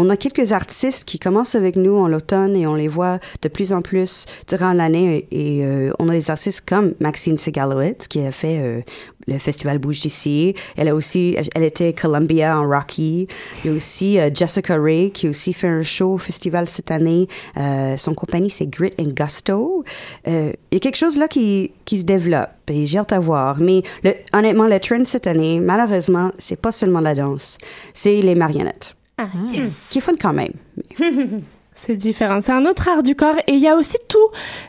on 0.01 0.11
a 0.11 0.17
quelques 0.17 0.53
artistes 0.53 1.05
qui 1.05 1.19
commencent 1.19 1.57
avec 1.57 1.75
nous 1.75 1.97
en 1.97 2.07
l'automne 2.07 2.55
et 2.55 2.69
on 2.69 2.77
les 2.77 2.87
voit 2.87 3.19
de 3.43 3.49
plus 3.49 3.73
en 3.73 3.83
plus 3.83 4.27
durant 4.47 4.73
l'année. 4.73 5.27
Et, 5.33 5.59
et, 5.59 5.65
euh, 5.65 5.91
on 5.99 6.09
a 6.09 6.13
des 6.13 6.31
artistes 6.31 6.63
comme 6.65 6.95
Maxine 7.01 7.37
Segalowitz 7.37 8.07
qui 8.07 8.21
a 8.21 8.31
fait 8.31 8.61
euh, 8.61 8.81
le 9.29 9.39
festival 9.39 9.79
Bouge 9.79 10.01
d'ici. 10.01 10.55
Elle 10.77 10.89
a 10.89 10.95
aussi, 10.95 11.37
elle 11.55 11.63
était 11.63 11.93
Columbia 11.93 12.59
en 12.59 12.69
Rocky. 12.69 13.29
Il 13.63 13.71
y 13.71 13.73
a 13.73 13.77
aussi 13.77 14.19
euh, 14.19 14.31
Jessica 14.33 14.77
Ray 14.77 15.11
qui 15.11 15.27
a 15.27 15.31
aussi 15.31 15.53
fait 15.53 15.69
un 15.69 15.83
show 15.83 16.15
au 16.15 16.19
festival 16.19 16.67
cette 16.67 16.91
année. 16.91 17.29
Euh, 17.57 17.97
son 17.97 18.15
compagnie 18.15 18.51
c'est 18.51 18.67
Grit 18.67 18.95
and 18.99 19.13
Gusto. 19.15 19.85
Euh, 20.27 20.53
il 20.71 20.75
y 20.75 20.77
a 20.77 20.81
quelque 20.81 20.97
chose 20.97 21.17
là 21.17 21.29
qui 21.29 21.73
qui 21.85 21.99
se 21.99 22.05
développe 22.05 22.51
et 22.69 22.87
j'ai 22.87 22.99
hâte 22.99 23.13
à 23.13 23.21
voir. 23.21 23.59
Mais 23.59 23.83
le, 24.03 24.15
honnêtement, 24.33 24.67
le 24.67 24.81
trend 24.81 25.05
cette 25.05 25.27
année, 25.27 25.61
malheureusement, 25.61 26.31
c'est 26.39 26.61
pas 26.61 26.73
seulement 26.73 27.01
la 27.01 27.15
danse, 27.15 27.59
c'est 27.95 28.21
les 28.21 28.35
marionnettes. 28.35 28.95
Ah, 29.19 29.29
yes. 29.53 29.89
Qui 29.91 29.99
est 29.99 30.01
fun 30.01 30.15
quand 30.21 30.33
même. 30.33 30.53
C'est 31.81 31.95
différent. 31.95 32.41
C'est 32.41 32.51
un 32.51 32.67
autre 32.67 32.89
art 32.89 33.05
du 33.05 33.15
corps. 33.15 33.37
Et 33.47 33.53
il 33.53 33.61
y 33.61 33.69
a 33.69 33.77
aussi 33.77 33.99
tout. 34.09 34.19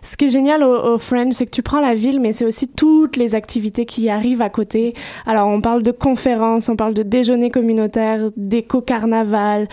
Ce 0.04 0.16
qui 0.16 0.26
est 0.26 0.30
génial 0.30 0.64
au, 0.64 1.00
French, 1.00 1.34
c'est 1.34 1.46
que 1.46 1.52
tu 1.52 1.64
prends 1.64 1.80
la 1.80 1.96
ville, 1.96 2.20
mais 2.20 2.34
c'est 2.34 2.46
aussi 2.46 2.68
toutes 2.68 3.18
les 3.18 3.34
activités 3.34 3.88
qui 3.88 4.12
arrivent 4.12 4.44
à 4.44 4.52
côté. 4.52 4.94
Alors, 5.26 5.48
on 5.48 5.60
parle 5.60 5.82
de 5.82 5.92
conférences, 5.92 6.70
on 6.70 6.76
parle 6.76 6.94
de 6.94 7.02
déjeuner 7.02 7.50
communautaire, 7.50 8.30
d'éco-carnaval. 8.38 9.68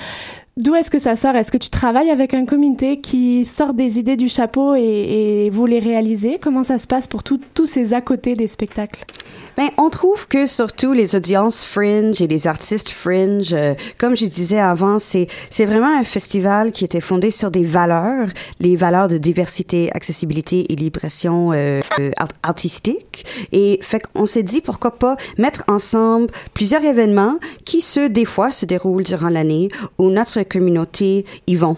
D'où 0.59 0.75
est-ce 0.75 0.91
que 0.91 0.99
ça 0.99 1.17
sort? 1.17 1.37
Est-ce 1.37 1.53
que 1.53 1.59
tu 1.59 1.69
travailles 1.69 2.11
avec 2.11 2.33
un 2.33 2.47
comité 2.47 2.99
qui 3.03 3.45
sort 3.45 3.75
des 3.75 3.99
idées 3.99 4.17
du 4.17 4.27
chapeau 4.27 4.75
et, 4.75 4.81
et 5.45 5.51
vous 5.51 5.67
les 5.67 5.81
réalisez? 5.81 6.39
Comment 6.41 6.65
ça 6.65 6.79
se 6.79 6.87
passe 6.87 7.07
pour 7.07 7.23
tous 7.23 7.67
ces 7.67 7.93
à 7.93 8.01
côté 8.01 8.35
des 8.35 8.47
spectacles? 8.47 9.05
Ben, 9.59 9.69
on 9.77 9.91
trouve 9.91 10.27
que 10.29 10.47
surtout 10.47 10.95
les 10.95 11.15
audiences 11.15 11.63
fringe 11.63 12.23
et 12.23 12.27
les 12.27 12.47
artistes 12.47 12.89
fringe, 12.89 13.53
euh, 13.53 13.75
comme 13.99 14.17
je 14.17 14.25
disais 14.27 14.59
avant, 14.59 14.99
c'est 14.99 15.27
c'est 15.51 15.67
vraiment 15.67 15.99
un 15.99 16.05
festival 16.05 16.73
qui 16.73 16.85
était 16.85 17.01
fondé 17.01 17.31
sur 17.31 17.51
des 17.51 17.65
valeurs, 17.65 18.29
les 18.61 18.77
valeurs 18.77 19.09
de 19.09 19.19
diversité, 19.19 19.91
accessibilité 19.95 20.73
et 20.73 20.77
libération 20.77 21.53
euh, 21.53 21.81
euh, 22.01 22.11
art- 22.17 22.29
artistique. 22.43 23.27
Et 23.53 23.79
fait 23.83 24.01
qu'on 24.07 24.25
s'est 24.27 24.43
dit 24.43 24.63
pourquoi 24.63 24.93
pas 24.93 25.17
mettre 25.37 25.65
ensemble 25.69 26.29
plusieurs 26.55 26.85
événements 26.85 27.39
qui 27.67 27.83
se 27.83 28.09
des 28.09 28.27
fois 28.27 28.51
se 28.51 28.65
déroulent 28.65 29.05
durant 29.05 29.29
l'année 29.31 29.69
où 29.99 30.09
notre 30.11 30.46
communauté 30.47 31.25
y 31.47 31.57
vont 31.57 31.77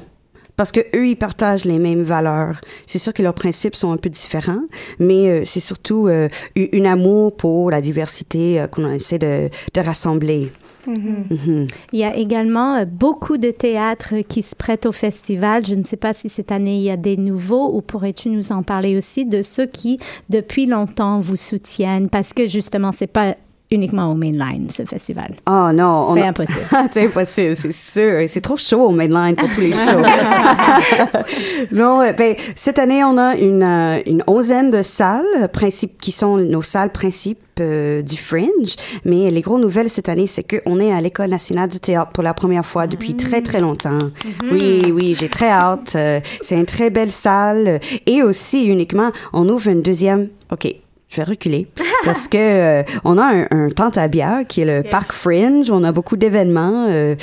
parce 0.59 0.72
que 0.72 0.81
eux 0.94 1.07
ils 1.09 1.16
partagent 1.16 1.64
les 1.64 1.78
mêmes 1.78 2.02
valeurs. 2.02 2.61
C'est 2.85 2.98
sûr 2.98 3.14
que 3.14 3.22
leurs 3.22 3.33
principes 3.33 3.76
sont 3.76 3.92
un 3.92 3.96
peu 3.96 4.11
différents, 4.11 4.64
mais 4.98 5.28
euh, 5.28 5.42
c'est 5.46 5.61
surtout 5.61 6.09
euh, 6.09 6.28
un 6.57 6.85
amour 6.85 7.37
pour 7.37 7.70
la 7.70 7.81
diversité 7.81 8.61
euh, 8.61 8.66
qu'on 8.66 8.90
essaie 8.90 9.20
de, 9.20 9.48
de 9.72 9.81
rassembler. 9.81 10.50
Mhm. 10.88 11.66
Il 11.92 11.98
y 11.98 12.04
a 12.04 12.16
également 12.16 12.76
euh, 12.76 12.85
beaucoup 12.85 13.37
de 13.37 13.50
théâtres 13.50 14.14
qui 14.26 14.42
se 14.42 14.57
prêtent 14.57 14.87
au 14.87 14.92
festival. 14.92 15.64
Je 15.64 15.74
ne 15.74 15.85
sais 15.85 15.96
pas 15.96 16.14
si 16.14 16.28
cette 16.28 16.50
année 16.50 16.78
il 16.78 16.83
y 16.83 16.90
a 16.90 16.96
des 16.96 17.16
nouveaux 17.16 17.74
ou 17.74 17.83
pourrais-tu 17.83 18.31
nous 18.31 18.52
en 18.52 18.62
parler 18.62 18.96
aussi 18.96 19.26
de 19.26 19.42
ceux 19.42 19.66
qui 19.66 19.98
depuis 20.28 20.66
longtemps 20.66 21.20
vous 21.20 21.37
soutiennent? 21.37 22.09
Parce 22.09 22.33
que 22.33 22.46
justement 22.46 22.92
c'est 22.92 23.07
pas 23.07 23.37
uniquement 23.70 24.11
au 24.11 24.14
mainline 24.14 24.68
ce 24.70 24.85
festival. 24.85 25.35
Oh 25.46 25.70
non, 25.72 26.07
on 26.09 26.14
C'est 26.14 26.22
a- 26.22 26.26
impossible. 26.28 26.61
c'est 26.90 27.04
impossible, 27.07 27.57
c'est 27.57 27.72
sûr. 27.72 28.20
C'est 28.26 28.40
trop 28.40 28.57
chaud 28.57 28.83
au 28.88 28.90
mainline 28.90 29.35
pour 29.37 29.48
tous 29.50 29.61
les 29.61 29.72
shows. 29.85 30.02
non, 31.72 32.00
euh, 32.02 32.12
ben 32.12 32.35
cette 32.54 32.78
année 32.78 33.04
on 33.04 33.16
a 33.18 33.37
une 33.37 33.62
euh, 33.62 34.00
une 34.07 34.22
onzaine 34.26 34.70
de 34.70 34.83
salles 34.83 35.24
euh, 35.40 35.48
principes 35.48 36.00
qui 36.00 36.12
sont 36.12 36.37
nos 36.38 36.62
salles 36.62 36.92
principes 36.92 37.38
euh, 37.61 38.02
du 38.02 38.16
Fringe. 38.16 38.76
Mais 39.04 39.31
les 39.31 39.40
grosses 39.40 39.61
nouvelles 39.61 39.90
cette 39.90 40.09
année, 40.09 40.26
c'est 40.26 40.44
qu'on 40.44 40.78
est 40.81 40.92
à 40.92 41.00
l'École 41.00 41.31
nationale 41.31 41.68
du 41.68 41.81
théâtre 41.81 42.12
pour 42.12 42.22
la 42.22 42.35
première 42.35 42.64
fois 42.64 42.87
depuis 42.87 43.16
très, 43.16 43.42
très 43.42 43.61
longtemps. 43.61 43.98
Oui, 44.50 44.92
oui, 44.94 45.16
j'ai 45.18 45.28
très 45.28 45.50
hâte. 45.50 45.92
Euh, 45.96 46.20
c'est 46.40 46.57
une 46.57 46.66
très 46.66 46.90
belle 46.90 47.11
salle. 47.12 47.81
Et 48.07 48.22
aussi, 48.22 48.66
uniquement, 48.66 49.11
on 49.33 49.48
ouvre 49.48 49.68
une 49.68 49.83
deuxième... 49.83 50.28
OK. 50.52 50.72
Je 51.09 51.16
vais 51.16 51.25
reculer 51.25 51.66
parce 52.05 52.29
que 52.29 52.37
euh, 52.37 52.83
on 53.05 53.16
a 53.18 53.25
un, 53.25 53.47
un 53.51 53.68
tente 53.71 53.97
à 53.99 54.09
bière 54.09 54.40
qui 54.47 54.61
est 54.61 54.83
le 54.83 54.88
parc 54.88 55.12
Fringe. 55.12 55.71
On 55.71 55.83
a 55.85 55.92
beaucoup 55.92 56.16
d'événements 56.16 56.87
euh, 56.88 57.14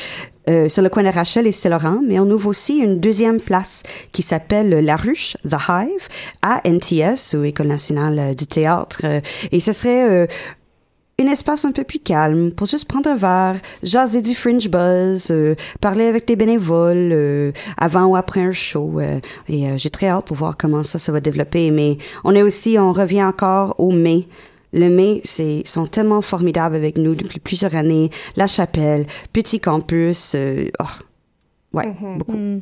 euh, 0.50 0.70
sur 0.70 0.84
le 0.84 0.90
coin 0.90 1.02
de 1.04 1.10
Rachel 1.10 1.48
et 1.48 1.52
Saint-Laurent, 1.52 2.02
mais 2.08 2.20
on 2.20 2.30
ouvre 2.30 2.50
aussi 2.50 2.78
une 2.78 3.00
deuxième 3.00 3.40
place 3.40 3.82
qui 4.12 4.22
s'appelle 4.22 4.70
La 4.70 4.96
Ruche, 4.96 5.38
The 5.48 5.56
Hive, 5.70 6.08
à 6.44 6.62
NTS, 6.64 7.36
ou 7.36 7.44
École 7.44 7.68
nationale 7.68 8.20
euh, 8.20 8.34
du 8.36 8.46
théâtre. 8.46 9.02
Euh, 9.04 9.22
Et 9.52 9.60
ce 9.60 9.74
serait 9.74 10.28
euh, 11.20 11.24
un 11.24 11.32
espace 11.32 11.66
un 11.66 11.72
peu 11.72 11.84
plus 11.84 12.00
calme 12.00 12.52
pour 12.52 12.68
juste 12.68 12.86
prendre 12.86 13.10
un 13.10 13.16
verre, 13.16 13.62
jaser 13.84 14.22
du 14.22 14.36
fringe 14.36 14.70
buzz, 14.70 15.28
euh, 15.32 15.56
parler 15.82 16.06
avec 16.06 16.28
des 16.28 16.36
bénévoles 16.36 17.12
euh, 17.12 17.52
avant 17.78 18.06
ou 18.06 18.16
après 18.16 18.42
un 18.42 18.52
show. 18.52 19.00
euh, 19.00 19.20
et 19.50 19.68
euh, 19.68 19.78
j'ai 19.78 19.90
très 19.90 20.08
hâte 20.08 20.26
pour 20.26 20.38
voir 20.38 20.58
comment 20.58 20.84
ça, 20.84 21.00
ça 21.00 21.12
va 21.12 21.20
développer. 21.20 21.72
Mais 21.72 21.98
on 22.24 22.36
est 22.36 22.42
aussi, 22.42 22.78
on 22.80 22.94
revient 22.94 23.24
encore 23.24 23.76
au 23.80 23.92
mai. 23.92 24.28
Le 24.74 24.90
mai, 24.90 25.22
c'est 25.24 25.64
sont 25.66 25.88
tellement 25.88 26.22
formidables 26.22 26.76
avec 26.76 26.98
nous 26.98 27.16
depuis 27.16 27.40
plusieurs 27.40 27.76
années. 27.76 28.12
La 28.36 28.48
Chapelle, 28.48 29.08
Petit 29.32 29.62
Campus, 29.62 30.34
euh, 30.36 30.70
oh, 30.82 31.05
ouais, 31.76 31.94
beaucoup. 32.18 32.38
Mm. 32.38 32.60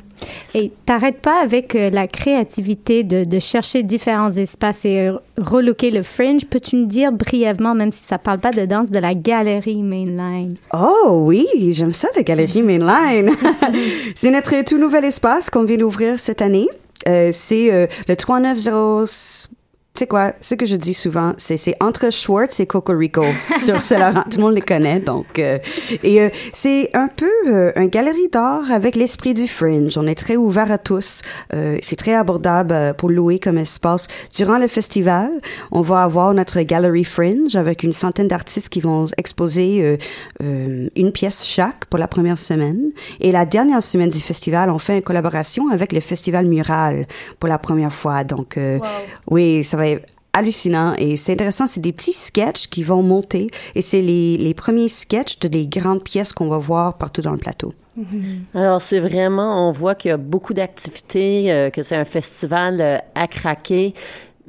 Et 0.54 0.72
t'arrêtes 0.86 1.20
pas 1.20 1.42
avec 1.42 1.74
euh, 1.74 1.90
la 1.90 2.06
créativité 2.06 3.02
de, 3.02 3.24
de 3.24 3.38
chercher 3.38 3.82
différents 3.82 4.32
espaces 4.32 4.84
et 4.84 5.08
euh, 5.08 5.16
relooker 5.38 5.90
le 5.90 6.02
fringe. 6.02 6.44
Peux-tu 6.46 6.76
nous 6.76 6.86
dire 6.86 7.12
brièvement, 7.12 7.74
même 7.74 7.92
si 7.92 8.04
ça 8.04 8.18
parle 8.18 8.38
pas 8.38 8.52
de 8.52 8.66
danse, 8.66 8.90
de 8.90 8.98
la 8.98 9.14
galerie 9.14 9.82
mainline? 9.82 10.56
Oh 10.72 11.22
oui, 11.26 11.46
j'aime 11.70 11.92
ça, 11.92 12.08
la 12.16 12.22
galerie 12.22 12.62
Mainline. 12.62 13.30
c'est 14.14 14.30
notre 14.30 14.62
tout 14.64 14.78
nouvel 14.78 15.04
espace 15.04 15.50
qu'on 15.50 15.64
vient 15.64 15.78
d'ouvrir 15.78 16.18
cette 16.18 16.42
année. 16.42 16.68
Euh, 17.08 17.30
c'est 17.32 17.72
euh, 17.72 17.86
le 18.08 18.16
390... 18.16 19.48
Tu 19.96 20.00
sais 20.00 20.06
quoi, 20.08 20.32
ce 20.40 20.56
que 20.56 20.66
je 20.66 20.74
dis 20.74 20.92
souvent, 20.92 21.34
c'est 21.36 21.56
c'est 21.56 21.76
entre 21.80 22.10
Schwartz 22.12 22.58
et 22.58 22.66
Cocorico 22.66 23.22
sur 23.64 23.80
Saint-Laurent. 23.80 24.24
Tout 24.28 24.38
le 24.38 24.42
monde 24.42 24.54
les 24.54 24.60
connaît, 24.60 24.98
donc. 24.98 25.38
euh, 25.38 25.60
et 26.02 26.20
euh, 26.20 26.30
c'est 26.52 26.90
un 26.94 27.06
peu 27.06 27.30
euh, 27.46 27.70
un 27.76 27.86
galerie 27.86 28.26
d'art 28.28 28.72
avec 28.72 28.96
l'esprit 28.96 29.34
du 29.34 29.46
fringe. 29.46 29.96
On 29.96 30.08
est 30.08 30.16
très 30.16 30.34
ouvert 30.34 30.72
à 30.72 30.78
tous. 30.78 31.22
Euh, 31.54 31.78
c'est 31.80 31.94
très 31.94 32.12
abordable 32.12 32.72
euh, 32.74 32.92
pour 32.92 33.08
louer 33.08 33.38
comme 33.38 33.56
espace. 33.56 34.08
Durant 34.34 34.58
le 34.58 34.66
festival, 34.66 35.30
on 35.70 35.80
va 35.82 36.02
avoir 36.02 36.34
notre 36.34 36.60
galerie 36.62 37.04
fringe 37.04 37.54
avec 37.54 37.84
une 37.84 37.92
centaine 37.92 38.26
d'artistes 38.26 38.70
qui 38.70 38.80
vont 38.80 39.06
exposer 39.16 39.96
euh, 40.42 40.88
une 40.96 41.12
pièce 41.12 41.46
chaque 41.46 41.84
pour 41.84 42.00
la 42.00 42.08
première 42.08 42.38
semaine. 42.38 42.90
Et 43.20 43.30
la 43.30 43.46
dernière 43.46 43.80
semaine 43.80 44.10
du 44.10 44.18
festival, 44.18 44.70
on 44.70 44.80
fait 44.80 44.96
une 44.96 45.02
collaboration 45.02 45.68
avec 45.70 45.92
le 45.92 46.00
festival 46.00 46.46
mural 46.46 47.06
pour 47.38 47.48
la 47.48 47.58
première 47.58 47.92
fois. 47.92 48.24
Donc, 48.24 48.56
euh, 48.56 48.80
oui, 49.30 49.62
ça 49.62 49.76
va 49.76 49.83
être 49.88 50.06
hallucinant 50.32 50.94
et 50.98 51.16
c'est 51.16 51.32
intéressant. 51.32 51.66
C'est 51.66 51.80
des 51.80 51.92
petits 51.92 52.12
sketchs 52.12 52.68
qui 52.68 52.82
vont 52.82 53.02
monter 53.02 53.50
et 53.74 53.82
c'est 53.82 54.02
les, 54.02 54.36
les 54.36 54.54
premiers 54.54 54.88
sketchs 54.88 55.38
de 55.38 55.48
les 55.48 55.66
grandes 55.66 56.02
pièces 56.02 56.32
qu'on 56.32 56.48
va 56.48 56.58
voir 56.58 56.98
partout 56.98 57.22
dans 57.22 57.32
le 57.32 57.38
plateau. 57.38 57.72
Alors, 58.54 58.80
c'est 58.80 58.98
vraiment, 58.98 59.68
on 59.68 59.72
voit 59.72 59.94
qu'il 59.94 60.08
y 60.08 60.12
a 60.12 60.16
beaucoup 60.16 60.52
d'activités, 60.52 61.52
euh, 61.52 61.70
que 61.70 61.80
c'est 61.82 61.94
un 61.94 62.04
festival 62.04 62.80
euh, 62.80 62.98
à 63.14 63.28
craquer. 63.28 63.94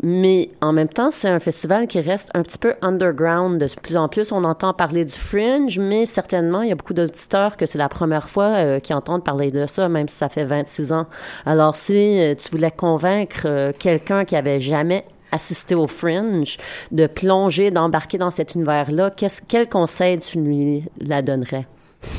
Mais 0.04 0.50
en 0.62 0.74
même 0.74 0.90
temps, 0.90 1.10
c'est 1.10 1.30
un 1.30 1.40
festival 1.40 1.88
qui 1.88 2.00
reste 2.02 2.30
un 2.34 2.44
petit 2.44 2.58
peu 2.58 2.76
underground. 2.82 3.62
De 3.62 3.68
plus 3.82 3.96
en 3.96 4.10
plus, 4.10 4.32
on 4.32 4.44
entend 4.44 4.74
parler 4.74 5.06
du 5.06 5.14
fringe, 5.14 5.80
mais 5.80 6.06
certainement, 6.06 6.62
il 6.64 6.70
y 6.70 6.72
a 6.72 6.76
beaucoup 6.76 6.94
d'auditeurs 6.94 7.56
que 7.56 7.66
c'est 7.66 7.78
la 7.78 7.88
première 7.88 8.30
fois 8.30 8.56
euh, 8.56 8.80
qui 8.80 8.94
entendent 8.94 9.24
parler 9.24 9.52
de 9.52 9.66
ça, 9.68 9.88
même 9.88 10.10
si 10.10 10.18
ça 10.18 10.28
fait 10.28 10.44
26 10.44 10.92
ans. 10.92 11.08
Alors, 11.46 11.76
si 11.76 12.20
euh, 12.20 12.34
tu 12.36 12.50
voulais 12.52 12.72
convaincre 12.72 13.44
euh, 13.46 13.72
quelqu'un 13.78 14.26
qui 14.26 14.36
avait 14.36 14.60
jamais 14.60 15.06
assisté 15.32 15.76
au 15.76 15.88
fringe 15.88 16.58
de 16.92 17.08
plonger, 17.08 17.72
d'embarquer 17.72 18.18
dans 18.18 18.32
cet 18.32 18.56
univers-là, 18.56 19.12
qu'est-ce, 19.12 19.42
quel 19.48 19.68
conseil 19.68 20.20
tu 20.20 20.40
lui 20.40 20.84
la 21.00 21.22
donnerais? 21.22 21.68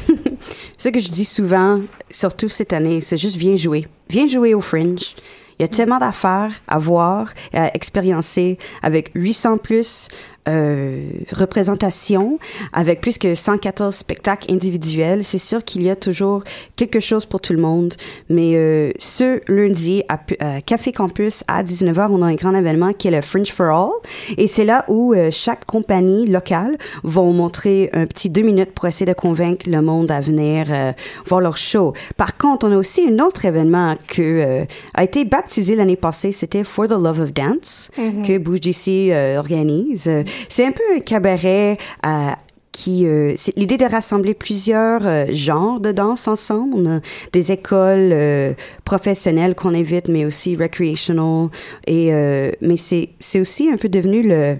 Ce 0.79 0.88
que 0.88 1.01
je 1.01 1.11
dis 1.11 1.25
souvent, 1.25 1.81
surtout 2.11 2.49
cette 2.49 2.73
année, 2.73 3.01
c'est 3.01 3.16
juste 3.16 3.37
viens 3.37 3.57
jouer. 3.57 3.87
Viens 4.09 4.29
jouer 4.29 4.55
au 4.55 4.61
Fringe. 4.61 5.14
Il 5.59 5.62
y 5.62 5.64
a 5.64 5.69
tellement 5.69 5.99
d'affaires 5.99 6.53
à 6.69 6.79
voir 6.79 7.33
à 7.54 7.75
expériencer 7.75 8.59
avec 8.83 9.11
800 9.15 9.59
plus 9.59 10.09
euh, 10.49 11.09
représentations, 11.33 12.38
avec 12.73 13.01
plus 13.01 13.19
que 13.19 13.35
114 13.35 13.94
spectacles 13.94 14.53
individuels. 14.53 15.25
C'est 15.25 15.38
sûr 15.38 15.65
qu'il 15.65 15.83
y 15.83 15.90
a 15.90 15.97
toujours 15.97 16.44
quelque 16.77 17.01
chose 17.01 17.27
pour 17.27 17.40
tout 17.40 17.53
le 17.53 17.61
monde. 17.61 17.94
Mais 18.29 18.53
euh, 18.55 18.92
ce 18.99 19.40
lundi 19.51 20.03
à, 20.09 20.19
Café 20.61 20.92
Campus 20.92 21.44
à 21.49 21.63
19h, 21.63 22.09
on 22.11 22.23
a 22.23 22.27
un 22.27 22.35
grand 22.35 22.55
événement 22.55 22.92
qui 22.92 23.09
est 23.09 23.11
le 23.11 23.21
Fringe 23.21 23.51
for 23.51 23.67
All. 23.67 23.90
Et 24.37 24.47
c'est 24.47 24.65
là 24.65 24.85
où 24.88 25.15
euh, 25.15 25.31
chaque 25.31 25.65
compagnie 25.65 26.27
locale 26.27 26.77
vont 27.03 27.33
montrer 27.33 27.90
un 27.92 28.07
petit 28.07 28.31
deux 28.31 28.42
minutes 28.42 28.73
pour 28.73 28.87
essayer 28.87 29.07
de 29.07 29.13
convaincre 29.13 29.69
le 29.69 29.83
monde 29.83 30.11
à 30.11 30.21
venir 30.21 30.67
euh, 30.71 30.92
voir 31.27 31.40
leur 31.40 31.57
show. 31.57 31.92
Par 32.17 32.37
contre, 32.37 32.67
on 32.67 32.73
a 32.73 32.77
aussi 32.77 33.07
un 33.09 33.19
autre 33.19 33.44
événement 33.44 33.97
que 34.09 34.23
euh, 34.23 34.65
a 34.94 35.05
été 35.05 35.25
baptisé 35.25 35.77
l'année 35.77 35.97
passée. 35.97 36.33
C'était 36.33 36.65
For 36.65 36.88
the 36.88 36.92
Love 36.92 37.21
of 37.21 37.33
Dance 37.33 37.90
que 37.97 38.38
Bouge 38.38 38.61
d'ici 38.61 39.11
organise. 39.37 40.11
Euh, 40.37 40.45
C'est 40.49 40.67
un 40.67 40.73
peu 40.73 40.83
un 40.95 41.01
cabaret 41.01 41.79
à 42.03 42.39
qui 42.73 43.07
euh, 43.07 43.33
c'est 43.37 43.57
l'idée 43.57 43.79
de 43.79 43.87
rassembler 43.87 44.35
plusieurs 44.35 45.07
euh, 45.07 45.25
genres 45.31 45.81
de 45.81 45.93
danse 45.93 46.29
ensemble. 46.29 46.75
On 46.77 46.97
a 46.97 47.01
des 47.33 47.51
écoles 47.51 48.11
euh, 48.13 48.53
professionnelles 48.85 49.55
qu'on 49.55 49.75
invite, 49.75 50.09
mais 50.09 50.27
aussi 50.27 50.57
recreational. 50.57 51.49
Et 51.87 52.13
euh, 52.13 52.53
mais 52.61 52.77
c'est 52.77 53.09
c'est 53.19 53.41
aussi 53.41 53.71
un 53.71 53.79
peu 53.79 53.89
devenu 53.89 54.23
le 54.23 54.57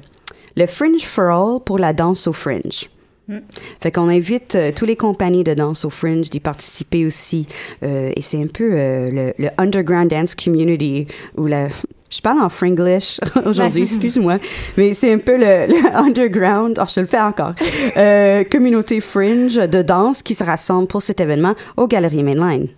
le 0.57 0.67
Fringe 0.67 1.05
for 1.05 1.25
All 1.31 1.61
pour 1.63 1.79
la 1.79 1.93
danse 1.93 2.27
au 2.27 2.33
Fringe. 2.33 2.89
Mm. 3.29 3.39
Fait 3.81 3.91
qu'on 3.91 4.09
invite 4.09 4.55
euh, 4.55 4.73
tous 4.75 4.87
les 4.87 4.97
compagnies 4.97 5.45
de 5.45 5.53
danse 5.53 5.85
au 5.85 5.91
Fringe 5.91 6.31
d'y 6.31 6.41
participer 6.41 7.05
aussi. 7.05 7.47
Euh, 7.83 8.13
et 8.17 8.23
c'est 8.23 8.41
un 8.43 8.47
peu 8.47 8.71
euh, 8.73 9.11
le, 9.11 9.35
le 9.37 9.51
underground 9.59 10.09
dance 10.09 10.35
community 10.35 11.07
ou 11.37 11.47
la 11.47 11.69
je 12.17 12.23
parle 12.23 12.41
en 12.41 12.49
fringlish 12.49 13.21
aujourd'hui, 13.47 13.83
excuse-moi, 13.83 14.37
mais 14.77 14.95
c'est 14.95 15.13
un 15.13 15.19
peu 15.19 15.37
le, 15.37 15.67
le 15.67 15.95
underground, 15.97 16.79
oh, 16.81 16.87
je 16.93 17.01
le 17.01 17.07
fais 17.07 17.21
encore, 17.21 17.53
euh, 17.97 18.45
communauté 18.45 19.01
fringe 19.01 19.57
de 19.57 19.83
danse 19.83 20.23
qui 20.23 20.35
se 20.35 20.45
rassemble 20.45 20.89
pour 20.89 21.03
cet 21.03 21.21
événement 21.21 21.55
aux 21.77 21.87
Galeries 21.87 22.23
Mainline. 22.23 22.69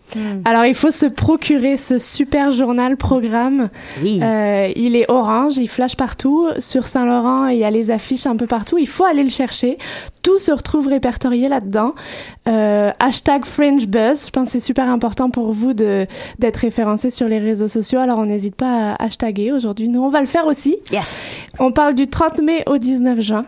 Alors, 0.44 0.64
il 0.64 0.74
faut 0.74 0.90
se 0.90 1.06
procurer 1.06 1.76
ce 1.76 1.98
super 1.98 2.50
journal 2.52 2.96
programme. 2.96 3.68
Oui. 4.02 4.20
Euh, 4.22 4.72
il 4.74 4.96
est 4.96 5.10
orange, 5.10 5.56
il 5.58 5.68
flash 5.68 5.96
partout. 5.96 6.48
Sur 6.58 6.86
Saint-Laurent, 6.86 7.46
il 7.48 7.58
y 7.58 7.64
a 7.64 7.70
les 7.70 7.90
affiches 7.90 8.26
un 8.26 8.36
peu 8.36 8.46
partout. 8.46 8.78
Il 8.78 8.88
faut 8.88 9.04
aller 9.04 9.24
le 9.24 9.30
chercher. 9.30 9.78
Tout 10.22 10.38
se 10.38 10.52
retrouve 10.52 10.88
répertorié 10.88 11.48
là-dedans. 11.48 11.94
Euh, 12.48 12.90
hashtag 12.98 13.44
Fringe 13.44 13.86
Buzz. 13.86 14.26
Je 14.26 14.30
pense 14.30 14.46
que 14.46 14.52
c'est 14.52 14.60
super 14.60 14.88
important 14.88 15.30
pour 15.30 15.52
vous 15.52 15.74
de 15.74 16.06
d'être 16.38 16.56
référencé 16.58 17.10
sur 17.10 17.28
les 17.28 17.38
réseaux 17.38 17.68
sociaux. 17.68 17.98
Alors, 17.98 18.18
on 18.18 18.26
n'hésite 18.26 18.56
pas 18.56 18.92
à 18.92 19.04
hashtaguer 19.04 19.52
aujourd'hui. 19.52 19.88
Nous, 19.88 20.02
on 20.02 20.08
va 20.08 20.20
le 20.20 20.26
faire 20.26 20.46
aussi. 20.46 20.76
Yes. 20.92 21.20
On 21.58 21.72
parle 21.72 21.94
du 21.94 22.08
30 22.08 22.40
mai 22.42 22.62
au 22.66 22.78
19 22.78 23.20
juin. 23.20 23.44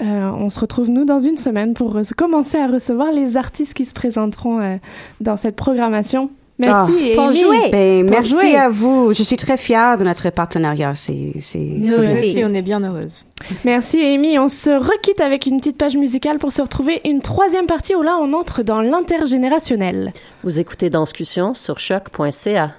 Euh, 0.00 0.30
on 0.30 0.48
se 0.48 0.60
retrouve, 0.60 0.90
nous, 0.90 1.04
dans 1.04 1.18
une 1.18 1.36
semaine 1.36 1.74
pour 1.74 1.98
commencer 2.16 2.56
à 2.56 2.68
recevoir 2.68 3.10
les 3.10 3.36
artistes 3.36 3.74
qui 3.74 3.84
se 3.84 3.94
présenteront 3.94 4.60
euh, 4.60 4.76
dans 5.20 5.36
cette 5.36 5.56
programmation. 5.56 6.30
Merci. 6.58 7.12
Ah. 7.12 7.14
Pour 7.14 7.32
jouer. 7.32 7.70
Ben, 7.70 8.02
Pour 8.02 8.10
merci 8.10 8.30
jouer. 8.30 8.56
à 8.56 8.68
vous. 8.68 9.12
Je 9.14 9.22
suis 9.22 9.36
très 9.36 9.56
fière 9.56 9.96
de 9.96 10.04
notre 10.04 10.28
partenariat. 10.30 10.94
C'est, 10.96 11.34
c'est, 11.40 11.58
Nous 11.58 11.86
c'est- 11.94 12.12
aussi, 12.18 12.42
on 12.44 12.52
est 12.54 12.62
bien 12.62 12.80
heureuse. 12.82 13.22
Merci 13.64 14.00
Amy. 14.02 14.38
On 14.38 14.48
se 14.48 14.70
requitte 14.70 15.20
avec 15.20 15.46
une 15.46 15.58
petite 15.58 15.78
page 15.78 15.96
musicale 15.96 16.38
pour 16.38 16.52
se 16.52 16.60
retrouver 16.60 17.00
une 17.04 17.20
troisième 17.22 17.66
partie 17.66 17.94
où 17.94 18.02
là 18.02 18.18
on 18.20 18.32
entre 18.32 18.62
dans 18.64 18.80
l'intergénérationnel. 18.80 20.12
Vous 20.42 20.58
écoutez 20.58 20.90
Danscussion 20.90 21.54
sur 21.54 21.78
choc.ca. 21.78 22.72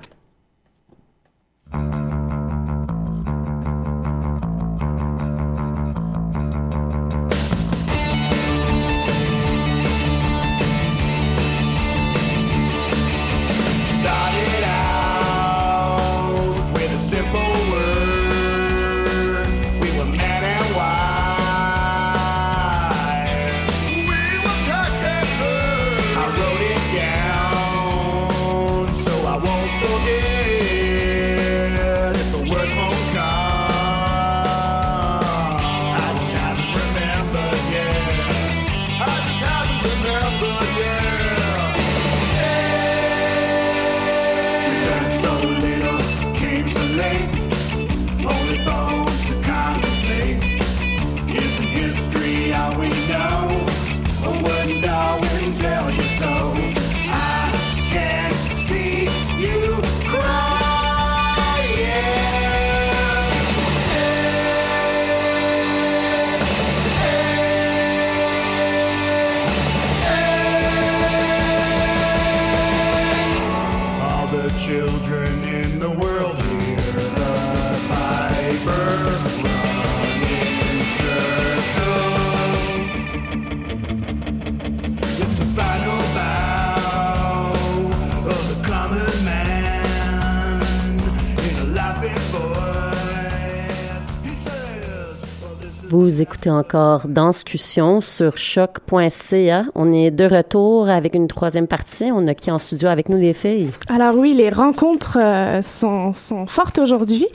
Vous 95.90 96.22
écoutez 96.22 96.52
encore 96.52 97.08
Danscussion 97.08 98.00
sur 98.00 98.38
choc.ca. 98.38 99.64
On 99.74 99.92
est 99.92 100.12
de 100.12 100.24
retour 100.24 100.88
avec 100.88 101.16
une 101.16 101.28
troisième 101.28 101.66
partie. 101.66 102.12
On 102.14 102.28
a 102.28 102.36
qui 102.36 102.52
en 102.52 102.60
studio 102.60 102.90
avec 102.90 103.10
nous, 103.10 103.18
les 103.18 103.34
filles? 103.34 103.72
Alors 103.90 104.14
oui, 104.16 104.36
les 104.36 104.50
rencontres 104.52 105.18
euh, 105.20 105.64
sont, 105.64 106.14
sont 106.14 106.46
fortes 106.46 106.78
aujourd'hui. 106.78 107.26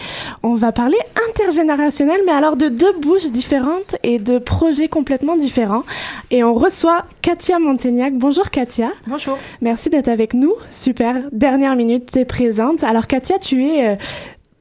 On 0.45 0.55
va 0.55 0.71
parler 0.71 0.97
intergénérationnel, 1.29 2.21
mais 2.27 2.31
alors 2.31 2.57
de 2.57 2.69
deux 2.69 2.93
bouches 3.01 3.33
différentes 3.33 3.97
et 4.05 4.21
de 4.21 4.39
projets 4.39 4.87
complètement 4.87 5.35
différents. 5.37 5.83
Et 6.31 6.45
on 6.45 6.55
reçoit 6.55 7.07
Katia 7.23 7.59
Montaignac. 7.59 8.15
Bonjour 8.17 8.51
Katia. 8.51 8.91
Bonjour. 9.09 9.37
Merci 9.63 9.91
d'être 9.91 10.07
avec 10.07 10.33
nous. 10.33 10.55
Super. 10.69 11.17
Dernière 11.33 11.75
minute, 11.75 12.13
tu 12.13 12.21
es 12.21 12.25
présente. 12.25 12.85
Alors 12.85 13.09
Katia, 13.09 13.41
tu 13.41 13.65
es... 13.65 13.95
euh, 13.95 13.97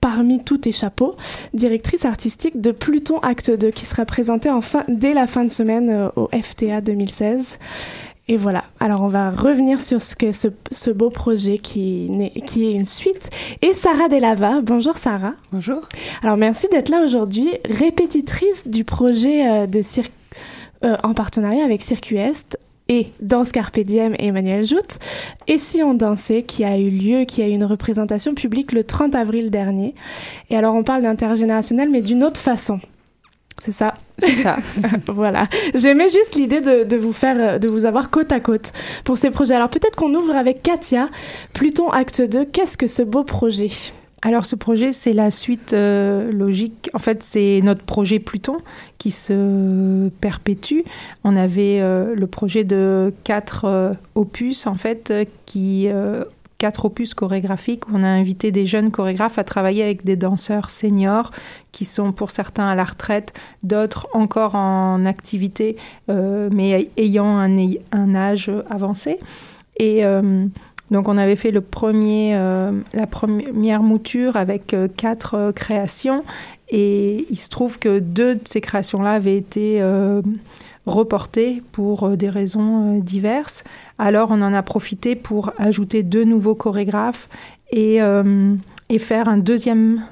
Parmi 0.03 0.43
tous 0.43 0.57
tes 0.57 0.73
chapeaux, 0.73 1.15
directrice 1.53 2.03
artistique 2.03 2.59
de 2.59 2.71
Pluton 2.71 3.19
Acte 3.19 3.49
2 3.49 3.71
qui 3.71 3.85
sera 3.85 4.03
présentée 4.03 4.49
en 4.49 4.59
fin, 4.59 4.83
dès 4.89 5.13
la 5.13 5.27
fin 5.27 5.45
de 5.45 5.49
semaine 5.49 5.89
euh, 5.89 6.09
au 6.17 6.27
FTA 6.27 6.81
2016. 6.81 7.57
Et 8.27 8.35
voilà. 8.35 8.65
Alors, 8.81 9.01
on 9.01 9.07
va 9.07 9.31
revenir 9.31 9.79
sur 9.79 10.01
ce 10.01 10.17
que 10.17 10.33
ce, 10.33 10.49
ce 10.73 10.89
beau 10.89 11.09
projet 11.09 11.57
qui, 11.57 12.09
est 12.35 12.73
une 12.73 12.85
suite. 12.85 13.29
Et 13.61 13.71
Sarah 13.71 14.09
Delava. 14.09 14.59
Bonjour, 14.61 14.97
Sarah. 14.97 15.35
Bonjour. 15.53 15.87
Alors, 16.21 16.35
merci 16.35 16.67
d'être 16.69 16.89
là 16.89 17.01
aujourd'hui, 17.05 17.47
répétitrice 17.63 18.67
du 18.67 18.83
projet 18.83 19.49
euh, 19.49 19.67
de 19.67 19.81
Cir- 19.81 20.09
euh, 20.83 20.97
en 21.03 21.13
partenariat 21.13 21.63
avec 21.63 21.81
Circuit 21.81 22.17
Est 22.17 22.57
et 22.93 23.07
Danse 23.21 23.51
Carpe 23.51 23.79
Diem 23.79 24.13
et 24.19 24.27
Emmanuel 24.27 24.65
Joute. 24.65 24.99
Et 25.47 25.57
si 25.57 25.81
on 25.81 25.93
dansait, 25.93 26.43
qui 26.43 26.63
a 26.63 26.77
eu 26.77 26.89
lieu, 26.89 27.25
qui 27.25 27.41
a 27.41 27.47
eu 27.47 27.51
une 27.51 27.63
représentation 27.63 28.35
publique 28.35 28.71
le 28.71 28.83
30 28.83 29.15
avril 29.15 29.49
dernier. 29.49 29.95
Et 30.49 30.57
alors, 30.57 30.75
on 30.75 30.83
parle 30.83 31.01
d'intergénérationnel, 31.03 31.89
mais 31.89 32.01
d'une 32.01 32.23
autre 32.23 32.39
façon. 32.39 32.79
C'est 33.61 33.71
ça? 33.71 33.93
C'est 34.19 34.33
ça. 34.33 34.57
voilà. 35.07 35.47
J'aimais 35.73 36.09
juste 36.09 36.35
l'idée 36.35 36.61
de, 36.61 36.83
de 36.83 36.97
vous 36.97 37.13
faire, 37.13 37.37
euh, 37.39 37.59
de 37.59 37.67
vous 37.67 37.85
avoir 37.85 38.09
côte 38.09 38.31
à 38.31 38.39
côte 38.39 38.73
pour 39.03 39.17
ces 39.17 39.29
projets. 39.29 39.55
Alors 39.55 39.69
peut-être 39.69 39.95
qu'on 39.95 40.13
ouvre 40.13 40.35
avec 40.35 40.61
Katia. 40.63 41.09
Pluton 41.53 41.89
Acte 41.89 42.21
2, 42.21 42.45
qu'est-ce 42.45 42.77
que 42.77 42.87
ce 42.87 43.03
beau 43.03 43.23
projet? 43.23 43.69
Alors 44.25 44.45
ce 44.45 44.55
projet, 44.55 44.93
c'est 44.93 45.11
la 45.11 45.31
suite 45.31 45.73
euh, 45.73 46.31
logique. 46.31 46.89
En 46.93 46.99
fait, 46.99 47.21
c'est 47.21 47.59
notre 47.61 47.83
projet 47.83 48.19
Pluton 48.19 48.55
qui 48.97 49.11
se 49.11 50.07
perpétue. 50.21 50.79
On 51.25 51.35
avait 51.35 51.81
euh, 51.81 52.15
le 52.15 52.25
projet 52.27 52.63
de 52.63 53.13
quatre 53.25 53.65
euh, 53.65 53.93
opus, 54.15 54.65
en 54.65 54.75
fait, 54.75 55.13
qui... 55.45 55.89
quatre 56.57 56.85
opus 56.85 57.13
chorégraphiques 57.13 57.83
on 57.93 58.01
a 58.03 58.07
invité 58.07 58.51
des 58.51 58.65
jeunes 58.65 58.89
chorégraphes 58.89 59.37
à 59.37 59.43
travailler 59.43 59.83
avec 59.83 60.05
des 60.05 60.15
danseurs 60.15 60.69
seniors 60.69 61.31
qui 61.73 61.83
sont 61.83 62.13
pour 62.13 62.31
certains 62.31 62.69
à 62.69 62.75
la 62.75 62.85
retraite, 62.85 63.33
d'autres 63.63 64.07
encore 64.13 64.55
en 64.55 65.05
activité, 65.05 65.75
mais 66.07 66.89
ayant 66.95 67.37
un, 67.37 67.57
un 67.91 68.15
âge 68.15 68.49
avancé. 68.69 69.19
Et 69.77 70.05
donc 70.93 71.09
on 71.09 71.17
avait 71.17 71.35
fait 71.35 71.49
le 71.49 71.61
premier, 71.61 72.35
euh, 72.35 72.71
la 72.93 73.07
première 73.07 73.81
mouture 73.81 74.37
avec 74.37 74.75
euh, 74.75 74.87
quatre 74.87 75.33
euh, 75.33 75.51
créations 75.51 76.23
et 76.69 77.25
il 77.31 77.35
se 77.35 77.49
trouve 77.49 77.79
que 77.79 77.97
deux 77.97 78.35
de 78.35 78.41
ces 78.45 78.61
créations-là 78.61 79.13
avaient 79.13 79.35
été 79.35 79.83
reportées 80.87 81.61
pour 81.71 82.09
des 82.17 82.29
raisons 82.29 82.97
diverses. 82.97 83.63
Alors 83.99 84.31
on 84.31 84.41
en 84.41 84.53
a 84.53 84.63
profité 84.63 85.15
pour 85.15 85.51
ajouter 85.57 86.01
deux 86.01 86.23
nouveaux 86.23 86.55
chorégraphes 86.55 87.29
et, 87.71 87.99
et 88.89 88.97
faire 88.97 89.29
un 89.29 89.37
deuxième 89.37 90.03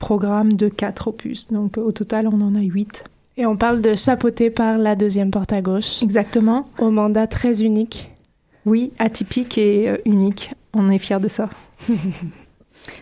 programme 0.00 0.54
de 0.54 0.68
quatre 0.68 1.08
opus. 1.08 1.46
Donc 1.48 1.76
au 1.78 1.92
total 1.92 2.26
on 2.26 2.40
en 2.40 2.56
a 2.56 2.60
huit. 2.60 3.04
Et 3.36 3.46
on 3.46 3.56
parle 3.56 3.80
de 3.80 3.94
chapeauté 3.94 4.50
par 4.50 4.78
la 4.78 4.96
deuxième 4.96 5.30
porte 5.30 5.52
à 5.52 5.62
gauche. 5.62 6.02
Exactement. 6.02 6.66
Au 6.78 6.90
mandat 6.90 7.28
très 7.28 7.62
unique. 7.62 8.09
Oui, 8.66 8.92
atypique 8.98 9.58
et 9.58 9.88
euh, 9.88 9.96
unique. 10.04 10.52
On 10.72 10.90
est 10.90 10.98
fiers 10.98 11.20
de 11.20 11.28
ça. 11.28 11.48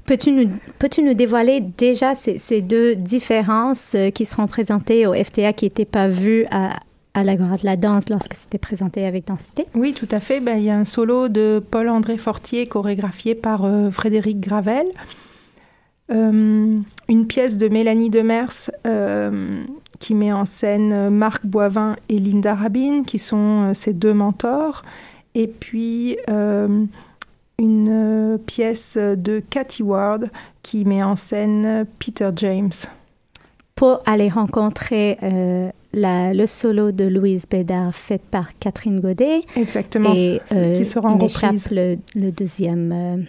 Peux-tu 0.04 0.32
nous, 0.32 0.50
peux 0.78 0.88
nous 1.02 1.14
dévoiler 1.14 1.60
déjà 1.60 2.14
ces, 2.14 2.38
ces 2.38 2.60
deux 2.62 2.96
différences 2.96 3.94
euh, 3.94 4.10
qui 4.10 4.24
seront 4.24 4.46
présentées 4.46 5.06
au 5.06 5.14
FTA 5.14 5.52
qui 5.52 5.66
n'étaient 5.66 5.84
pas 5.84 6.08
vues 6.08 6.46
à, 6.50 6.70
à 7.18 7.24
l'Agora 7.24 7.56
de 7.56 7.64
la 7.64 7.76
danse 7.76 8.08
lorsque 8.08 8.34
c'était 8.34 8.58
présenté 8.58 9.04
avec 9.04 9.26
Densité? 9.26 9.66
Oui, 9.74 9.92
tout 9.92 10.08
à 10.10 10.20
fait. 10.20 10.40
Ben, 10.40 10.56
il 10.56 10.64
y 10.64 10.70
a 10.70 10.76
un 10.76 10.84
solo 10.84 11.28
de 11.28 11.62
Paul-André 11.70 12.16
Fortier 12.16 12.66
chorégraphié 12.66 13.34
par 13.34 13.64
euh, 13.64 13.90
Frédéric 13.90 14.40
Gravel. 14.40 14.86
Euh, 16.10 16.78
une 17.08 17.26
pièce 17.26 17.58
de 17.58 17.68
Mélanie 17.68 18.08
Demers 18.08 18.70
euh, 18.86 19.62
qui 19.98 20.14
met 20.14 20.32
en 20.32 20.44
scène 20.44 21.10
Marc 21.10 21.44
Boivin 21.44 21.96
et 22.08 22.18
Linda 22.18 22.54
Rabin, 22.54 23.02
qui 23.02 23.18
sont 23.18 23.74
ses 23.74 23.92
deux 23.92 24.14
mentors. 24.14 24.82
Et 25.38 25.46
puis 25.46 26.18
euh, 26.28 26.84
une 27.60 28.38
pièce 28.44 28.96
de 28.98 29.40
Cathy 29.50 29.82
Ward 29.82 30.30
qui 30.62 30.84
met 30.84 31.02
en 31.02 31.14
scène 31.16 31.86
Peter 31.98 32.30
James. 32.36 32.72
Pour 33.76 34.00
aller 34.06 34.28
rencontrer 34.28 35.16
euh, 35.22 35.70
la, 35.92 36.34
le 36.34 36.46
solo 36.46 36.90
de 36.90 37.04
Louise 37.04 37.46
Bédard 37.48 37.94
fait 37.94 38.20
par 38.20 38.58
Catherine 38.58 38.98
Godet. 38.98 39.42
Exactement, 39.54 40.12
Et 40.16 40.40
euh, 40.50 40.72
qui 40.72 40.84
sera 40.84 41.08
en 41.10 41.16
reprise. 41.18 41.68
le, 41.70 41.96
le 42.16 42.32
deuxième, 42.32 42.90
euh, 42.92 43.22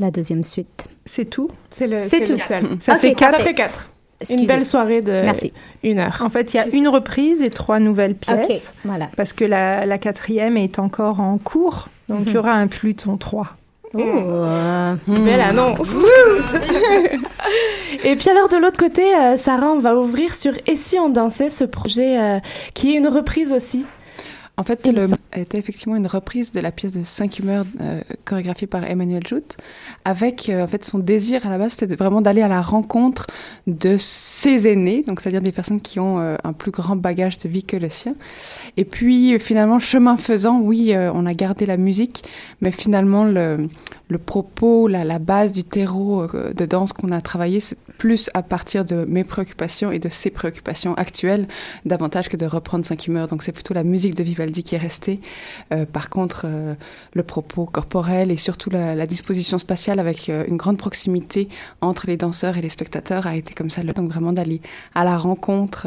la 0.00 0.10
deuxième 0.10 0.42
suite. 0.42 0.86
C'est 1.04 1.26
tout? 1.30 1.46
C'est 1.70 1.86
le, 1.86 2.02
C'est 2.08 2.24
tout. 2.24 2.32
le 2.32 2.38
seul. 2.38 2.64
Ça 2.80 2.96
fait 2.96 3.14
quatre. 3.14 3.38
Ça 3.38 3.44
fait 3.44 3.54
quatre. 3.54 3.91
Une 4.30 4.46
belle 4.46 4.64
soirée 4.64 5.00
de 5.00 5.12
Merci. 5.12 5.52
une 5.82 5.98
heure. 5.98 6.22
En 6.24 6.30
fait, 6.30 6.54
il 6.54 6.56
y 6.56 6.60
a 6.60 6.66
une 6.68 6.88
reprise 6.88 7.42
et 7.42 7.50
trois 7.50 7.78
nouvelles 7.78 8.14
pièces. 8.14 8.72
Voilà. 8.84 9.08
Parce 9.16 9.32
que 9.32 9.44
la, 9.44 9.86
la 9.86 9.98
quatrième 9.98 10.56
est 10.56 10.78
encore 10.78 11.20
en 11.20 11.38
cours. 11.38 11.88
Donc, 12.08 12.22
il 12.26 12.32
y 12.32 12.36
aura 12.36 12.52
un 12.52 12.66
Pluton 12.66 13.16
3. 13.16 13.56
Oh, 13.94 14.00
euh, 14.00 14.94
Belle 15.06 15.40
annonce. 15.40 15.78
Et 18.04 18.16
puis 18.16 18.30
alors 18.30 18.48
de 18.48 18.56
l'autre 18.56 18.78
côté, 18.78 19.02
euh, 19.14 19.36
Sarah, 19.36 19.70
on 19.70 19.78
va 19.78 19.94
ouvrir 19.96 20.32
sur 20.34 20.54
Et 20.66 20.76
si 20.76 20.98
on 20.98 21.10
dansait 21.10 21.50
ce 21.50 21.64
projet 21.64 22.18
euh, 22.18 22.38
qui 22.72 22.94
est 22.94 22.98
une 22.98 23.08
reprise 23.08 23.52
aussi. 23.52 23.84
En 24.62 24.64
fait, 24.64 24.86
le 24.86 25.08
était 25.36 25.58
effectivement 25.58 25.96
une 25.96 26.06
reprise 26.06 26.52
de 26.52 26.60
la 26.60 26.70
pièce 26.70 26.92
de 26.92 27.02
5 27.02 27.40
humeurs 27.40 27.66
euh, 27.80 28.00
chorégraphiée 28.24 28.68
par 28.68 28.84
Emmanuel 28.84 29.26
Jout, 29.26 29.56
avec 30.04 30.48
euh, 30.48 30.62
en 30.62 30.68
fait 30.68 30.84
son 30.84 31.00
désir 31.00 31.44
à 31.44 31.50
la 31.50 31.58
base, 31.58 31.72
c'était 31.72 31.96
vraiment 31.96 32.20
d'aller 32.20 32.42
à 32.42 32.48
la 32.48 32.62
rencontre 32.62 33.26
de 33.66 33.96
ses 33.98 34.68
aînés, 34.68 35.02
donc 35.04 35.20
c'est-à-dire 35.20 35.40
des 35.40 35.50
personnes 35.50 35.80
qui 35.80 35.98
ont 35.98 36.20
euh, 36.20 36.36
un 36.44 36.52
plus 36.52 36.70
grand 36.70 36.94
bagage 36.94 37.38
de 37.38 37.48
vie 37.48 37.64
que 37.64 37.76
le 37.76 37.90
sien. 37.90 38.14
Et 38.76 38.84
puis 38.84 39.36
finalement, 39.40 39.80
chemin 39.80 40.16
faisant, 40.16 40.60
oui, 40.60 40.94
on 40.96 41.26
a 41.26 41.34
gardé 41.34 41.66
la 41.66 41.76
musique, 41.76 42.22
mais 42.60 42.70
finalement 42.70 43.24
le, 43.24 43.66
le 44.12 44.18
propos, 44.18 44.88
la, 44.88 45.04
la 45.04 45.18
base 45.18 45.52
du 45.52 45.64
terreau 45.64 46.22
euh, 46.22 46.52
de 46.52 46.66
danse 46.66 46.92
qu'on 46.92 47.10
a 47.10 47.20
travaillé, 47.20 47.60
c'est 47.60 47.78
plus 47.98 48.30
à 48.34 48.42
partir 48.42 48.84
de 48.84 49.04
mes 49.08 49.24
préoccupations 49.24 49.90
et 49.90 49.98
de 49.98 50.08
ses 50.08 50.30
préoccupations 50.30 50.94
actuelles, 50.94 51.48
davantage 51.86 52.28
que 52.28 52.36
de 52.36 52.46
reprendre 52.46 52.84
5 52.84 53.06
humeurs. 53.06 53.26
Donc 53.26 53.42
c'est 53.42 53.52
plutôt 53.52 53.74
la 53.74 53.84
musique 53.84 54.14
de 54.14 54.22
Vivaldi 54.22 54.62
qui 54.62 54.74
est 54.74 54.78
restée. 54.78 55.20
Euh, 55.72 55.86
par 55.86 56.10
contre, 56.10 56.42
euh, 56.44 56.74
le 57.14 57.22
propos 57.22 57.64
corporel 57.64 58.30
et 58.30 58.36
surtout 58.36 58.70
la, 58.70 59.06
disposition 59.06 59.58
spatiale 59.58 59.98
avec 59.98 60.28
une 60.28 60.56
grande 60.56 60.78
proximité 60.78 61.48
entre 61.80 62.06
les 62.06 62.16
danseurs 62.16 62.56
et 62.56 62.62
les 62.62 62.68
spectateurs 62.68 63.26
a 63.26 63.34
été 63.34 63.52
comme 63.52 63.68
ça. 63.68 63.82
Donc 63.82 64.10
vraiment 64.10 64.32
d'aller 64.32 64.60
à 64.94 65.02
la 65.04 65.18
rencontre, 65.18 65.86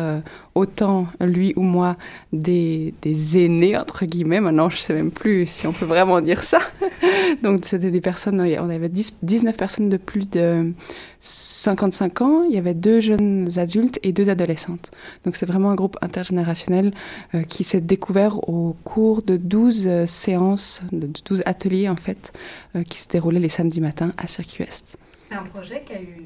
autant 0.53 1.07
lui 1.21 1.53
ou 1.55 1.61
moi, 1.61 1.95
des, 2.34 2.93
des 3.01 3.45
aînés, 3.45 3.78
entre 3.78 4.05
guillemets. 4.05 4.41
Maintenant, 4.41 4.69
je 4.69 4.78
sais 4.78 4.93
même 4.93 5.11
plus 5.11 5.47
si 5.47 5.65
on 5.65 5.71
peut 5.71 5.86
vraiment 5.86 6.19
dire 6.21 6.43
ça. 6.43 6.59
Donc 7.43 7.65
c'était 7.65 7.91
des 7.91 8.01
personnes, 8.01 8.14
on 8.28 8.70
avait 8.70 8.89
10, 8.89 9.13
19 9.24 9.55
personnes 9.55 9.89
de 9.89 9.97
plus 9.97 10.30
de 10.30 10.74
55 11.20 12.22
ans, 12.22 12.43
il 12.43 12.55
y 12.55 12.57
avait 12.57 12.74
deux 12.74 12.99
jeunes 12.99 13.49
adultes 13.57 13.99
et 14.03 14.11
deux 14.11 14.30
adolescentes. 14.30 14.91
Donc 15.26 15.36
c'est 15.36 15.45
vraiment 15.45 15.72
un 15.72 15.76
groupe 15.76 15.97
intergénérationnel 16.01 16.93
euh, 17.34 17.43
qui 17.43 17.63
s'est 17.63 17.82
découvert 17.82 18.49
au 18.49 18.76
cours 18.84 19.22
de 19.24 19.38
12 19.38 19.84
euh, 19.86 20.05
séances, 20.05 20.82
de 20.91 21.09
12 21.26 21.43
ateliers 21.45 21.89
en 21.89 21.95
fait, 21.95 22.34
euh, 22.76 22.84
qui 22.84 22.99
se 22.99 23.07
déroulaient 23.07 23.39
les 23.39 23.49
samedis 23.49 23.82
matins 23.82 24.13
à 24.18 24.28
Circuit 24.28 24.63
Est. 24.63 24.97
C'est 25.28 25.36
un 25.36 25.43
projet 25.43 25.84
qui 25.86 25.93
a 25.93 26.01
eu 26.01 26.26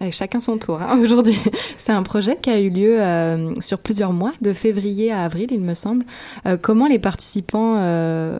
et 0.00 0.10
chacun 0.10 0.40
son 0.40 0.58
tour 0.58 0.80
hein, 0.80 0.98
aujourd'hui. 1.02 1.38
C'est 1.78 1.92
un 1.92 2.02
projet 2.02 2.36
qui 2.36 2.50
a 2.50 2.60
eu 2.60 2.70
lieu 2.70 3.00
euh, 3.00 3.54
sur 3.60 3.78
plusieurs 3.78 4.12
mois, 4.12 4.32
de 4.40 4.52
février 4.52 5.10
à 5.10 5.22
avril, 5.22 5.48
il 5.50 5.60
me 5.60 5.74
semble. 5.74 6.04
Euh, 6.46 6.56
comment 6.60 6.86
les 6.86 6.98
participants 6.98 7.76
euh, 7.78 8.38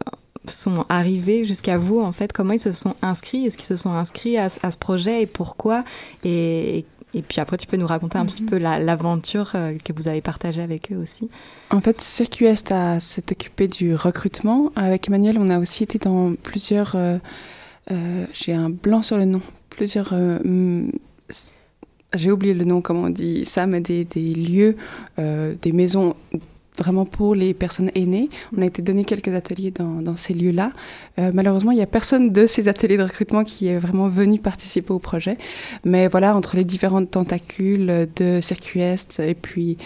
sont 0.54 0.84
arrivés 0.88 1.44
jusqu'à 1.44 1.78
vous, 1.78 2.00
en 2.00 2.12
fait 2.12 2.32
Comment 2.32 2.52
ils 2.54 2.60
se 2.60 2.72
sont 2.72 2.94
inscrits? 3.02 3.46
Est-ce 3.46 3.56
qu'ils 3.56 3.66
se 3.66 3.76
sont 3.76 3.90
inscrits 3.90 4.36
à, 4.38 4.48
ce- 4.48 4.58
à 4.62 4.70
ce 4.70 4.76
projet 4.78 5.22
et 5.22 5.26
pourquoi? 5.26 5.84
Et, 6.24 6.84
et 7.14 7.22
puis 7.22 7.40
après, 7.40 7.56
tu 7.56 7.66
peux 7.66 7.76
nous 7.76 7.86
raconter 7.86 8.18
un 8.18 8.26
petit 8.26 8.42
peu 8.42 8.58
la- 8.58 8.78
l'aventure 8.78 9.52
euh, 9.54 9.76
que 9.82 9.92
vous 9.92 10.08
avez 10.08 10.20
partagée 10.20 10.62
avec 10.62 10.92
eux 10.92 10.96
aussi. 10.96 11.28
En 11.70 11.80
fait, 11.80 12.00
Circuit 12.00 12.46
Est 12.46 12.72
s'est 13.00 13.24
occupé 13.30 13.68
du 13.68 13.94
recrutement. 13.94 14.70
Avec 14.76 15.08
Emmanuel, 15.08 15.38
on 15.38 15.48
a 15.48 15.58
aussi 15.58 15.82
été 15.84 15.98
dans 15.98 16.34
plusieurs... 16.34 16.92
euh, 16.94 17.18
euh, 17.90 18.24
J'ai 18.34 18.52
un 18.52 18.70
blanc 18.70 19.02
sur 19.02 19.16
le 19.16 19.24
nom. 19.24 19.40
Plusieurs... 19.70 20.14
J'ai 22.14 22.30
oublié 22.30 22.54
le 22.54 22.64
nom, 22.64 22.80
comment 22.80 23.02
on 23.02 23.10
dit 23.10 23.44
ça, 23.44 23.66
mais 23.66 23.80
des, 23.80 24.04
des 24.04 24.32
lieux, 24.32 24.76
des 25.18 25.72
maisons 25.72 26.14
vraiment 26.76 27.04
pour 27.04 27.34
les 27.34 27.54
personnes 27.54 27.90
aînées. 27.94 28.28
On 28.56 28.62
a 28.62 28.66
été 28.66 28.82
donné 28.82 29.04
quelques 29.04 29.34
ateliers 29.34 29.70
dans, 29.70 30.02
dans 30.02 30.16
ces 30.16 30.34
lieux-là. 30.34 30.72
Euh, 31.18 31.30
malheureusement, 31.32 31.70
il 31.70 31.76
n'y 31.76 31.82
a 31.82 31.86
personne 31.86 32.32
de 32.32 32.46
ces 32.46 32.68
ateliers 32.68 32.96
de 32.96 33.02
recrutement 33.02 33.44
qui 33.44 33.68
est 33.68 33.78
vraiment 33.78 34.08
venu 34.08 34.38
participer 34.38 34.92
au 34.92 34.98
projet. 34.98 35.38
Mais 35.84 36.08
voilà, 36.08 36.36
entre 36.36 36.56
les 36.56 36.64
différentes 36.64 37.10
tentacules 37.10 38.08
de 38.16 38.40
Circuit 38.40 38.80
Est 38.80 39.20
et 39.20 39.34
puis 39.34 39.78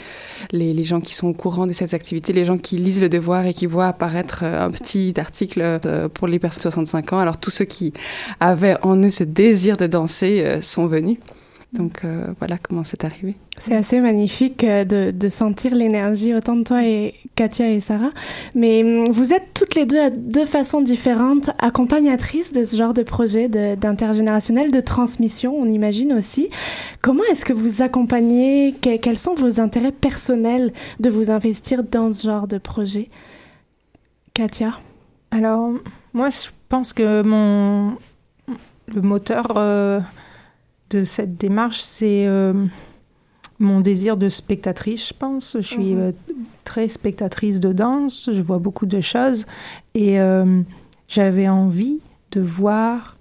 les, 0.53 0.73
les 0.73 0.85
gens 0.85 1.01
qui 1.01 1.15
sont 1.15 1.29
au 1.29 1.35
courant 1.35 1.67
de 1.67 1.73
ces 1.73 1.95
activités, 1.95 2.33
les 2.33 2.45
gens 2.45 2.59
qui 2.59 2.77
lisent 2.77 3.01
le 3.01 3.09
devoir 3.09 3.47
et 3.47 3.55
qui 3.55 3.67
voient 3.67 3.89
apparaître 3.89 4.41
euh, 4.43 4.67
un 4.67 4.71
petit 4.71 5.15
article 5.19 5.61
euh, 5.63 6.09
pour 6.09 6.27
les 6.27 6.39
personnes 6.39 6.59
de 6.59 6.63
65 6.63 7.13
ans. 7.13 7.19
Alors 7.19 7.39
tous 7.39 7.51
ceux 7.51 7.65
qui 7.65 7.93
avaient 8.41 8.77
en 8.83 8.97
eux 8.97 9.11
ce 9.11 9.25
désir 9.25 9.77
de 9.77 9.87
danser 9.87 10.61
sont 10.63 10.87
venus. 10.87 11.19
Donc 11.73 12.05
euh, 12.05 12.27
voilà 12.41 12.59
comment 12.59 12.83
c'est 12.83 13.05
arrivé. 13.05 13.37
C'est 13.57 13.77
assez 13.77 14.01
magnifique 14.01 14.65
euh, 14.65 14.85
de, 14.85 15.13
de 15.13 15.29
sentir 15.29 15.73
l'énergie 15.73 16.35
autant 16.35 16.57
de 16.57 16.65
toi 16.65 16.85
et 16.85 17.15
Katia 17.37 17.71
et 17.71 17.79
Sarah. 17.79 18.11
Mais 18.57 18.83
hum, 18.83 19.09
vous 19.11 19.33
êtes 19.33 19.55
toutes 19.55 19.77
les 19.77 19.87
deux 19.87 20.01
à 20.01 20.11
deux 20.11 20.47
façons 20.47 20.81
différentes 20.81 21.51
accompagnatrices 21.61 22.51
de 22.51 22.65
ce 22.65 22.77
genre 22.77 22.93
de 22.93 23.05
projet 23.05 23.49
de- 23.49 23.77
d'intergénérationnel, 23.77 24.73
de 24.73 24.81
transmission, 24.81 25.55
on 25.57 25.67
imagine 25.67 26.13
aussi. 26.13 26.49
Comment 27.03 27.23
est-ce 27.31 27.45
que 27.45 27.53
vous 27.53 27.83
accompagnez? 27.83 28.75
Que- 28.83 28.97
Quels 28.97 29.19
sont 29.19 29.35
vos 29.37 29.61
intérêts 29.61 29.93
personnels 29.93 30.73
de 30.99 31.09
vous 31.09 31.31
investir 31.31 31.85
dans 31.85 32.13
ce 32.13 32.27
genre 32.27 32.49
de 32.49 32.59
projet? 32.59 33.07
Katia? 34.35 34.73
Alors, 35.31 35.71
moi, 36.15 36.31
je 36.31 36.49
pense 36.69 36.93
que 36.93 37.23
mon 37.23 37.97
le 38.93 39.03
moteur 39.03 39.53
euh, 39.57 40.01
de 40.91 41.05
cette 41.05 41.37
démarche, 41.37 41.81
c'est 41.81 42.27
euh, 42.27 42.53
mon 43.59 43.81
désir 43.81 44.17
de 44.17 44.29
spectatrice, 44.29 45.09
je 45.09 45.15
pense. 45.15 45.57
Je 45.61 45.67
suis 45.67 45.95
Mhm. 45.95 45.99
euh, 46.01 46.13
très 46.65 46.89
spectatrice 46.89 47.61
de 47.61 47.73
danse, 47.73 48.31
je 48.33 48.41
vois 48.43 48.59
beaucoup 48.59 48.87
de 48.87 49.01
choses 49.01 49.47
et 49.95 50.21
euh, 50.21 50.63
j'avais 51.09 51.49
envie 51.49 51.99
de 52.33 52.41
voir 52.41 53.17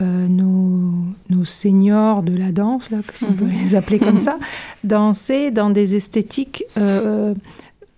euh, 0.00 0.28
nos, 0.28 0.92
nos 1.28 1.44
seniors 1.44 2.22
de 2.22 2.36
la 2.36 2.52
danse, 2.52 2.88
là, 2.90 2.98
si 3.14 3.24
on 3.24 3.32
peut 3.32 3.46
Mhm. 3.46 3.50
les 3.64 3.74
appeler 3.74 3.98
comme 3.98 4.18
ça, 4.28 4.36
danser 4.84 5.50
dans 5.50 5.70
des 5.70 5.96
esthétiques 5.96 6.62
euh, 6.76 7.34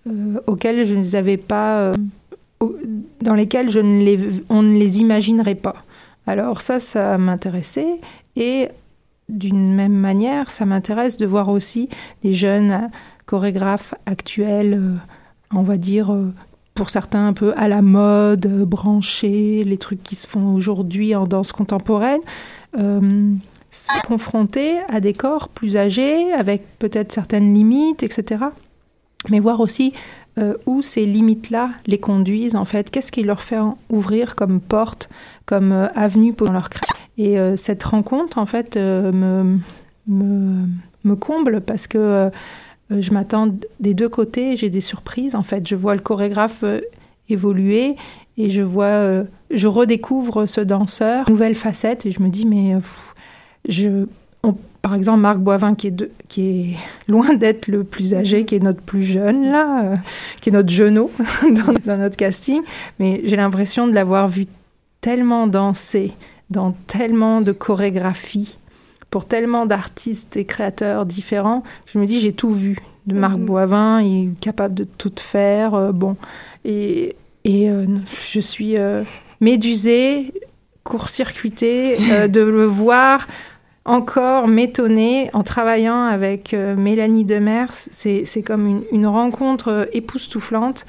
euh, 0.07 0.39
auxquelles 0.47 0.87
je 0.87 0.93
ne 0.95 0.99
les 1.03 1.15
avais 1.15 1.37
pas, 1.37 1.91
dans 3.21 3.35
lesquelles 3.35 3.69
je 3.69 3.79
ne 3.79 4.03
les, 4.03 4.19
on 4.49 4.63
ne 4.63 4.77
les 4.79 4.99
imaginerait 4.99 5.53
pas. 5.55 5.75
Alors 6.25 6.61
ça, 6.61 6.79
ça 6.79 7.17
m'intéressait 7.19 7.99
et 8.35 8.69
d'une 9.31 9.73
même 9.73 9.93
manière, 9.93 10.51
ça 10.51 10.65
m'intéresse 10.65 11.17
de 11.17 11.25
voir 11.25 11.49
aussi 11.49 11.89
des 12.23 12.33
jeunes 12.33 12.89
chorégraphes 13.25 13.93
actuels, 14.05 14.73
euh, 14.73 14.95
on 15.55 15.63
va 15.63 15.77
dire, 15.77 16.13
euh, 16.13 16.33
pour 16.75 16.89
certains 16.89 17.27
un 17.27 17.33
peu 17.33 17.53
à 17.55 17.67
la 17.67 17.81
mode, 17.81 18.45
euh, 18.45 18.65
branchés, 18.65 19.63
les 19.63 19.77
trucs 19.77 20.03
qui 20.03 20.15
se 20.15 20.27
font 20.27 20.53
aujourd'hui 20.53 21.15
en 21.15 21.25
danse 21.25 21.51
contemporaine, 21.51 22.21
se 22.73 24.05
confronter 24.05 24.79
à 24.89 24.99
des 24.99 25.13
corps 25.13 25.47
plus 25.47 25.77
âgés, 25.77 26.33
avec 26.33 26.77
peut-être 26.77 27.13
certaines 27.13 27.53
limites, 27.53 28.03
etc. 28.03 28.45
Mais 29.29 29.39
voir 29.39 29.61
aussi 29.61 29.93
où 30.65 30.81
ces 30.81 31.05
limites-là 31.05 31.71
les 31.85 31.97
conduisent, 31.97 32.55
en 32.55 32.65
fait, 32.65 32.89
qu'est-ce 32.89 33.11
qui 33.11 33.23
leur 33.23 33.41
fait 33.41 33.59
ouvrir 33.89 34.35
comme 34.35 34.59
porte, 34.59 35.09
comme 35.45 35.71
avenue 35.95 36.33
pour 36.33 36.51
leur 36.51 36.69
création? 36.69 37.00
Et 37.17 37.37
euh, 37.37 37.55
cette 37.55 37.83
rencontre, 37.83 38.37
en 38.37 38.45
fait, 38.45 38.77
euh, 38.77 39.11
me, 39.11 39.59
me, 40.07 40.67
me 41.03 41.15
comble 41.15 41.61
parce 41.61 41.87
que 41.87 41.97
euh, 41.97 42.29
je 42.89 43.11
m'attends 43.11 43.53
des 43.79 43.93
deux 43.93 44.09
côtés, 44.09 44.55
j'ai 44.55 44.69
des 44.69 44.81
surprises. 44.81 45.35
En 45.35 45.43
fait, 45.43 45.67
je 45.67 45.75
vois 45.75 45.95
le 45.95 46.01
chorégraphe 46.01 46.63
évoluer 47.29 47.95
et 48.37 48.49
je 48.49 48.61
vois, 48.61 49.23
je 49.49 49.67
redécouvre 49.67 50.45
ce 50.45 50.61
danseur, 50.61 51.29
nouvelle 51.29 51.55
facette, 51.55 52.05
et 52.05 52.11
je 52.11 52.21
me 52.21 52.29
dis, 52.29 52.45
mais 52.45 52.75
je, 53.67 54.05
par 54.81 54.95
exemple, 54.95 55.19
Marc 55.19 55.37
Boivin, 55.37 55.75
qui 55.75 55.87
est, 55.87 56.11
qui 56.27 56.41
est 56.41 56.75
loin 57.07 57.33
d'être 57.35 57.67
le 57.67 57.83
plus 57.83 58.13
âgé, 58.13 58.45
qui 58.45 58.55
est 58.55 58.59
notre 58.59 58.81
plus 58.81 59.03
jeune, 59.03 59.49
là, 59.49 59.97
qui 60.41 60.49
est 60.49 60.51
notre 60.51 60.73
dans, 60.83 61.73
dans, 61.85 61.97
notre 61.97 62.17
casting, 62.17 62.61
mais 62.99 63.21
j'ai 63.25 63.35
l'impression 63.35 63.87
de 63.87 63.93
l'avoir 63.93 64.27
vu 64.27 64.47
tellement 65.01 65.47
danser 65.47 66.13
dans 66.51 66.73
tellement 66.87 67.41
de 67.41 67.51
chorégraphies 67.51 68.57
pour 69.09 69.25
tellement 69.25 69.65
d'artistes 69.65 70.37
et 70.37 70.45
créateurs 70.45 71.05
différents. 71.05 71.63
Je 71.85 71.99
me 71.99 72.05
dis, 72.05 72.19
j'ai 72.19 72.33
tout 72.33 72.51
vu. 72.51 72.77
De 73.07 73.15
Marc 73.15 73.37
mhm. 73.37 73.45
Boivin, 73.45 74.01
il 74.01 74.29
est 74.29 74.39
capable 74.39 74.75
de 74.75 74.83
tout 74.83 75.11
faire. 75.19 75.73
Euh, 75.73 75.91
bon, 75.91 76.17
et, 76.65 77.15
et 77.43 77.69
euh, 77.69 77.87
je 78.31 78.39
suis 78.39 78.77
euh, 78.77 79.03
médusée, 79.39 80.31
court-circuitée 80.83 81.97
de 82.29 82.41
le 82.41 82.65
voir 82.65 83.27
encore 83.83 84.47
m'étonner 84.47 85.31
en 85.33 85.41
travaillant 85.41 86.03
avec 86.03 86.53
Mélanie 86.53 87.23
Demers. 87.23 87.73
C'est 87.73 88.43
comme 88.45 88.67
une, 88.67 88.83
une 88.91 89.07
rencontre 89.07 89.89
époustouflante. 89.91 90.85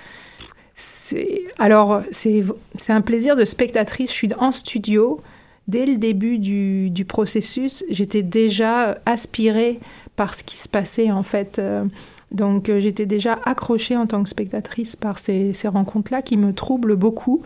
Alors, 1.59 2.03
c'est 2.11 2.45
un 2.91 3.01
plaisir 3.01 3.35
de 3.35 3.47
spectatrice. 3.47 4.11
Je 4.11 4.15
suis 4.15 4.35
en 4.39 4.53
studio 4.53 5.23
dès 5.69 5.87
le 5.87 5.97
début 5.97 6.39
du, 6.39 7.05
processus, 7.05 7.85
j'étais 7.91 8.23
déjà 8.23 8.99
aspirée 9.07 9.81
par 10.17 10.35
ce 10.35 10.45
qui 10.45 10.57
se 10.57 10.69
passait 10.69 11.11
en 11.11 11.23
fait. 11.23 11.59
Euh, 11.59 11.85
donc 12.31 12.69
euh, 12.69 12.81
j'étais 12.81 13.07
déjà 13.07 13.39
accrochée 13.45 13.97
en 13.97 14.07
tant 14.07 14.23
que 14.23 14.29
spectatrice 14.29 14.97
par 14.97 15.19
ces, 15.19 15.53
rencontres-là 15.65 16.23
qui 16.23 16.37
me 16.37 16.53
troublent 16.53 16.97
beaucoup 16.97 17.43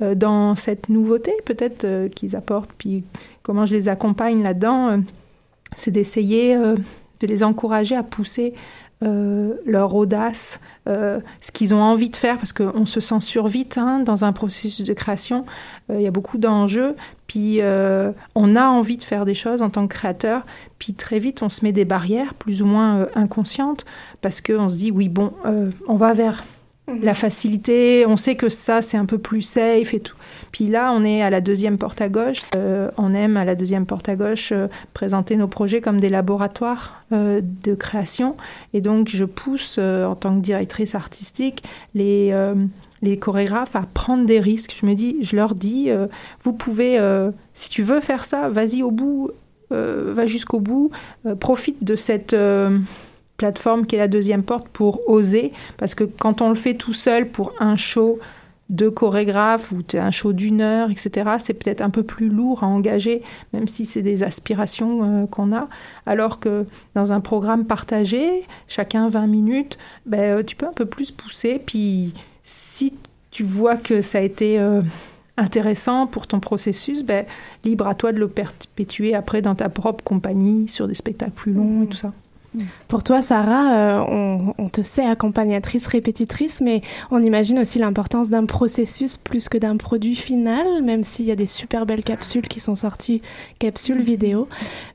euh, 0.00 0.14
dans 0.14 0.54
cette 0.54 0.88
nouveauté 0.88 1.32
peut-être 1.44 2.08
qu'ils 2.14 2.36
apportent. 2.36 2.70
Puis 2.78 3.04
comment 3.42 3.64
je 3.64 3.74
les 3.74 3.88
accompagne 3.88 4.42
là-dedans, 4.42 5.00
c'est 5.76 5.90
d'essayer 5.90 6.56
de 6.56 7.26
les 7.26 7.42
encourager 7.42 7.96
à 7.96 8.02
pousser 8.02 8.54
leur 9.00 9.94
audace, 9.94 10.58
ce 10.86 11.52
qu'ils 11.52 11.72
ont 11.72 11.80
envie 11.80 12.10
de 12.10 12.16
faire, 12.16 12.36
parce 12.36 12.52
qu'on 12.52 12.84
se 12.84 13.00
censure 13.00 13.46
vite 13.46 13.78
hein, 13.78 14.00
dans 14.00 14.24
un 14.24 14.32
processus 14.32 14.84
de 14.84 14.92
création. 14.92 15.44
Il 15.88 16.00
y 16.00 16.06
a 16.08 16.10
beaucoup 16.10 16.36
d'enjeux, 16.36 16.96
puis 17.28 17.60
on 18.34 18.56
a 18.56 18.66
envie 18.66 18.96
de 18.96 19.04
faire 19.04 19.24
des 19.24 19.34
choses 19.34 19.62
en 19.62 19.70
tant 19.70 19.86
que 19.86 19.94
créateur, 19.94 20.44
puis 20.80 20.94
très 20.94 21.20
vite 21.20 21.42
on 21.42 21.48
se 21.48 21.64
met 21.64 21.72
des 21.72 21.84
barrières 21.84 22.34
plus 22.34 22.62
ou 22.62 22.66
moins 22.66 23.06
inconscientes, 23.14 23.84
parce 24.20 24.40
qu'on 24.40 24.68
se 24.68 24.76
dit 24.78 24.90
oui 24.90 25.08
bon, 25.08 25.32
on 25.86 25.94
va 25.94 26.12
vers 26.14 26.42
Mhm. 26.88 27.00
la 27.02 27.14
facilité, 27.14 28.06
on 28.06 28.16
sait 28.16 28.34
que 28.34 28.48
ça 28.48 28.80
c'est 28.80 28.96
un 28.96 29.04
peu 29.04 29.18
plus 29.18 29.42
safe 29.42 29.92
et 29.92 30.00
tout. 30.00 30.16
Puis 30.52 30.68
là, 30.68 30.90
on 30.94 31.04
est 31.04 31.22
à 31.22 31.30
la 31.30 31.40
deuxième 31.40 31.76
porte 31.76 32.00
à 32.00 32.08
gauche. 32.08 32.42
Euh, 32.56 32.90
on 32.96 33.14
aime 33.14 33.36
à 33.36 33.44
la 33.44 33.54
deuxième 33.54 33.84
porte 33.84 34.08
à 34.08 34.16
gauche 34.16 34.52
euh, 34.52 34.68
présenter 34.94 35.36
nos 35.36 35.48
projets 35.48 35.80
comme 35.80 36.00
des 36.00 36.08
laboratoires 36.08 37.04
euh, 37.12 37.42
de 37.42 37.74
création. 37.74 38.36
Et 38.72 38.80
donc, 38.80 39.08
je 39.08 39.24
pousse 39.26 39.78
en 39.78 40.14
tant 40.14 40.34
que 40.36 40.40
directrice 40.40 40.94
artistique 40.94 41.62
les 41.94 42.32
les 43.02 43.18
chorégraphes 43.18 43.76
à 43.76 43.82
prendre 43.92 44.26
des 44.26 44.40
risques. 44.40 44.74
Je 44.78 44.86
me 44.86 44.94
dis, 44.94 45.16
je 45.20 45.36
leur 45.36 45.54
dis, 45.54 45.88
vous 46.42 46.52
pouvez, 46.52 47.00
si 47.54 47.70
tu 47.70 47.82
veux 47.82 48.00
faire 48.00 48.24
ça, 48.24 48.48
vas-y 48.48 48.82
au 48.82 48.90
bout, 48.90 49.30
va 49.70 50.26
jusqu'au 50.26 50.60
bout, 50.60 50.90
profite 51.38 51.84
de 51.84 51.96
cette 51.96 52.34
plateforme 53.38 53.86
qui 53.86 53.94
est 53.96 53.98
la 53.98 54.08
deuxième 54.08 54.42
porte 54.42 54.68
pour 54.68 55.08
oser, 55.08 55.52
parce 55.78 55.94
que 55.94 56.04
quand 56.04 56.42
on 56.42 56.50
le 56.50 56.54
fait 56.54 56.74
tout 56.74 56.92
seul 56.92 57.28
pour 57.28 57.54
un 57.60 57.76
show 57.76 58.18
de 58.68 58.90
chorégraphe 58.90 59.72
ou 59.72 59.78
un 59.94 60.10
show 60.10 60.34
d'une 60.34 60.60
heure, 60.60 60.90
etc., 60.90 61.36
c'est 61.38 61.54
peut-être 61.54 61.80
un 61.80 61.88
peu 61.88 62.02
plus 62.02 62.28
lourd 62.28 62.62
à 62.62 62.66
engager, 62.66 63.22
même 63.54 63.66
si 63.66 63.86
c'est 63.86 64.02
des 64.02 64.22
aspirations 64.22 65.22
euh, 65.22 65.26
qu'on 65.26 65.54
a. 65.54 65.68
Alors 66.04 66.38
que 66.38 66.66
dans 66.94 67.12
un 67.12 67.20
programme 67.20 67.64
partagé, 67.64 68.44
chacun 68.66 69.08
20 69.08 69.26
minutes, 69.26 69.78
ben, 70.04 70.20
euh, 70.20 70.42
tu 70.42 70.54
peux 70.54 70.66
un 70.66 70.72
peu 70.72 70.84
plus 70.84 71.12
pousser. 71.12 71.62
Puis 71.64 72.12
si 72.48 72.94
tu 73.30 73.42
vois 73.44 73.76
que 73.76 74.00
ça 74.00 74.18
a 74.18 74.20
été 74.22 74.58
euh, 74.58 74.80
intéressant 75.36 76.06
pour 76.06 76.26
ton 76.26 76.40
processus, 76.40 77.04
ben, 77.04 77.26
libre 77.62 77.86
à 77.86 77.94
toi 77.94 78.12
de 78.12 78.18
le 78.18 78.26
perpétuer 78.26 79.14
après 79.14 79.42
dans 79.42 79.54
ta 79.54 79.68
propre 79.68 80.02
compagnie, 80.02 80.66
sur 80.66 80.88
des 80.88 80.94
spectacles 80.94 81.32
plus 81.32 81.52
longs 81.52 81.82
et 81.82 81.86
tout 81.86 81.98
ça. 81.98 82.12
Pour 82.88 83.04
toi, 83.04 83.20
Sarah, 83.20 84.00
euh, 84.00 84.52
on, 84.56 84.68
te 84.70 84.80
sait 84.80 85.04
accompagnatrice, 85.04 85.86
répétitrice, 85.86 86.62
mais 86.62 86.80
on 87.10 87.22
imagine 87.22 87.58
aussi 87.58 87.78
l'importance 87.78 88.30
d'un 88.30 88.46
processus 88.46 89.18
plus 89.18 89.50
que 89.50 89.58
d'un 89.58 89.76
produit 89.76 90.16
final, 90.16 90.82
même 90.82 91.04
s'il 91.04 91.26
y 91.26 91.30
a 91.30 91.36
des 91.36 91.46
super 91.46 91.84
belles 91.84 92.02
capsules 92.02 92.48
qui 92.48 92.58
sont 92.58 92.74
sorties, 92.74 93.20
capsules 93.58 94.00
vidéo. 94.00 94.48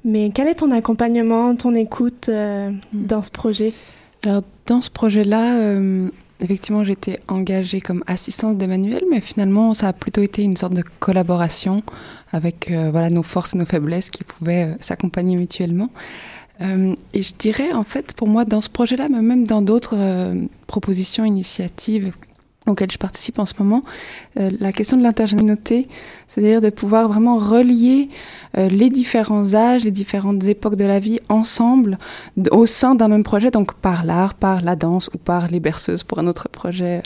Mais 0.04 0.32
quel 0.34 0.48
est 0.48 0.56
ton 0.56 0.72
accompagnement, 0.72 1.56
ton 1.56 1.76
écoute 1.76 2.28
euh, 2.30 2.72
mm. 2.72 3.06
dans 3.06 3.22
ce 3.22 3.30
projet? 3.30 3.74
Alors, 4.24 4.42
dans 4.66 4.82
ce 4.82 4.90
projet-là, 4.90 5.60
euh, 5.60 6.10
effectivement, 6.42 6.84
j'étais 6.84 7.20
engagée 7.28 7.82
comme 7.82 8.04
assistante 8.08 8.58
d'Emmanuel, 8.58 9.04
mais 9.10 9.22
finalement, 9.22 9.74
ça 9.74 9.88
a 9.90 9.94
plutôt 9.94 10.22
été 10.22 10.44
une 10.44 10.58
sorte 10.58 10.74
de 10.74 10.84
collaboration 11.00 11.84
avec 12.32 12.72
voilà 12.72 13.10
nos 13.10 13.22
forces 13.22 13.54
et 13.54 13.58
nos 13.58 13.66
faiblesses 13.66 14.10
qui 14.10 14.24
pouvaient 14.24 14.76
s'accompagner 14.80 15.36
mutuellement. 15.36 15.90
Euh, 16.62 16.96
et 17.14 17.22
je 17.22 17.34
dirais, 17.38 17.74
en 17.74 17.84
fait, 17.84 18.14
pour 18.14 18.28
moi, 18.28 18.46
dans 18.46 18.62
ce 18.62 18.70
projet-là, 18.70 19.10
mais 19.10 19.22
même 19.22 19.46
dans 19.46 19.62
d'autres 19.62 19.96
euh, 19.98 20.36
propositions, 20.68 21.26
initiatives 21.26 22.14
auxquelles 22.66 22.92
je 22.92 22.98
participe 22.98 23.40
en 23.40 23.46
ce 23.46 23.54
moment, 23.60 23.84
euh, 24.40 24.50
la 24.60 24.72
question 24.72 24.96
de 24.96 25.04
l'intergénéralité, 25.04 25.88
c'est-à-dire 26.28 26.62
de 26.62 26.70
pouvoir 26.70 27.10
vraiment 27.10 27.38
relier 27.38 28.10
euh, 28.58 28.68
les 28.70 28.90
différents 28.90 29.56
âges, 29.56 29.84
les 29.84 29.92
différentes 29.92 30.44
époques 30.46 30.76
de 30.76 30.86
la 30.86 31.00
vie 31.00 31.20
ensemble 31.30 31.98
au 32.52 32.66
sein 32.66 32.96
d'un 32.96 33.08
même 33.08 33.24
projet, 33.24 33.52
donc 33.52 33.74
par 33.74 34.04
l'art, 34.04 34.34
par 34.34 34.62
la 34.62 34.76
danse 34.76 35.10
ou 35.14 35.18
par 35.18 35.48
les 35.48 35.60
berceuses 35.60 36.04
pour 36.04 36.20
un 36.20 36.28
autre 36.28 36.50
projet 36.50 37.02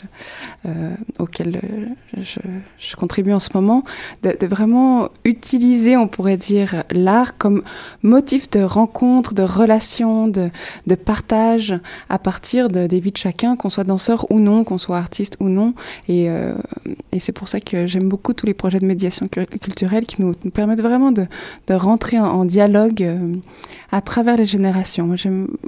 euh, 0.66 0.94
auquel 1.18 1.56
euh, 1.56 2.20
je, 2.20 2.40
je, 2.78 2.96
contribue 2.96 3.32
en 3.32 3.40
ce 3.40 3.50
moment, 3.54 3.84
de, 4.22 4.36
de 4.38 4.46
vraiment 4.46 5.08
utiliser, 5.24 5.96
on 5.96 6.08
pourrait 6.08 6.36
dire, 6.36 6.84
l'art 6.90 7.36
comme 7.38 7.62
motif 8.02 8.50
de 8.50 8.60
rencontre, 8.60 9.34
de 9.34 9.42
relation, 9.42 10.28
de, 10.28 10.50
de 10.86 10.94
partage 10.94 11.78
à 12.08 12.18
partir 12.18 12.68
de, 12.68 12.86
des 12.86 13.00
vies 13.00 13.12
de 13.12 13.16
chacun, 13.16 13.56
qu'on 13.56 13.70
soit 13.70 13.84
danseur 13.84 14.30
ou 14.30 14.40
non, 14.40 14.64
qu'on 14.64 14.78
soit 14.78 14.98
artiste 14.98 15.36
ou 15.40 15.48
non. 15.48 15.74
Et, 16.08 16.28
euh, 16.28 16.54
et 17.12 17.20
c'est 17.20 17.32
pour 17.32 17.48
ça 17.48 17.60
que 17.60 17.86
j'aime 17.86 18.08
beaucoup 18.08 18.32
tous 18.34 18.46
les 18.46 18.54
projets 18.54 18.78
de 18.78 18.86
médiation 18.86 19.28
culturelle 19.28 20.06
qui 20.06 20.22
nous 20.22 20.34
permettent 20.52 20.80
vraiment 20.80 21.12
de, 21.12 21.26
de 21.66 21.74
rentrer 21.74 22.18
en, 22.18 22.44
dialogue 22.44 23.02
euh, 23.02 23.34
à 23.92 24.00
travers 24.00 24.36
les 24.36 24.46
générations. 24.46 25.14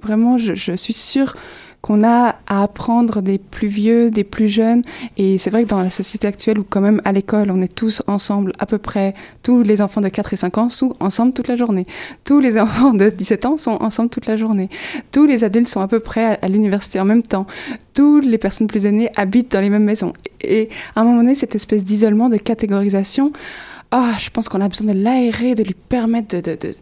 Vraiment, 0.03 0.39
je, 0.39 0.73
suis 0.75 0.93
sûre 0.93 1.35
qu'on 1.83 2.05
a 2.05 2.37
à 2.47 2.62
apprendre 2.62 3.23
des 3.23 3.39
plus 3.39 3.68
vieux, 3.68 4.11
des 4.11 4.25
plus 4.25 4.49
jeunes. 4.49 4.83
Et 5.16 5.39
c'est 5.39 5.51
vrai 5.51 5.64
que 5.64 5.68
dans 5.68 5.83
la 5.83 5.91
société 5.91 6.27
actuelle, 6.27 6.59
où 6.59 6.64
quand 6.68 6.81
même 6.81 7.01
à 7.05 7.12
l'école, 7.12 7.51
on 7.51 7.62
est 7.62 7.75
tous 7.75 8.03
ensemble, 8.07 8.53
à 8.59 8.66
peu 8.66 8.79
près, 8.79 9.14
tous 9.43 9.62
les 9.62 9.81
enfants 9.81 10.01
de 10.01 10.09
4 10.09 10.33
et 10.33 10.37
5 10.37 10.59
ans 10.59 10.68
sont 10.68 10.95
ensemble 11.01 11.33
toute 11.33 11.49
la 11.49 11.57
journée. 11.57 11.87
Tous 12.25 12.41
les 12.41 12.59
enfants 12.61 12.93
de 12.93 13.09
17 13.09 13.47
ans 13.47 13.57
sont 13.57 13.79
ensemble 13.81 14.11
toute 14.11 14.27
la 14.27 14.37
journée. 14.37 14.68
Tous 15.12 15.27
les 15.27 15.45
adultes 15.45 15.68
sont 15.68 15.81
à 15.81 15.89
peu 15.89 16.01
près 16.01 16.39
à, 16.43 16.49
l'université 16.49 17.01
en 17.01 17.05
même 17.05 17.23
temps. 17.23 17.47
Toutes 17.95 18.27
les 18.27 18.39
personnes 18.39 18.66
plus 18.66 18.87
aînées 18.87 19.11
habitent 19.16 19.53
dans 19.53 19.61
les 19.61 19.71
mêmes 19.71 19.85
maisons. 19.85 20.12
Et 20.43 20.68
à 20.97 21.01
un 21.01 21.05
moment 21.05 21.18
donné, 21.18 21.35
cette 21.35 21.55
espèce 21.55 21.85
d'isolement, 21.85 22.29
de 22.29 22.37
catégorisation, 22.37 23.33
ah, 23.93 24.16
je 24.20 24.30
pense 24.30 24.49
qu'on 24.49 24.61
a 24.61 24.68
besoin 24.68 24.86
de 24.86 24.99
l'aérer, 24.99 25.55
de 25.55 25.64
lui 25.64 25.74
permettre 25.74 26.36
de, 26.36 26.41
de, 26.41 26.55
de, 26.55 26.74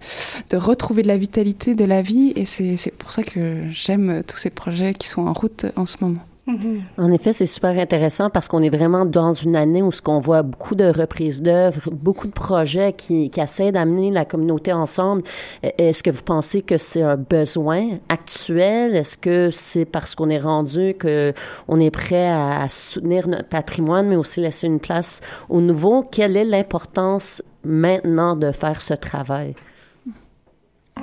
de, 0.51 0.57
retrouver 0.57 1.03
de 1.03 1.09
la 1.09 1.17
vitalité 1.17 1.75
de 1.75 1.85
la 1.85 2.03
vie. 2.03 2.33
Et 2.37 2.45
c'est 2.45 2.93
pour 2.99 3.13
ça 3.13 3.23
que 3.23 3.63
j'aime 3.71 4.23
tous 4.27 4.37
ces 4.37 4.51
projets 4.51 4.93
qui 4.93 5.09
sont 5.09 5.23
en 5.23 5.33
route 5.33 5.67
en 5.77 5.87
ce 5.87 5.97
moment. 6.01 6.28
Mhm. 6.49 6.83
En 6.97 7.11
effet, 7.11 7.35
c'est 7.35 7.45
super 7.45 7.79
intéressant 7.79 8.31
parce 8.31 8.49
qu'on 8.49 8.63
est 8.63 8.75
vraiment 8.75 9.05
dans 9.05 9.33
une 9.33 9.55
année 9.55 9.83
où 9.83 9.93
ce 9.93 10.01
qu'on 10.01 10.19
voit 10.19 10.43
beaucoup 10.43 10.75
de 10.75 10.87
reprises 10.87 11.43
d'œuvres, 11.43 11.91
beaucoup 11.93 12.27
de 12.27 12.33
projets 12.33 12.95
qui, 12.95 13.29
qui 13.29 13.39
essaient 13.39 13.71
d'amener 13.71 14.11
la 14.11 14.25
communauté 14.25 14.73
ensemble. 14.73 15.25
E-, 15.63 15.71
est-ce 15.77 16.03
que 16.03 16.11
vous 16.11 16.23
pensez 16.23 16.63
que 16.63 16.79
c'est 16.79 17.03
un 17.03 17.17
besoin 17.17 17.99
actuel? 18.09 18.97
Est-ce 18.97 19.19
que 19.19 19.51
c'est 19.51 19.85
parce 19.85 20.15
qu'on 20.15 20.31
est 20.31 20.39
rendu 20.39 20.95
que 20.99 21.35
on 21.69 21.79
est 21.79 21.91
prêt 21.91 22.29
à, 22.31 22.67
soutenir 22.71 23.29
notre 23.29 23.49
patrimoine, 23.49 24.09
mais 24.09 24.17
aussi 24.17 24.41
laisser 24.41 24.69
une 24.69 24.81
place 24.81 25.21
au 25.51 25.61
nouveau? 25.61 26.03
Quelle 26.03 26.35
est 26.35 26.45
l'importance 26.45 27.43
maintenant 27.63 28.37
de 28.37 28.53
faire 28.53 28.81
ce 28.81 28.95
travail? 28.95 29.55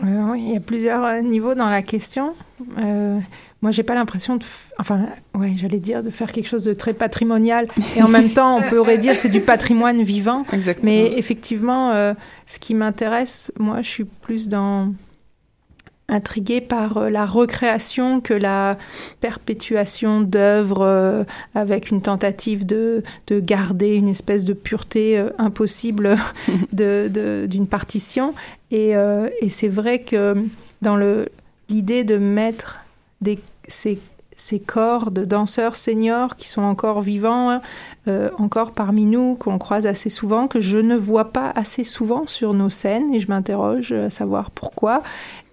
Oui, 0.03 0.41
il 0.41 0.53
y 0.53 0.57
a 0.57 0.59
plusieurs 0.59 1.03
euh, 1.03 1.21
niveaux 1.21 1.55
dans 1.55 1.69
la 1.69 1.81
question. 1.81 2.33
Euh, 2.79 3.19
moi, 3.65 3.71
j'ai 3.71 3.81
pas 3.81 3.95
l'impression 3.95 4.35
de, 4.35 4.45
enfin, 4.77 5.07
ouais, 5.33 5.53
j'allais 5.55 5.79
dire 5.79 6.03
de 6.03 6.11
faire 6.11 6.31
quelque 6.31 6.47
chose 6.47 6.63
de 6.63 6.75
très 6.75 6.93
patrimonial. 6.93 7.65
Et 7.95 8.03
en 8.03 8.07
même 8.07 8.29
temps, 8.29 8.57
on 8.59 8.69
pourrait 8.69 8.99
dire 8.99 9.15
c'est 9.15 9.27
du 9.27 9.41
patrimoine 9.41 10.03
vivant. 10.03 10.45
Mais 10.83 11.17
effectivement, 11.17 11.89
euh, 11.89 12.13
ce 12.45 12.59
qui 12.59 12.75
m'intéresse, 12.75 13.51
moi, 13.57 13.81
je 13.81 13.89
suis 13.89 14.03
plus 14.03 14.49
dans 14.49 14.93
intriguée 16.09 16.61
par 16.61 16.97
euh, 16.97 17.09
la 17.09 17.25
recréation 17.25 18.21
que 18.21 18.35
la 18.35 18.77
perpétuation 19.19 20.21
d'œuvres 20.21 20.83
euh, 20.83 21.23
avec 21.55 21.89
une 21.89 22.03
tentative 22.03 22.67
de, 22.67 23.01
de, 23.25 23.39
garder 23.39 23.95
une 23.95 24.09
espèce 24.09 24.45
de 24.45 24.53
pureté 24.53 25.19
impossible 25.39 26.17
d'une 26.71 27.09
de, 27.09 27.47
d'une 27.49 27.65
partition. 27.65 28.35
Et, 28.69 28.91
et 29.41 29.49
c'est 29.49 29.69
vrai 29.69 30.03
que 30.03 30.35
dans 30.83 30.99
l'idée 31.67 32.03
de 32.03 32.17
mettre 32.17 32.85
des, 33.21 33.39
ces, 33.67 33.99
ces, 34.35 34.59
corps 34.59 35.11
de 35.11 35.25
danseurs 35.25 35.75
seniors 35.75 36.35
qui 36.35 36.47
sont 36.47 36.61
encore 36.61 37.01
vivants, 37.01 37.61
encore 38.37 38.73
parmi 38.73 39.05
nous, 39.05 39.35
qu'on 39.35 39.57
croise 39.57 39.87
assez 39.87 40.09
souvent, 40.09 40.47
que 40.47 40.59
je 40.59 40.77
ne 40.77 40.95
vois 40.95 41.31
pas 41.31 41.51
assez 41.55 41.83
souvent 41.83 42.27
sur 42.27 42.53
nos 42.53 42.69
scènes, 42.69 43.13
et 43.13 43.19
je 43.19 43.27
m'interroge 43.29 43.91
à 43.91 44.09
savoir 44.09 44.51
pourquoi. 44.51 45.01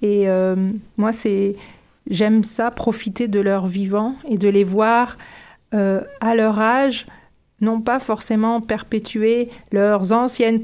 Et 0.03 0.29
euh, 0.29 0.57
moi, 0.97 1.13
c'est 1.13 1.55
j'aime 2.11 2.43
ça, 2.45 2.71
profiter 2.71 3.29
de 3.29 3.41
leur 3.41 3.69
vivant 3.69 4.17
et 4.29 4.37
de 4.37 4.49
les 4.49 4.65
voir 4.65 5.17
euh, 5.73 6.03
à 6.21 6.35
leur 6.35 6.59
âge, 6.59 7.07
non 7.61 7.81
pas 7.81 8.01
forcément 8.01 8.61
perpétuer 8.61 9.49
leurs 9.71 10.13
anciennes 10.13 10.61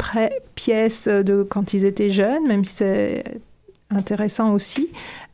pièces 0.56 1.06
de 1.06 1.44
quand 1.48 1.72
ils 1.72 1.84
étaient 1.84 2.10
jeunes, 2.10 2.46
même 2.46 2.64
si 2.64 2.74
c'est 2.74 3.24
intéressant 3.90 4.52
aussi, 4.52 4.88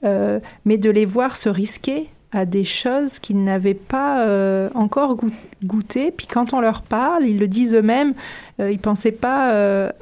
euh, 0.05 0.41
mais 0.65 0.79
de 0.79 0.91
les 0.91 1.05
voir 1.05 1.37
se 1.37 1.49
risquer 1.49 2.09
à 2.33 2.47
des 2.47 2.65
choses 2.65 3.21
qu'ils 3.21 3.43
n'avaient 3.45 3.75
pas 3.75 4.27
encore 4.75 5.17
goûté. 5.65 6.11
Puis 6.11 6.27
quand 6.27 6.53
on 6.53 6.61
leur 6.61 6.83
parle, 6.83 7.27
ils 7.27 7.39
le 7.39 7.47
disent 7.47 7.77
eux-mêmes, 7.77 8.13
ils 8.59 8.65
ne 8.65 8.77
pensaient 8.77 9.13
pas 9.13 9.93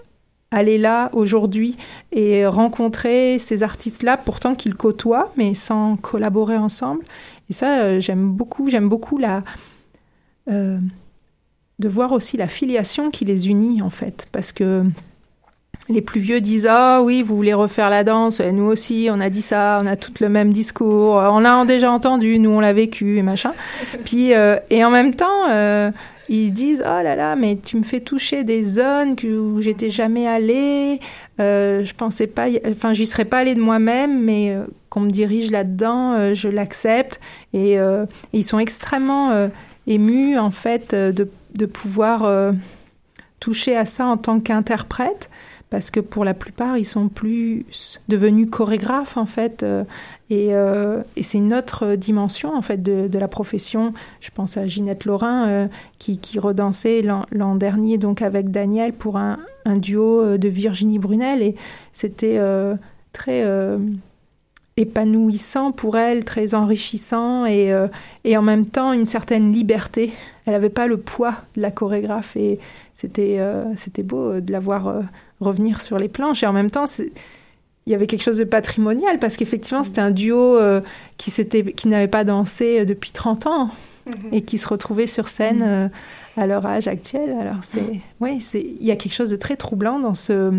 aller 0.53 0.79
là 0.79 1.11
aujourd'hui 1.15 1.77
et 2.13 2.47
rencontrer 2.47 3.39
ces 3.39 3.63
artistes-là, 3.63 4.17
pourtant 4.17 4.55
qu'ils 4.55 4.77
côtoient, 4.77 5.33
mais 5.37 5.55
sans 5.55 5.97
collaborer 5.97 6.57
ensemble. 6.57 7.03
Et 7.51 7.53
ça, 7.53 7.81
euh, 7.81 8.01
j'aime 8.01 8.31
beaucoup. 8.31 8.71
J'aime 8.71 8.89
beaucoup 8.89 9.19
la 9.19 9.43
euh, 10.51 10.79
de 11.79 11.89
voir 11.89 12.13
aussi 12.13 12.37
la 12.37 12.47
filiation 12.47 13.11
qui 13.11 13.25
les 13.25 13.49
unit 13.49 13.83
en 13.83 13.91
fait, 13.91 14.29
parce 14.31 14.53
que 14.53 14.85
les 15.89 16.01
plus 16.01 16.21
vieux 16.21 16.41
disent 16.41 16.69
ah 16.71 17.03
oui 17.03 17.23
vous 17.23 17.37
voulez 17.37 17.55
refaire 17.55 17.91
la 17.91 18.05
danse. 18.05 18.41
Et 18.41 18.53
nous 18.53 18.65
aussi 18.65 19.09
on 19.11 19.21
a 19.21 19.31
dit 19.31 19.43
ça 19.43 19.79
on 19.83 19.87
a 19.87 19.97
tout 19.97 20.13
le 20.21 20.29
même 20.29 20.53
discours. 20.53 21.15
On 21.15 21.41
l'a 21.41 21.65
déjà 21.65 21.91
entendu 21.91 22.39
nous 22.39 22.51
on 22.51 22.61
l'a 22.61 22.73
vécu 22.73 23.19
et 23.19 23.23
machin 23.23 23.53
puis 24.05 24.35
euh, 24.35 24.57
et 24.71 24.85
en 24.85 24.91
même 24.91 25.15
temps 25.15 25.49
ils 26.29 26.49
se 26.49 26.53
disent 26.53 26.83
oh 26.85 27.03
là 27.03 27.15
là 27.15 27.37
mais 27.37 27.59
tu 27.63 27.77
me 27.77 27.83
fais 27.83 28.01
toucher 28.01 28.45
des 28.45 28.65
zones 28.65 29.17
où 29.25 29.61
j'étais 29.61 29.91
jamais 29.91 30.27
allée. 30.27 31.01
Euh, 31.41 31.85
je 31.85 31.95
pensais 31.95 32.27
pas 32.27 32.47
enfin 32.69 32.93
j'y 32.93 33.07
serais 33.07 33.25
pas 33.25 33.39
allée 33.39 33.55
de 33.55 33.61
moi-même 33.61 34.23
mais 34.23 34.51
euh, 34.51 34.65
qu'on 34.91 35.01
me 35.01 35.11
dirige 35.11 35.51
là-dedans 35.51 36.13
euh, 36.13 36.35
je 36.35 36.49
l'accepte 36.49 37.21
et, 37.55 37.79
ils 38.33 38.45
sont 38.45 38.59
extrêmement 38.59 39.49
émus 39.87 40.39
en 40.39 40.51
fait 40.51 40.95
de, 40.95 41.29
de 41.55 41.67
pouvoir 41.67 42.53
toucher 43.41 43.77
à 43.77 43.85
ça 43.85 44.07
en 44.07 44.17
tant 44.17 44.41
qu'interprète 44.41 45.31
parce 45.73 45.91
que 45.91 46.01
pour 46.01 46.27
la 46.27 46.35
plupart, 46.35 46.77
ils 46.77 46.85
sont 46.85 47.09
plus 47.09 47.65
devenus 48.07 48.47
chorégraphes 48.51 49.17
en 49.17 49.25
fait, 49.25 49.63
euh, 49.63 49.85
euh, 50.31 51.03
et, 51.17 51.23
c'est 51.23 51.39
une 51.39 51.55
autre 51.55 51.95
dimension 51.95 52.55
en 52.55 52.61
fait 52.61 52.83
de, 52.83 53.19
la 53.19 53.27
profession. 53.27 53.95
Je 54.21 54.29
pense 54.29 54.59
à 54.59 54.67
Ginette 54.67 55.07
Laurin 55.07 55.49
euh, 55.49 55.67
qui, 55.99 56.19
qui, 56.19 56.39
redansait 56.39 57.01
l'an 57.01 57.55
dernier 57.55 57.97
donc 57.97 58.21
avec 58.21 58.51
Daniel 58.51 58.93
pour 58.93 59.17
un, 59.17 59.39
un, 59.65 59.79
duo 59.79 60.37
de 60.37 60.49
Virginie 60.49 60.99
Brunel, 60.99 61.41
et 61.41 61.55
c'était 61.95 62.39
très 63.15 63.43
épanouissant 64.77 65.73
pour 65.73 65.97
elle, 65.97 66.27
très 66.27 66.55
enrichissant 66.55 67.47
et, 67.47 67.73
et 68.25 68.37
en 68.37 68.43
même 68.43 68.67
temps 68.67 68.93
une 68.93 69.07
certaine 69.07 69.51
liberté. 69.51 70.13
Elle 70.45 70.53
n'avait 70.53 70.69
pas 70.69 70.87
le 70.87 70.99
poids 70.99 71.35
de 71.57 71.63
la 71.63 71.71
chorégraphe 71.71 72.37
et 72.37 72.59
c'était 72.95 73.41
c'était 73.75 74.03
beau 74.03 74.39
de 74.41 74.53
la 74.53 74.61
voir 74.61 75.03
revenir 75.43 75.81
sur 75.81 75.99
les 75.99 76.09
planches. 76.09 76.43
Et 76.43 76.47
en 76.47 76.53
même 76.53 76.71
temps, 76.71 76.85
il 77.87 77.93
y 77.93 77.95
avait 77.95 78.07
quelque 78.07 78.23
chose 78.23 78.39
de 78.39 78.45
patrimonial 78.45 79.19
parce 79.19 79.37
qu'effectivement, 79.37 79.85
c'était 79.85 80.01
un 80.01 80.11
duo 80.11 80.57
euh, 80.57 80.81
qui, 81.17 81.33
qui 81.75 81.89
n'avait 81.89 82.09
pas 82.09 82.25
dansé 82.25 82.81
euh, 82.81 82.85
depuis 82.85 83.11
30 83.11 83.47
ans 83.47 83.71
mhm. 84.07 84.15
et 84.33 84.43
qui 84.43 84.59
se 84.59 84.69
retrouvait 84.69 85.07
sur 85.07 85.29
scène 85.29 85.59
mhm. 85.59 85.63
euh, 85.67 85.89
à 86.37 86.47
leur 86.47 86.65
âge 86.67 86.87
actuel. 86.87 87.37
Alors, 87.41 87.63
c'est, 87.63 88.01
ouais, 88.21 88.39
c'est, 88.41 88.61
il 88.61 88.87
y 88.87 88.91
a 88.91 88.97
quelque 88.97 89.15
chose 89.15 89.31
de 89.31 89.37
très 89.37 89.57
troublant 89.57 89.99
dans 89.99 90.15
ce, 90.15 90.53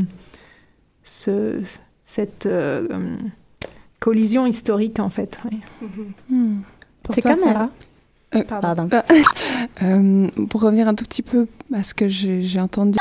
ce 1.04 1.60
cette 2.06 2.48
collision 4.00 4.46
historique, 4.46 5.00
en 5.00 5.10
fait. 5.10 5.40
Mhm. 6.30 6.62
C'est 7.10 7.22
comme 7.22 7.36
ça. 7.36 7.70
Pardon. 8.48 8.90
pour 10.50 10.62
revenir 10.62 10.88
un 10.88 10.96
tout 10.96 11.06
petit 11.06 11.22
peu 11.22 11.48
à 11.74 11.84
ce 11.84 11.94
que 11.94 12.08
j'ai 12.08 12.60
entendu, 12.60 13.00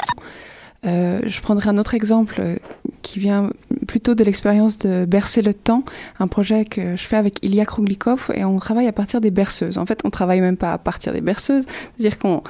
euh, 0.85 1.20
je 1.24 1.41
prendrai 1.41 1.68
un 1.70 1.78
autre 1.78 1.95
exemple 1.95 2.37
euh, 2.41 2.57
qui 3.03 3.20
vient 3.20 3.51
plutôt 3.87 4.14
de 4.14 4.24
l'expérience 4.24 4.78
de 4.78 5.05
Bercer 5.05 5.43
le 5.43 5.55
temps, 5.55 5.85
un 6.18 6.26
projet 6.26 6.64
que 6.64 6.97
je 6.97 7.03
fais 7.03 7.16
avec 7.16 7.39
Ilya 7.45 7.64
Kruglikov 7.64 8.30
et 8.35 8.45
on 8.45 8.59
travaille 8.59 8.89
à 8.89 8.93
partir 8.93 9.20
des 9.20 9.30
berceuses. 9.30 9.78
En 9.78 9.87
fait, 9.87 10.01
on 10.05 10.11
travaille 10.11 10.41
même 10.41 10.57
pas 10.57 10.72
à 10.72 10.78
partir 10.78 11.12
des 11.12 11.20
berceuses, 11.20 11.64
c'est-à-dire 11.97 12.18
qu'on 12.18 12.43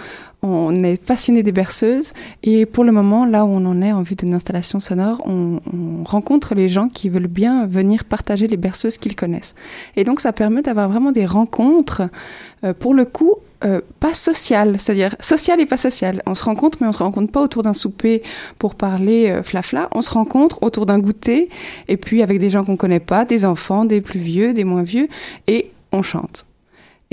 on 0.43 0.83
est 0.83 0.97
passionné 0.97 1.43
des 1.43 1.53
berceuses 1.53 2.13
et 2.43 2.67
pour 2.67 2.85
le 2.85 2.93
moment, 2.93 3.25
là 3.25 3.45
où 3.45 3.49
on 3.49 3.65
en 3.65 3.81
est 3.81 3.93
en 3.93 4.03
vue 4.03 4.17
d'une 4.17 4.35
installation 4.35 4.81
sonore, 4.81 5.23
on, 5.25 5.61
on, 5.73 6.05
rencontre 6.05 6.55
les 6.55 6.69
gens 6.69 6.89
qui 6.89 7.09
veulent 7.09 7.29
bien 7.29 7.67
venir 7.67 8.05
partager 8.05 8.49
les 8.49 8.57
berceuses 8.57 8.99
qu'ils 8.99 9.15
connaissent. 9.15 9.55
Et 9.97 10.03
donc, 10.03 10.21
ça 10.21 10.33
permet 10.33 10.63
d'avoir 10.63 10.89
vraiment 10.89 11.13
des 11.13 11.27
rencontres, 11.27 12.03
euh, 12.65 12.75
pour 12.75 12.93
le 12.93 13.05
coup, 13.05 13.37
euh, 13.65 13.81
pas 14.01 14.15
social, 14.15 14.81
c'est-à-dire 14.81 15.15
social 15.21 15.61
et 15.61 15.67
pas 15.67 15.77
social. 15.77 16.23
On 16.27 16.35
se 16.35 16.45
rencontre, 16.45 16.79
mais 16.81 16.89
on 16.89 16.93
se 16.93 16.99
rencontre 16.99 17.31
pas 17.31 17.43
autour 17.43 17.63
d'un 17.63 17.73
souper 17.73 18.23
pour 18.59 18.75
parler 18.75 19.31
euh, 19.31 19.43
flafla. 19.45 19.89
On 19.93 20.03
se 20.03 20.11
rencontre 20.11 20.63
autour 20.63 20.87
d'un 20.87 20.99
goûter, 20.99 21.49
et 21.87 21.97
puis 21.97 22.23
avec 22.23 22.41
des 22.41 22.51
gens 22.51 22.65
qu'on 22.65 22.77
connaît 22.77 23.01
pas, 23.01 23.25
des 23.25 23.45
enfants, 23.45 23.85
des 23.85 24.01
plus 24.01 24.21
vieux, 24.21 24.53
des 24.53 24.65
moins 24.65 24.83
vieux, 24.83 25.09
et 25.47 25.71
on 25.93 26.03
chante. 26.03 26.45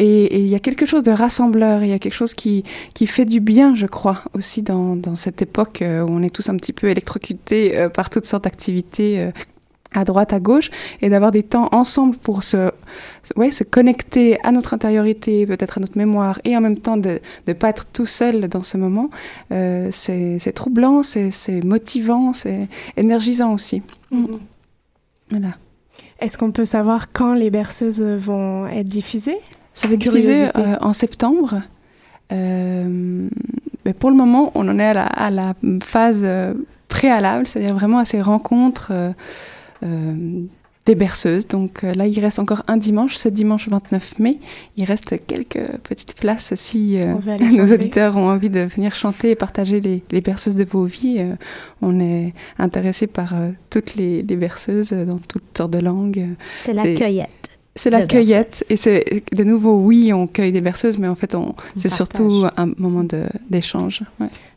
Et 0.01 0.39
il 0.39 0.47
y 0.47 0.55
a 0.55 0.59
quelque 0.59 0.85
chose 0.85 1.03
de 1.03 1.11
rassembleur, 1.11 1.83
il 1.83 1.89
y 1.89 1.93
a 1.93 1.99
quelque 1.99 2.13
chose 2.13 2.33
qui, 2.33 2.63
qui 2.93 3.05
fait 3.05 3.25
du 3.25 3.41
bien, 3.41 3.75
je 3.75 3.85
crois, 3.85 4.23
aussi 4.33 4.61
dans, 4.61 4.95
dans 4.95 5.15
cette 5.15 5.41
époque 5.41 5.81
euh, 5.81 6.01
où 6.01 6.09
on 6.09 6.23
est 6.23 6.29
tous 6.29 6.47
un 6.49 6.55
petit 6.55 6.73
peu 6.73 6.87
électrocutés 6.87 7.87
par 7.93 8.09
toutes 8.09 8.25
sortes 8.25 8.45
d'activités 8.45 9.31
à 9.93 10.05
droite, 10.05 10.33
à 10.33 10.39
gauche, 10.39 10.69
et 11.01 11.09
d'avoir 11.09 11.31
des 11.31 11.43
temps 11.43 11.69
ensemble 11.71 12.15
pour 12.17 12.43
se, 12.43 12.71
ouais, 13.35 13.51
se 13.51 13.63
connecter 13.63 14.39
à 14.43 14.51
notre 14.51 14.73
intériorité, 14.73 15.47
peut-être 15.47 15.77
à 15.77 15.81
notre 15.81 15.97
mémoire, 15.97 16.39
et 16.43 16.55
en 16.55 16.61
même 16.61 16.77
temps 16.77 16.97
de 16.97 17.19
ne 17.47 17.53
pas 17.53 17.69
être 17.69 17.85
tout 17.91 18.05
seul 18.05 18.47
dans 18.47 18.63
ce 18.63 18.77
moment, 18.77 19.09
euh, 19.51 19.89
c'est 19.91 20.53
troublant, 20.53 21.01
c'est 21.03 21.63
motivant, 21.63 22.33
c'est 22.33 22.67
énergisant 22.97 23.53
aussi. 23.53 23.81
Mm. 24.11 24.25
Voilà. 25.31 25.55
Est-ce 26.19 26.37
qu'on 26.37 26.51
peut 26.51 26.65
savoir 26.65 27.11
quand 27.11 27.33
les 27.33 27.49
berceuses 27.49 28.01
vont 28.01 28.67
être 28.67 28.87
diffusées? 28.89 29.37
Ça 29.79 29.87
va 29.87 29.93
être 29.93 29.99
diffusé 29.99 30.45
euh, 30.57 30.75
en 30.81 30.93
septembre. 30.93 31.61
Euh, 32.31 33.27
mais 33.85 33.93
pour 33.93 34.09
le 34.09 34.15
moment, 34.15 34.51
on 34.55 34.67
en 34.67 34.77
est 34.77 34.85
à 34.85 34.93
la, 34.93 35.05
à 35.05 35.31
la 35.31 35.53
phase 35.83 36.21
euh, 36.23 36.53
préalable, 36.89 37.47
c'est-à-dire 37.47 37.75
vraiment 37.75 37.99
à 37.99 38.05
ces 38.05 38.21
rencontres 38.21 38.91
euh, 39.83 40.41
des 40.85 40.95
berceuses. 40.95 41.47
Donc 41.47 41.83
euh, 41.83 41.93
là, 41.93 42.07
il 42.07 42.19
reste 42.19 42.39
encore 42.39 42.63
un 42.67 42.75
dimanche, 42.75 43.15
ce 43.15 43.29
dimanche 43.29 43.69
29 43.69 44.19
mai. 44.19 44.39
Il 44.75 44.83
reste 44.85 45.25
quelques 45.27 45.77
petites 45.83 46.15
places 46.15 46.53
si 46.55 46.99
euh, 46.99 47.13
nos 47.57 47.71
auditeurs 47.71 48.17
ont 48.17 48.27
envie 48.29 48.49
de 48.49 48.61
venir 48.61 48.95
chanter 48.95 49.31
et 49.31 49.35
partager 49.35 49.79
les, 49.79 50.03
les 50.11 50.21
berceuses 50.21 50.55
de 50.55 50.65
vos 50.65 50.85
vies. 50.85 51.23
on 51.81 51.99
est 51.99 52.33
intéressé 52.57 53.07
par 53.07 53.33
toutes 53.69 53.95
les, 53.95 54.23
les, 54.23 54.35
berceuses 54.35 54.89
dans 54.91 55.19
toutes 55.19 55.55
sortes 55.55 55.71
de 55.71 55.79
langues. 55.79 56.25
C'est 56.61 56.73
la 56.73 56.83
cueillette. 56.83 57.38
C'est 57.79 57.89
la 57.89 58.05
cueillette. 58.05 58.65
Et 58.69 58.75
c'est 58.75 59.23
de 59.31 59.43
nouveau, 59.45 59.75
oui, 59.77 60.11
on 60.11 60.27
cueille 60.27 60.51
des 60.51 60.59
berceuses, 60.59 60.97
mais 60.97 61.07
en 61.07 61.15
fait, 61.15 61.33
on, 61.33 61.55
c'est 61.77 61.87
surtout 61.87 62.43
un 62.57 62.71
moment 62.77 63.05
d'échange. 63.49 64.03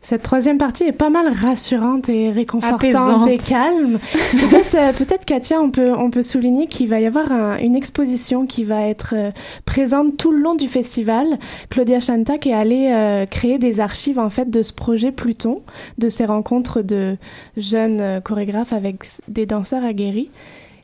Cette 0.00 0.24
troisième 0.24 0.58
partie 0.58 0.82
est 0.82 0.90
pas 0.90 1.08
mal 1.08 1.28
rassurante 1.32 2.08
et 2.08 2.30
réconfortante 2.30 3.28
et 3.28 3.36
calme. 3.36 4.00
peut-être, 4.32 4.74
euh, 4.74 4.92
peut-être, 4.92 5.24
Katia, 5.24 5.60
on 5.60 5.70
peut, 5.70 5.92
on 5.92 6.10
peut 6.10 6.24
souligner 6.24 6.66
qu'il 6.66 6.88
va 6.88 6.98
y 6.98 7.06
avoir 7.06 7.30
une 7.60 7.76
exposition 7.76 8.44
qui 8.44 8.64
va 8.64 8.88
être 8.88 9.14
euh, 9.16 9.30
présente 9.66 10.16
tout 10.16 10.32
le 10.32 10.38
long 10.38 10.56
du 10.56 10.66
festival. 10.66 11.38
Claudia 11.70 12.00
Chantac 12.00 12.48
est 12.48 12.52
allée 12.52 12.90
euh, 12.92 13.24
créer 13.26 13.58
des 13.58 13.78
archives, 13.78 14.18
en 14.18 14.30
fait, 14.30 14.50
de 14.50 14.62
ce 14.62 14.72
projet 14.72 15.12
Pluton, 15.12 15.62
de 15.98 16.08
ces 16.08 16.24
rencontres 16.24 16.82
de 16.82 17.16
jeunes 17.56 18.20
chorégraphes 18.24 18.72
avec 18.72 19.04
des 19.28 19.46
danseurs 19.46 19.84
aguerris. 19.84 20.30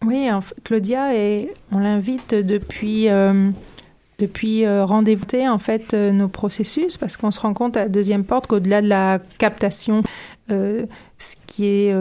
Oui, 0.06 0.28
Claudia, 0.64 1.10
on 1.72 1.78
l'invite 1.78 2.34
depuis 2.34 3.08
euh, 3.08 3.50
depuis 4.18 4.64
euh, 4.64 4.84
rendez-vous 4.84 5.24
en 5.48 5.58
fait 5.58 5.92
euh, 5.94 6.12
nos 6.12 6.28
processus 6.28 6.96
parce 6.96 7.16
qu'on 7.16 7.30
se 7.30 7.40
rend 7.40 7.52
compte 7.54 7.76
à 7.76 7.84
la 7.84 7.88
deuxième 7.88 8.24
porte 8.24 8.46
qu'au-delà 8.46 8.80
de 8.82 8.88
la 8.88 9.18
captation, 9.38 10.02
ce 10.48 11.34
qui 11.46 11.66
est 11.66 11.94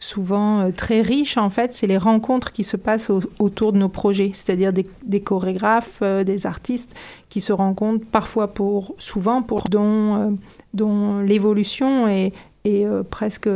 souvent 0.00 0.70
très 0.72 1.00
riche 1.00 1.36
en 1.36 1.48
fait, 1.50 1.72
c'est 1.74 1.86
les 1.86 1.96
rencontres 1.98 2.50
qui 2.50 2.64
se 2.64 2.76
passent 2.76 3.08
au- 3.08 3.20
autour 3.38 3.72
de 3.72 3.78
nos 3.78 3.88
projets, 3.88 4.30
c'est-à-dire 4.32 4.72
des, 4.72 5.20
chorégraphes, 5.20 6.02
des 6.02 6.46
artistes 6.46 6.92
qui 7.28 7.40
se 7.40 7.52
rencontrent 7.52 8.04
parfois 8.10 8.48
pour, 8.52 8.94
souvent 8.98 9.42
pour 9.42 9.64
dont, 9.68 10.36
dont 10.72 11.20
l'évolution 11.20 12.08
est, 12.08 12.32
presque 13.10 13.48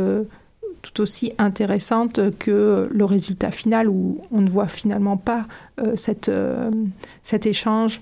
tout 0.81 1.01
aussi 1.01 1.33
intéressante 1.37 2.19
que 2.39 2.87
le 2.91 3.05
résultat 3.05 3.51
final 3.51 3.89
où 3.89 4.19
on 4.31 4.41
ne 4.41 4.49
voit 4.49 4.67
finalement 4.67 5.17
pas 5.17 5.45
euh, 5.79 5.95
cette, 5.95 6.29
euh, 6.29 6.71
cet 7.23 7.45
échange. 7.45 7.99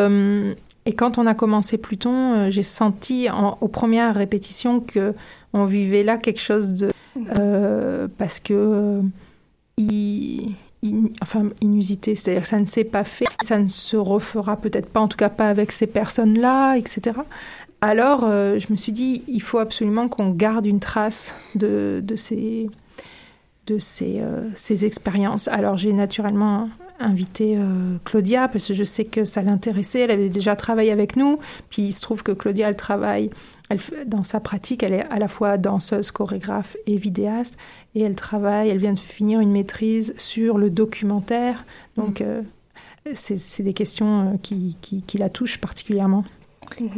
Euh, 0.00 0.54
et 0.86 0.92
quand 0.92 1.18
on 1.18 1.26
a 1.26 1.34
commencé 1.34 1.78
Pluton, 1.78 2.50
j'ai 2.50 2.62
senti 2.62 3.30
en- 3.30 3.56
aux 3.60 3.68
premières 3.68 4.14
répétitions 4.14 4.80
que 4.80 5.14
on 5.52 5.64
vivait 5.64 6.02
là 6.02 6.18
quelque 6.18 6.40
chose 6.40 6.72
de 6.72 6.90
parce 8.18 8.40
que 8.40 9.00
i- 9.78 10.54
in- 10.84 11.06
enfin 11.22 11.48
inusité, 11.60 12.16
c'est-à-dire 12.16 12.42
que 12.42 12.48
ça 12.48 12.58
ne 12.60 12.64
s'est 12.66 12.84
pas 12.84 13.04
fait, 13.04 13.24
ça 13.42 13.58
ne 13.58 13.68
se 13.68 13.96
refera 13.96 14.56
peut-être 14.56 14.88
pas, 14.88 15.00
en 15.00 15.08
tout 15.08 15.16
cas 15.16 15.28
pas 15.30 15.48
avec 15.48 15.72
ces 15.72 15.86
personnes-là, 15.86 16.76
etc. 16.76 17.12
Alors 17.84 18.24
euh, 18.24 18.58
je 18.58 18.68
me 18.72 18.78
suis 18.78 18.92
dit, 18.92 19.22
il 19.28 19.42
faut 19.42 19.58
absolument 19.58 20.08
qu'on 20.08 20.30
garde 20.30 20.64
une 20.64 20.80
trace 20.80 21.34
de, 21.54 22.00
de 22.02 22.16
ces 22.16 22.70
de 23.66 23.78
ces, 23.78 24.20
euh, 24.20 24.48
ces 24.54 24.86
expériences. 24.86 25.48
Alors 25.48 25.76
j'ai 25.76 25.92
naturellement 25.92 26.70
invité 26.98 27.58
euh, 27.58 27.98
Claudia 28.06 28.48
parce 28.48 28.68
que 28.68 28.72
je 28.72 28.84
sais 28.84 29.04
que 29.04 29.26
ça 29.26 29.42
l'intéressait. 29.42 30.00
Elle 30.00 30.12
avait 30.12 30.30
déjà 30.30 30.56
travaillé 30.56 30.92
avec 30.92 31.14
nous. 31.16 31.38
Puis 31.68 31.82
il 31.82 31.92
se 31.92 32.00
trouve 32.00 32.22
que 32.22 32.32
Claudia, 32.32 32.70
elle 32.70 32.76
travaille, 32.76 33.28
elle, 33.68 33.80
dans 34.06 34.24
sa 34.24 34.40
pratique, 34.40 34.82
elle 34.82 34.94
est 34.94 35.12
à 35.12 35.18
la 35.18 35.28
fois 35.28 35.58
danseuse, 35.58 36.10
chorégraphe 36.10 36.78
et 36.86 36.96
vidéaste. 36.96 37.58
Et 37.94 38.00
elle 38.00 38.14
travaille, 38.14 38.70
elle 38.70 38.78
vient 38.78 38.94
de 38.94 38.98
finir 38.98 39.40
une 39.40 39.52
maîtrise 39.52 40.14
sur 40.16 40.56
le 40.56 40.70
documentaire. 40.70 41.66
Donc 41.98 42.22
euh, 42.22 42.40
c'est 43.12 43.62
des 43.62 43.74
questions 43.74 44.38
qui, 44.42 44.78
qui, 44.80 45.02
qui 45.02 45.18
la 45.18 45.28
touchent 45.28 45.60
particulièrement. 45.60 46.24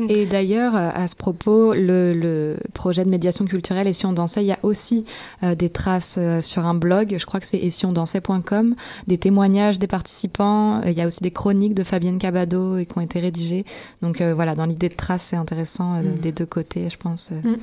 Et 0.09 0.27
d'ailleurs, 0.27 0.75
euh, 0.77 0.91
à 0.95 1.09
ce 1.09 1.17
propos, 1.17 1.75
le, 1.75 2.13
le 2.15 2.57
projet 2.73 3.05
de 3.05 3.11
médiation 3.11 3.45
culturelle 3.45 3.87
Et 3.87 3.93
si 3.93 4.07
on 4.07 4.13
dansait, 4.13 4.43
il 4.43 4.47
y 4.47 4.53
a 4.53 4.59
aussi 4.63 5.05
euh, 5.43 5.55
des 5.55 5.69
traces 5.71 6.17
euh, 6.19 6.41
sur 6.41 6.65
un 6.67 6.75
blog, 6.75 7.17
je 7.19 7.27
crois 7.27 7.41
que 7.41 7.47
c'est 7.47 7.59
et 7.59 7.71
si 7.71 7.85
on 7.87 7.93
dansait.com, 7.93 8.75
des 9.07 9.19
témoignages 9.19 9.79
des 9.79 9.87
participants, 9.87 10.81
Euh, 10.81 10.91
il 10.91 10.97
y 10.97 11.01
a 11.03 11.07
aussi 11.07 11.23
des 11.23 11.31
chroniques 11.31 11.75
de 11.75 11.83
Fabienne 11.85 12.19
Cabado 12.19 12.79
et 12.79 12.87
qui 12.87 12.97
ont 12.99 13.01
été 13.03 13.21
rédigées. 13.21 13.65
Donc 14.03 14.21
voilà, 14.23 14.55
dans 14.55 14.67
l'idée 14.67 14.89
de 14.89 14.95
traces, 14.95 15.23
c'est 15.23 15.37
intéressant 15.37 15.95
Mm. 16.03 16.21
des 16.21 16.33
deux 16.33 16.47
côtés, 16.47 16.89
je 16.91 16.97
pense. 16.97 17.31
euh, 17.33 17.41
Mm. 17.51 17.57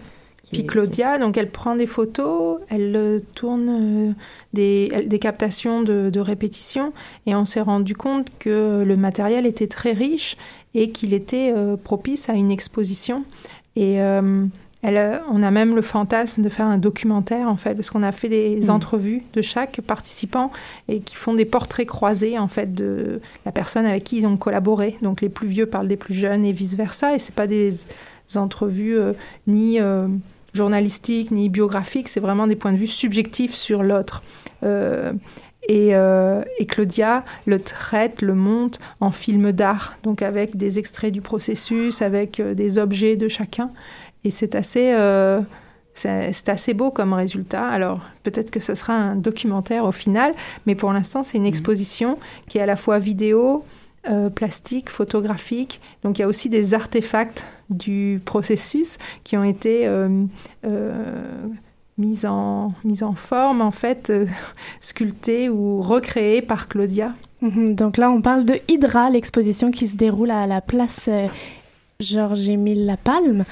Puis 0.52 0.66
Claudia, 0.68 1.18
donc 1.18 1.36
elle 1.38 1.50
prend 1.50 1.76
des 1.76 1.88
photos, 1.88 2.60
elle 2.70 3.24
tourne 3.34 4.14
des, 4.54 4.92
captations 5.20 5.82
de, 5.82 6.12
de 6.12 6.20
répétition 6.20 6.94
et 7.26 7.34
on 7.34 7.46
s'est 7.46 7.62
rendu 7.62 7.96
compte 7.96 8.28
que 8.38 8.84
le 8.86 8.96
matériel 8.96 9.48
était 9.48 9.68
très 9.68 9.94
riche 9.94 10.38
et 10.76 10.90
qu'il 10.90 11.14
était 11.14 11.54
euh, 11.56 11.76
propice 11.78 12.30
à 12.30 12.34
une 12.34 12.52
exposition. 12.52 13.24
Et 13.76 14.02
euh, 14.02 14.46
elle, 14.84 15.22
on 15.32 15.42
a 15.44 15.50
même 15.50 15.76
le 15.76 15.82
fantasme 15.82 16.42
de 16.42 16.50
faire 16.50 16.66
un 16.66 16.78
documentaire 16.78 17.48
en 17.48 17.56
fait, 17.56 17.74
parce 17.74 17.90
qu'on 17.90 18.04
a 18.04 18.12
fait 18.12 18.30
des 18.30 18.68
Mm. 18.68 18.70
entrevues 18.70 19.24
de 19.34 19.42
chaque 19.42 19.80
participant 19.82 20.52
et 20.90 21.00
qui 21.00 21.16
font 21.16 21.34
des 21.34 21.46
portraits 21.46 21.88
croisés 21.88 22.38
en 22.38 22.50
fait 22.50 22.74
de 22.74 23.22
la 23.46 23.52
personne 23.52 23.86
avec 23.86 24.04
qui 24.04 24.18
ils 24.18 24.28
ont 24.28 24.36
collaboré. 24.36 24.98
Donc 25.02 25.22
les 25.22 25.30
plus 25.30 25.48
vieux 25.48 25.66
parlent 25.66 25.88
des 25.88 25.98
plus 25.98 26.14
jeunes 26.14 26.44
et 26.44 26.52
vice 26.52 26.76
versa. 26.76 27.16
Et 27.16 27.20
c'est 27.20 27.36
pas 27.36 27.48
des 27.48 27.72
entrevues 28.36 28.98
euh, 28.98 29.14
ni 29.48 29.80
euh, 29.80 30.08
journalistiques 30.54 31.32
ni 31.32 31.50
biographiques, 31.50 32.10
c'est 32.10 32.20
vraiment 32.20 32.48
des 32.48 32.56
points 32.56 32.72
de 32.72 32.78
vue 32.78 32.88
subjectifs 32.88 33.56
sur 33.56 33.84
l'autre. 33.84 34.22
Euh, 34.64 35.14
et, 35.68 35.96
euh, 35.96 36.44
et 36.60 36.66
Claudia 36.66 37.24
le 37.46 37.60
traite, 37.60 38.22
le 38.22 38.36
monte 38.36 38.80
en 39.00 39.12
film 39.12 39.52
d'art, 39.52 39.98
donc 40.04 40.22
avec 40.22 40.58
des 40.58 40.80
extraits 40.80 41.14
du 41.14 41.22
processus, 41.22 42.02
avec 42.02 42.40
euh, 42.40 42.54
des 42.54 42.78
objets 42.78 43.16
de 43.16 43.28
chacun. 43.28 43.72
Et 44.24 44.32
c'est 44.32 44.56
assez, 44.56 44.94
euh, 44.94 45.42
c'est 45.94 46.50
assez 46.50 46.74
beau 46.74 46.92
comme 46.92 47.14
résultat. 47.14 47.68
Alors 47.68 48.02
peut-être 48.24 48.52
que 48.52 48.60
ce 48.60 48.76
sera 48.76 48.94
un 48.94 49.16
documentaire 49.16 49.86
au 49.86 49.92
final, 49.92 50.34
mais 50.66 50.76
pour 50.76 50.92
l'instant 50.92 51.24
c'est 51.24 51.38
une 51.38 51.46
exposition 51.46 52.18
qui 52.50 52.58
est 52.58 52.62
à 52.62 52.66
la 52.66 52.76
fois 52.76 53.00
vidéo, 53.00 53.64
euh, 54.10 54.30
plastique, 54.30 54.90
photographique. 54.90 55.80
Donc 56.04 56.20
il 56.20 56.24
y 56.24 56.26
a 56.26 56.28
aussi 56.28 56.50
des 56.50 56.74
artefacts 56.74 57.46
du 57.70 58.22
processus 58.26 58.98
qui 59.24 59.38
ont 59.38 59.46
été 59.46 59.88
euh, 62.00 62.02
euh, 62.02 62.06
mis, 62.06 62.26
en, 62.26 62.74
mis 62.84 63.04
en 63.04 63.14
forme, 63.14 63.62
en 63.62 63.72
fait, 63.72 64.10
euh, 64.10 64.26
sculptés 64.80 65.50
ou 65.50 65.82
recréés 65.82 66.42
par 66.42 66.68
Claudia. 66.68 67.14
Mhm, 67.42 67.76
Donc 67.76 67.98
là, 67.98 68.10
on 68.12 68.22
parle 68.22 68.46
de 68.46 68.60
Hydra, 68.70 69.10
l'exposition 69.10 69.72
qui 69.72 69.88
se 69.88 69.96
déroule 69.96 70.32
à 70.32 70.48
la 70.48 70.62
place 70.62 71.06
euh, 71.08 71.28
Georges-Émile 72.00 72.86
Lapalme, 72.86 73.46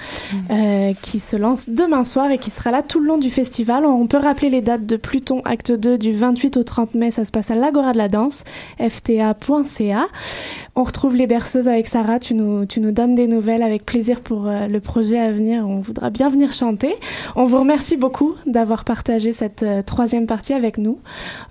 euh, 0.50 0.94
qui 1.02 1.20
se 1.20 1.38
lance 1.38 1.70
demain 1.70 2.04
soir 2.04 2.32
et 2.32 2.38
qui 2.38 2.50
sera 2.50 2.72
là 2.72 2.82
tout 2.82 3.00
le 3.00 3.08
long 3.08 3.18
du 3.18 3.30
festival. 3.30 3.86
On 3.86 4.08
peut 4.08 4.18
rappeler 4.18 4.50
les 4.50 4.62
dates 4.62 4.86
de 4.86 4.98
Pluton 4.98 5.42
Acte 5.46 5.72
2 5.72 5.98
du 5.98 6.12
28 6.12 6.58
au 6.58 6.64
30 6.64 6.96
mai, 6.96 7.12
ça 7.12 7.26
se 7.26 7.32
passe 7.32 7.52
à 7.52 7.56
l'Agora 7.56 7.94
de 7.94 7.98
la 7.98 8.10
Danse, 8.10 8.44
fta.ca. 8.78 10.08
On 10.82 10.84
retrouve 10.84 11.16
les 11.16 11.28
berceuses 11.28 11.68
avec 11.68 11.86
Sarah, 11.86 12.18
tu 12.18 12.34
nous, 12.34 12.66
tu 12.66 12.80
nous 12.80 12.92
donnes 12.92 13.14
des 13.14 13.28
nouvelles 13.28 13.62
avec 13.62 13.86
plaisir 13.86 14.20
pour 14.20 14.48
euh, 14.48 14.66
le 14.66 14.80
projet 14.80 15.20
à 15.20 15.32
venir. 15.32 15.70
On 15.70 15.80
voudra 15.80 16.10
bien 16.10 16.28
venir 16.28 16.52
chanter. 16.52 16.96
On 17.36 17.46
vous 17.46 17.60
remercie 17.60 17.98
beaucoup 17.98 18.34
d'avoir 18.48 18.84
partagé 18.84 19.32
cette 19.32 19.62
euh, 19.62 19.84
troisième 19.84 20.26
partie 20.26 20.54
avec 20.54 20.80
nous. 20.80 20.98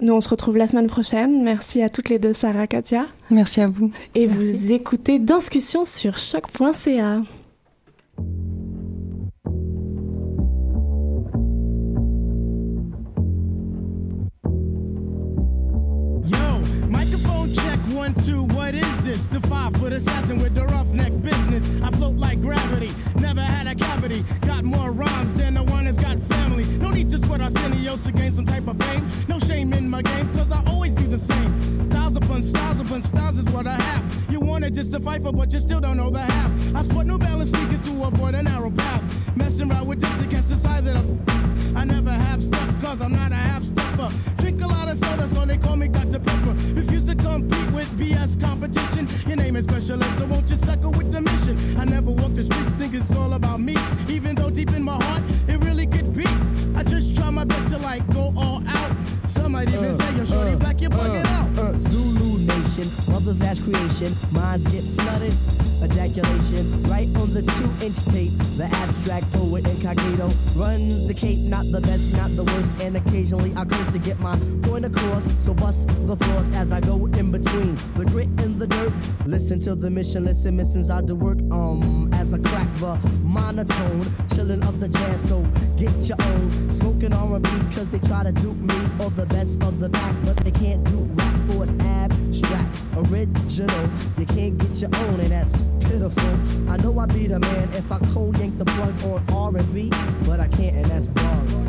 Nous, 0.01 0.13
on 0.13 0.21
se 0.21 0.29
retrouve 0.29 0.57
la 0.57 0.67
semaine 0.67 0.89
prochaine. 0.89 1.45
Merci 1.45 1.81
à 1.81 1.89
toutes 1.89 2.09
les 2.09 2.19
deux, 2.19 2.33
Sarah, 2.33 2.67
Katia. 2.67 3.07
Merci 3.31 3.61
à 3.61 3.69
vous. 3.69 3.93
Et 4.17 4.27
vous 4.27 4.73
écoutez 4.73 5.21
Danscussion 5.21 5.85
sur 5.85 6.19
choc.ca. 6.19 7.23
one, 18.01 18.15
two. 18.15 18.45
What 18.57 18.75
is 18.75 19.01
this? 19.03 19.27
The 19.27 19.41
five 19.41 19.75
foot 19.77 19.93
assassin 19.93 20.39
with 20.39 20.55
the 20.55 20.65
roughneck 20.65 21.13
business. 21.21 21.65
I 21.83 21.91
float 21.91 22.15
like 22.15 22.41
gravity, 22.41 22.91
never 23.17 23.43
had 23.43 23.67
a 23.67 23.75
cavity. 23.75 24.25
Got 24.41 24.65
more 24.65 24.91
rhymes 24.91 25.35
than 25.35 25.53
the 25.53 25.63
one 25.63 25.85
that's 25.85 25.99
got 25.99 26.19
family. 26.19 26.65
No 26.79 26.91
need 26.91 27.11
to 27.11 27.19
sweat 27.19 27.43
Arsenio 27.43 27.99
to 27.99 28.13
gain 28.13 28.33
some 28.33 28.47
type 28.47 28.67
of 28.69 28.83
fame. 28.85 29.07
No 29.29 29.39
shame 29.39 29.75
in 29.75 29.91
my 29.91 30.01
game, 30.01 30.27
cause 30.35 30.51
I 30.51 30.63
always 30.67 30.95
be 30.95 31.05
the 31.05 31.19
same. 31.19 31.80
Styles 32.43 32.81
upon 32.81 32.81
styles 32.81 32.91
upon 32.91 33.03
styles 33.03 33.39
is 33.39 33.45
what 33.53 33.67
I 33.67 33.75
have. 33.75 34.33
You 34.33 34.41
wanted 34.41 34.75
just 34.75 34.93
to 34.93 35.01
fight 35.01 35.23
for, 35.23 35.33
but 35.33 35.53
you 35.53 35.61
still 35.61 35.81
don't 35.81 35.99
know 35.99 36.09
the 36.09 36.21
half. 36.21 36.75
I 36.75 36.83
sport 36.83 37.07
New 37.07 37.19
Balance 37.19 37.51
sneakers 37.51 37.83
to 37.83 38.05
avoid 38.05 38.35
a 38.35 38.43
narrow 38.43 38.71
path. 38.71 39.37
Messing 39.37 39.71
around 39.71 39.87
with 39.87 40.01
this 40.01 40.23
against 40.23 40.49
the 40.49 40.57
size 40.57 40.87
of 40.87 40.95
the. 40.95 41.75
I 41.77 41.85
never 41.85 42.11
have 42.11 42.43
stuff 42.43 42.81
cause 42.81 43.03
I'm 43.03 43.13
not 43.13 43.33
a 43.33 43.37
half 43.37 43.63
stepper. 43.63 44.09
Drink 44.39 44.63
a 44.63 44.67
lot 44.67 44.89
of 44.89 44.97
soda, 44.97 45.29
so 45.29 45.45
they 45.45 45.59
call 45.59 45.77
me 45.77 45.89
Dr. 45.89 46.19
Pepper. 46.19 46.53
Refuse 46.73 47.07
to 47.07 47.15
compete 47.15 47.71
with 47.73 47.91
BS 47.99 48.41
competition. 48.41 49.07
Your 49.29 49.37
name 49.37 49.57
is 49.57 49.65
special 49.65 50.01
so 50.01 50.25
won't 50.25 50.49
you 50.49 50.57
suckle 50.57 50.93
with 50.93 51.13
the 51.13 51.21
mission? 51.21 51.79
I 51.79 51.85
never 51.85 52.11
walk 52.11 52.35
the 52.35 52.45
street, 52.45 52.67
think 52.79 52.95
it's 52.95 53.15
all 53.15 53.35
about 53.35 53.61
me. 53.61 53.77
Even 54.09 54.35
though 54.35 54.51
deep 54.51 54.73
in 54.73 54.83
my 54.83 54.97
heart, 54.97 55.23
it 55.47 55.59
really 55.59 55.87
could 55.87 56.15
be. 56.15 56.25
I 56.75 56.85
just 56.85 57.15
try 57.15 57.29
my 57.29 57.45
best 57.45 57.69
to 57.71 57.79
like 57.79 58.07
go 58.15 58.33
all 58.37 58.63
out. 58.67 58.91
Some 59.27 59.53
might 59.53 59.69
even 59.69 59.95
say 59.95 60.17
you're 60.17 60.27
shorty 60.27 60.57
black, 60.57 60.81
you're 60.81 60.91
bugging. 60.91 61.25
Uh, 61.25 61.30
Zulu 61.30 61.30
Last 63.39 63.63
creation. 63.63 64.13
Minds 64.33 64.67
get 64.73 64.83
flooded. 64.83 65.33
Ejaculation, 65.83 66.83
right 66.85 67.09
on 67.17 67.33
the 67.33 67.43
two 67.43 67.87
inch 67.87 67.97
tape. 68.07 68.33
The 68.59 68.65
abstract 68.65 69.33
poet 69.33 69.67
incognito 69.67 70.29
runs 70.55 71.07
the 71.07 71.15
cape, 71.15 71.39
not 71.39 71.65
the 71.71 71.81
best, 71.81 72.13
not 72.17 72.31
the 72.37 72.45
worst. 72.45 72.79
And 72.83 72.97
occasionally 72.97 73.53
I 73.57 73.65
curse 73.65 73.91
to 73.93 73.99
get 73.99 74.19
my 74.21 74.37
point 74.63 74.85
across. 74.85 75.25
So 75.43 75.55
bust 75.55 75.89
the 76.07 76.17
floors 76.17 76.51
as 76.51 76.71
I 76.73 76.81
go 76.81 77.07
in 77.07 77.31
between 77.31 77.77
the 77.97 78.05
grit 78.05 78.29
and 78.45 78.59
the 78.59 78.67
dirt. 78.67 78.93
Listen 79.25 79.59
to 79.61 79.75
the 79.75 79.89
mission, 79.91 80.25
listen, 80.25 80.57
missions 80.57 80.91
I 80.91 81.01
do 81.01 81.15
work. 81.15 81.39
Um, 81.51 82.11
as 82.13 82.35
I 82.35 82.39
crack 82.39 82.69
the 82.77 82.97
monotone, 83.23 84.03
chilling 84.35 84.63
up 84.65 84.79
the 84.81 84.89
jazz. 84.89 85.29
So 85.29 85.41
get 85.79 85.93
your 86.03 86.19
own 86.21 86.71
smoking 86.71 87.15
R&B, 87.15 87.49
cause 87.75 87.89
they 87.89 88.01
try 88.01 88.25
to 88.25 88.33
dupe 88.33 88.57
me 88.57 88.75
or 88.99 89.11
the 89.11 89.27
best 89.27 89.63
of 89.63 89.81
the 89.81 89.89
pack, 89.89 90.15
but 90.25 90.37
they 90.39 90.51
can't 90.51 90.85
do 90.85 90.99
rap 91.15 91.50
it's 91.63 91.73
abstract, 91.85 92.83
original. 92.97 93.91
You 94.19 94.27
can't 94.27 94.57
get 94.59 94.81
your 94.81 94.91
own, 94.95 95.21
and 95.21 95.29
that's 95.29 95.63
pitiful. 95.81 96.71
I 96.71 96.77
know 96.79 96.99
I'd 96.99 97.13
be 97.15 97.27
the 97.27 97.39
man 97.39 97.69
if 97.75 97.91
I 97.91 97.99
cold 98.13 98.39
yank 98.39 98.57
the 98.59 98.65
plug 98.65 99.03
on 99.05 99.57
R&B, 99.57 99.91
but 100.27 100.41
I 100.41 100.49
can't, 100.49 100.77
and 100.77 100.87
that's 100.87 101.07
bug. 101.09 101.60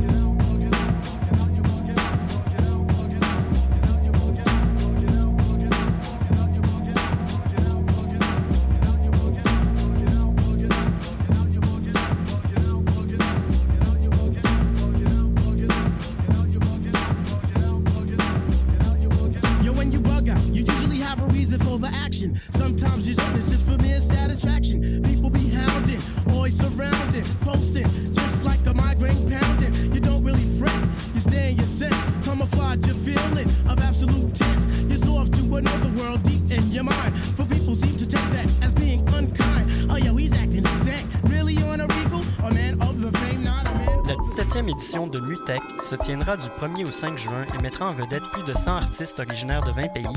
Se 45.92 45.98
tiendra 45.98 46.38
du 46.38 46.48
1er 46.48 46.86
au 46.86 46.92
5 46.92 47.18
juin 47.18 47.46
et 47.54 47.58
mettra 47.58 47.90
en 47.90 47.92
vedette 47.92 48.24
plus 48.32 48.44
de 48.44 48.54
100 48.54 48.78
artistes 48.78 49.20
originaires 49.20 49.62
de 49.62 49.72
20 49.72 49.90
pays, 49.90 50.08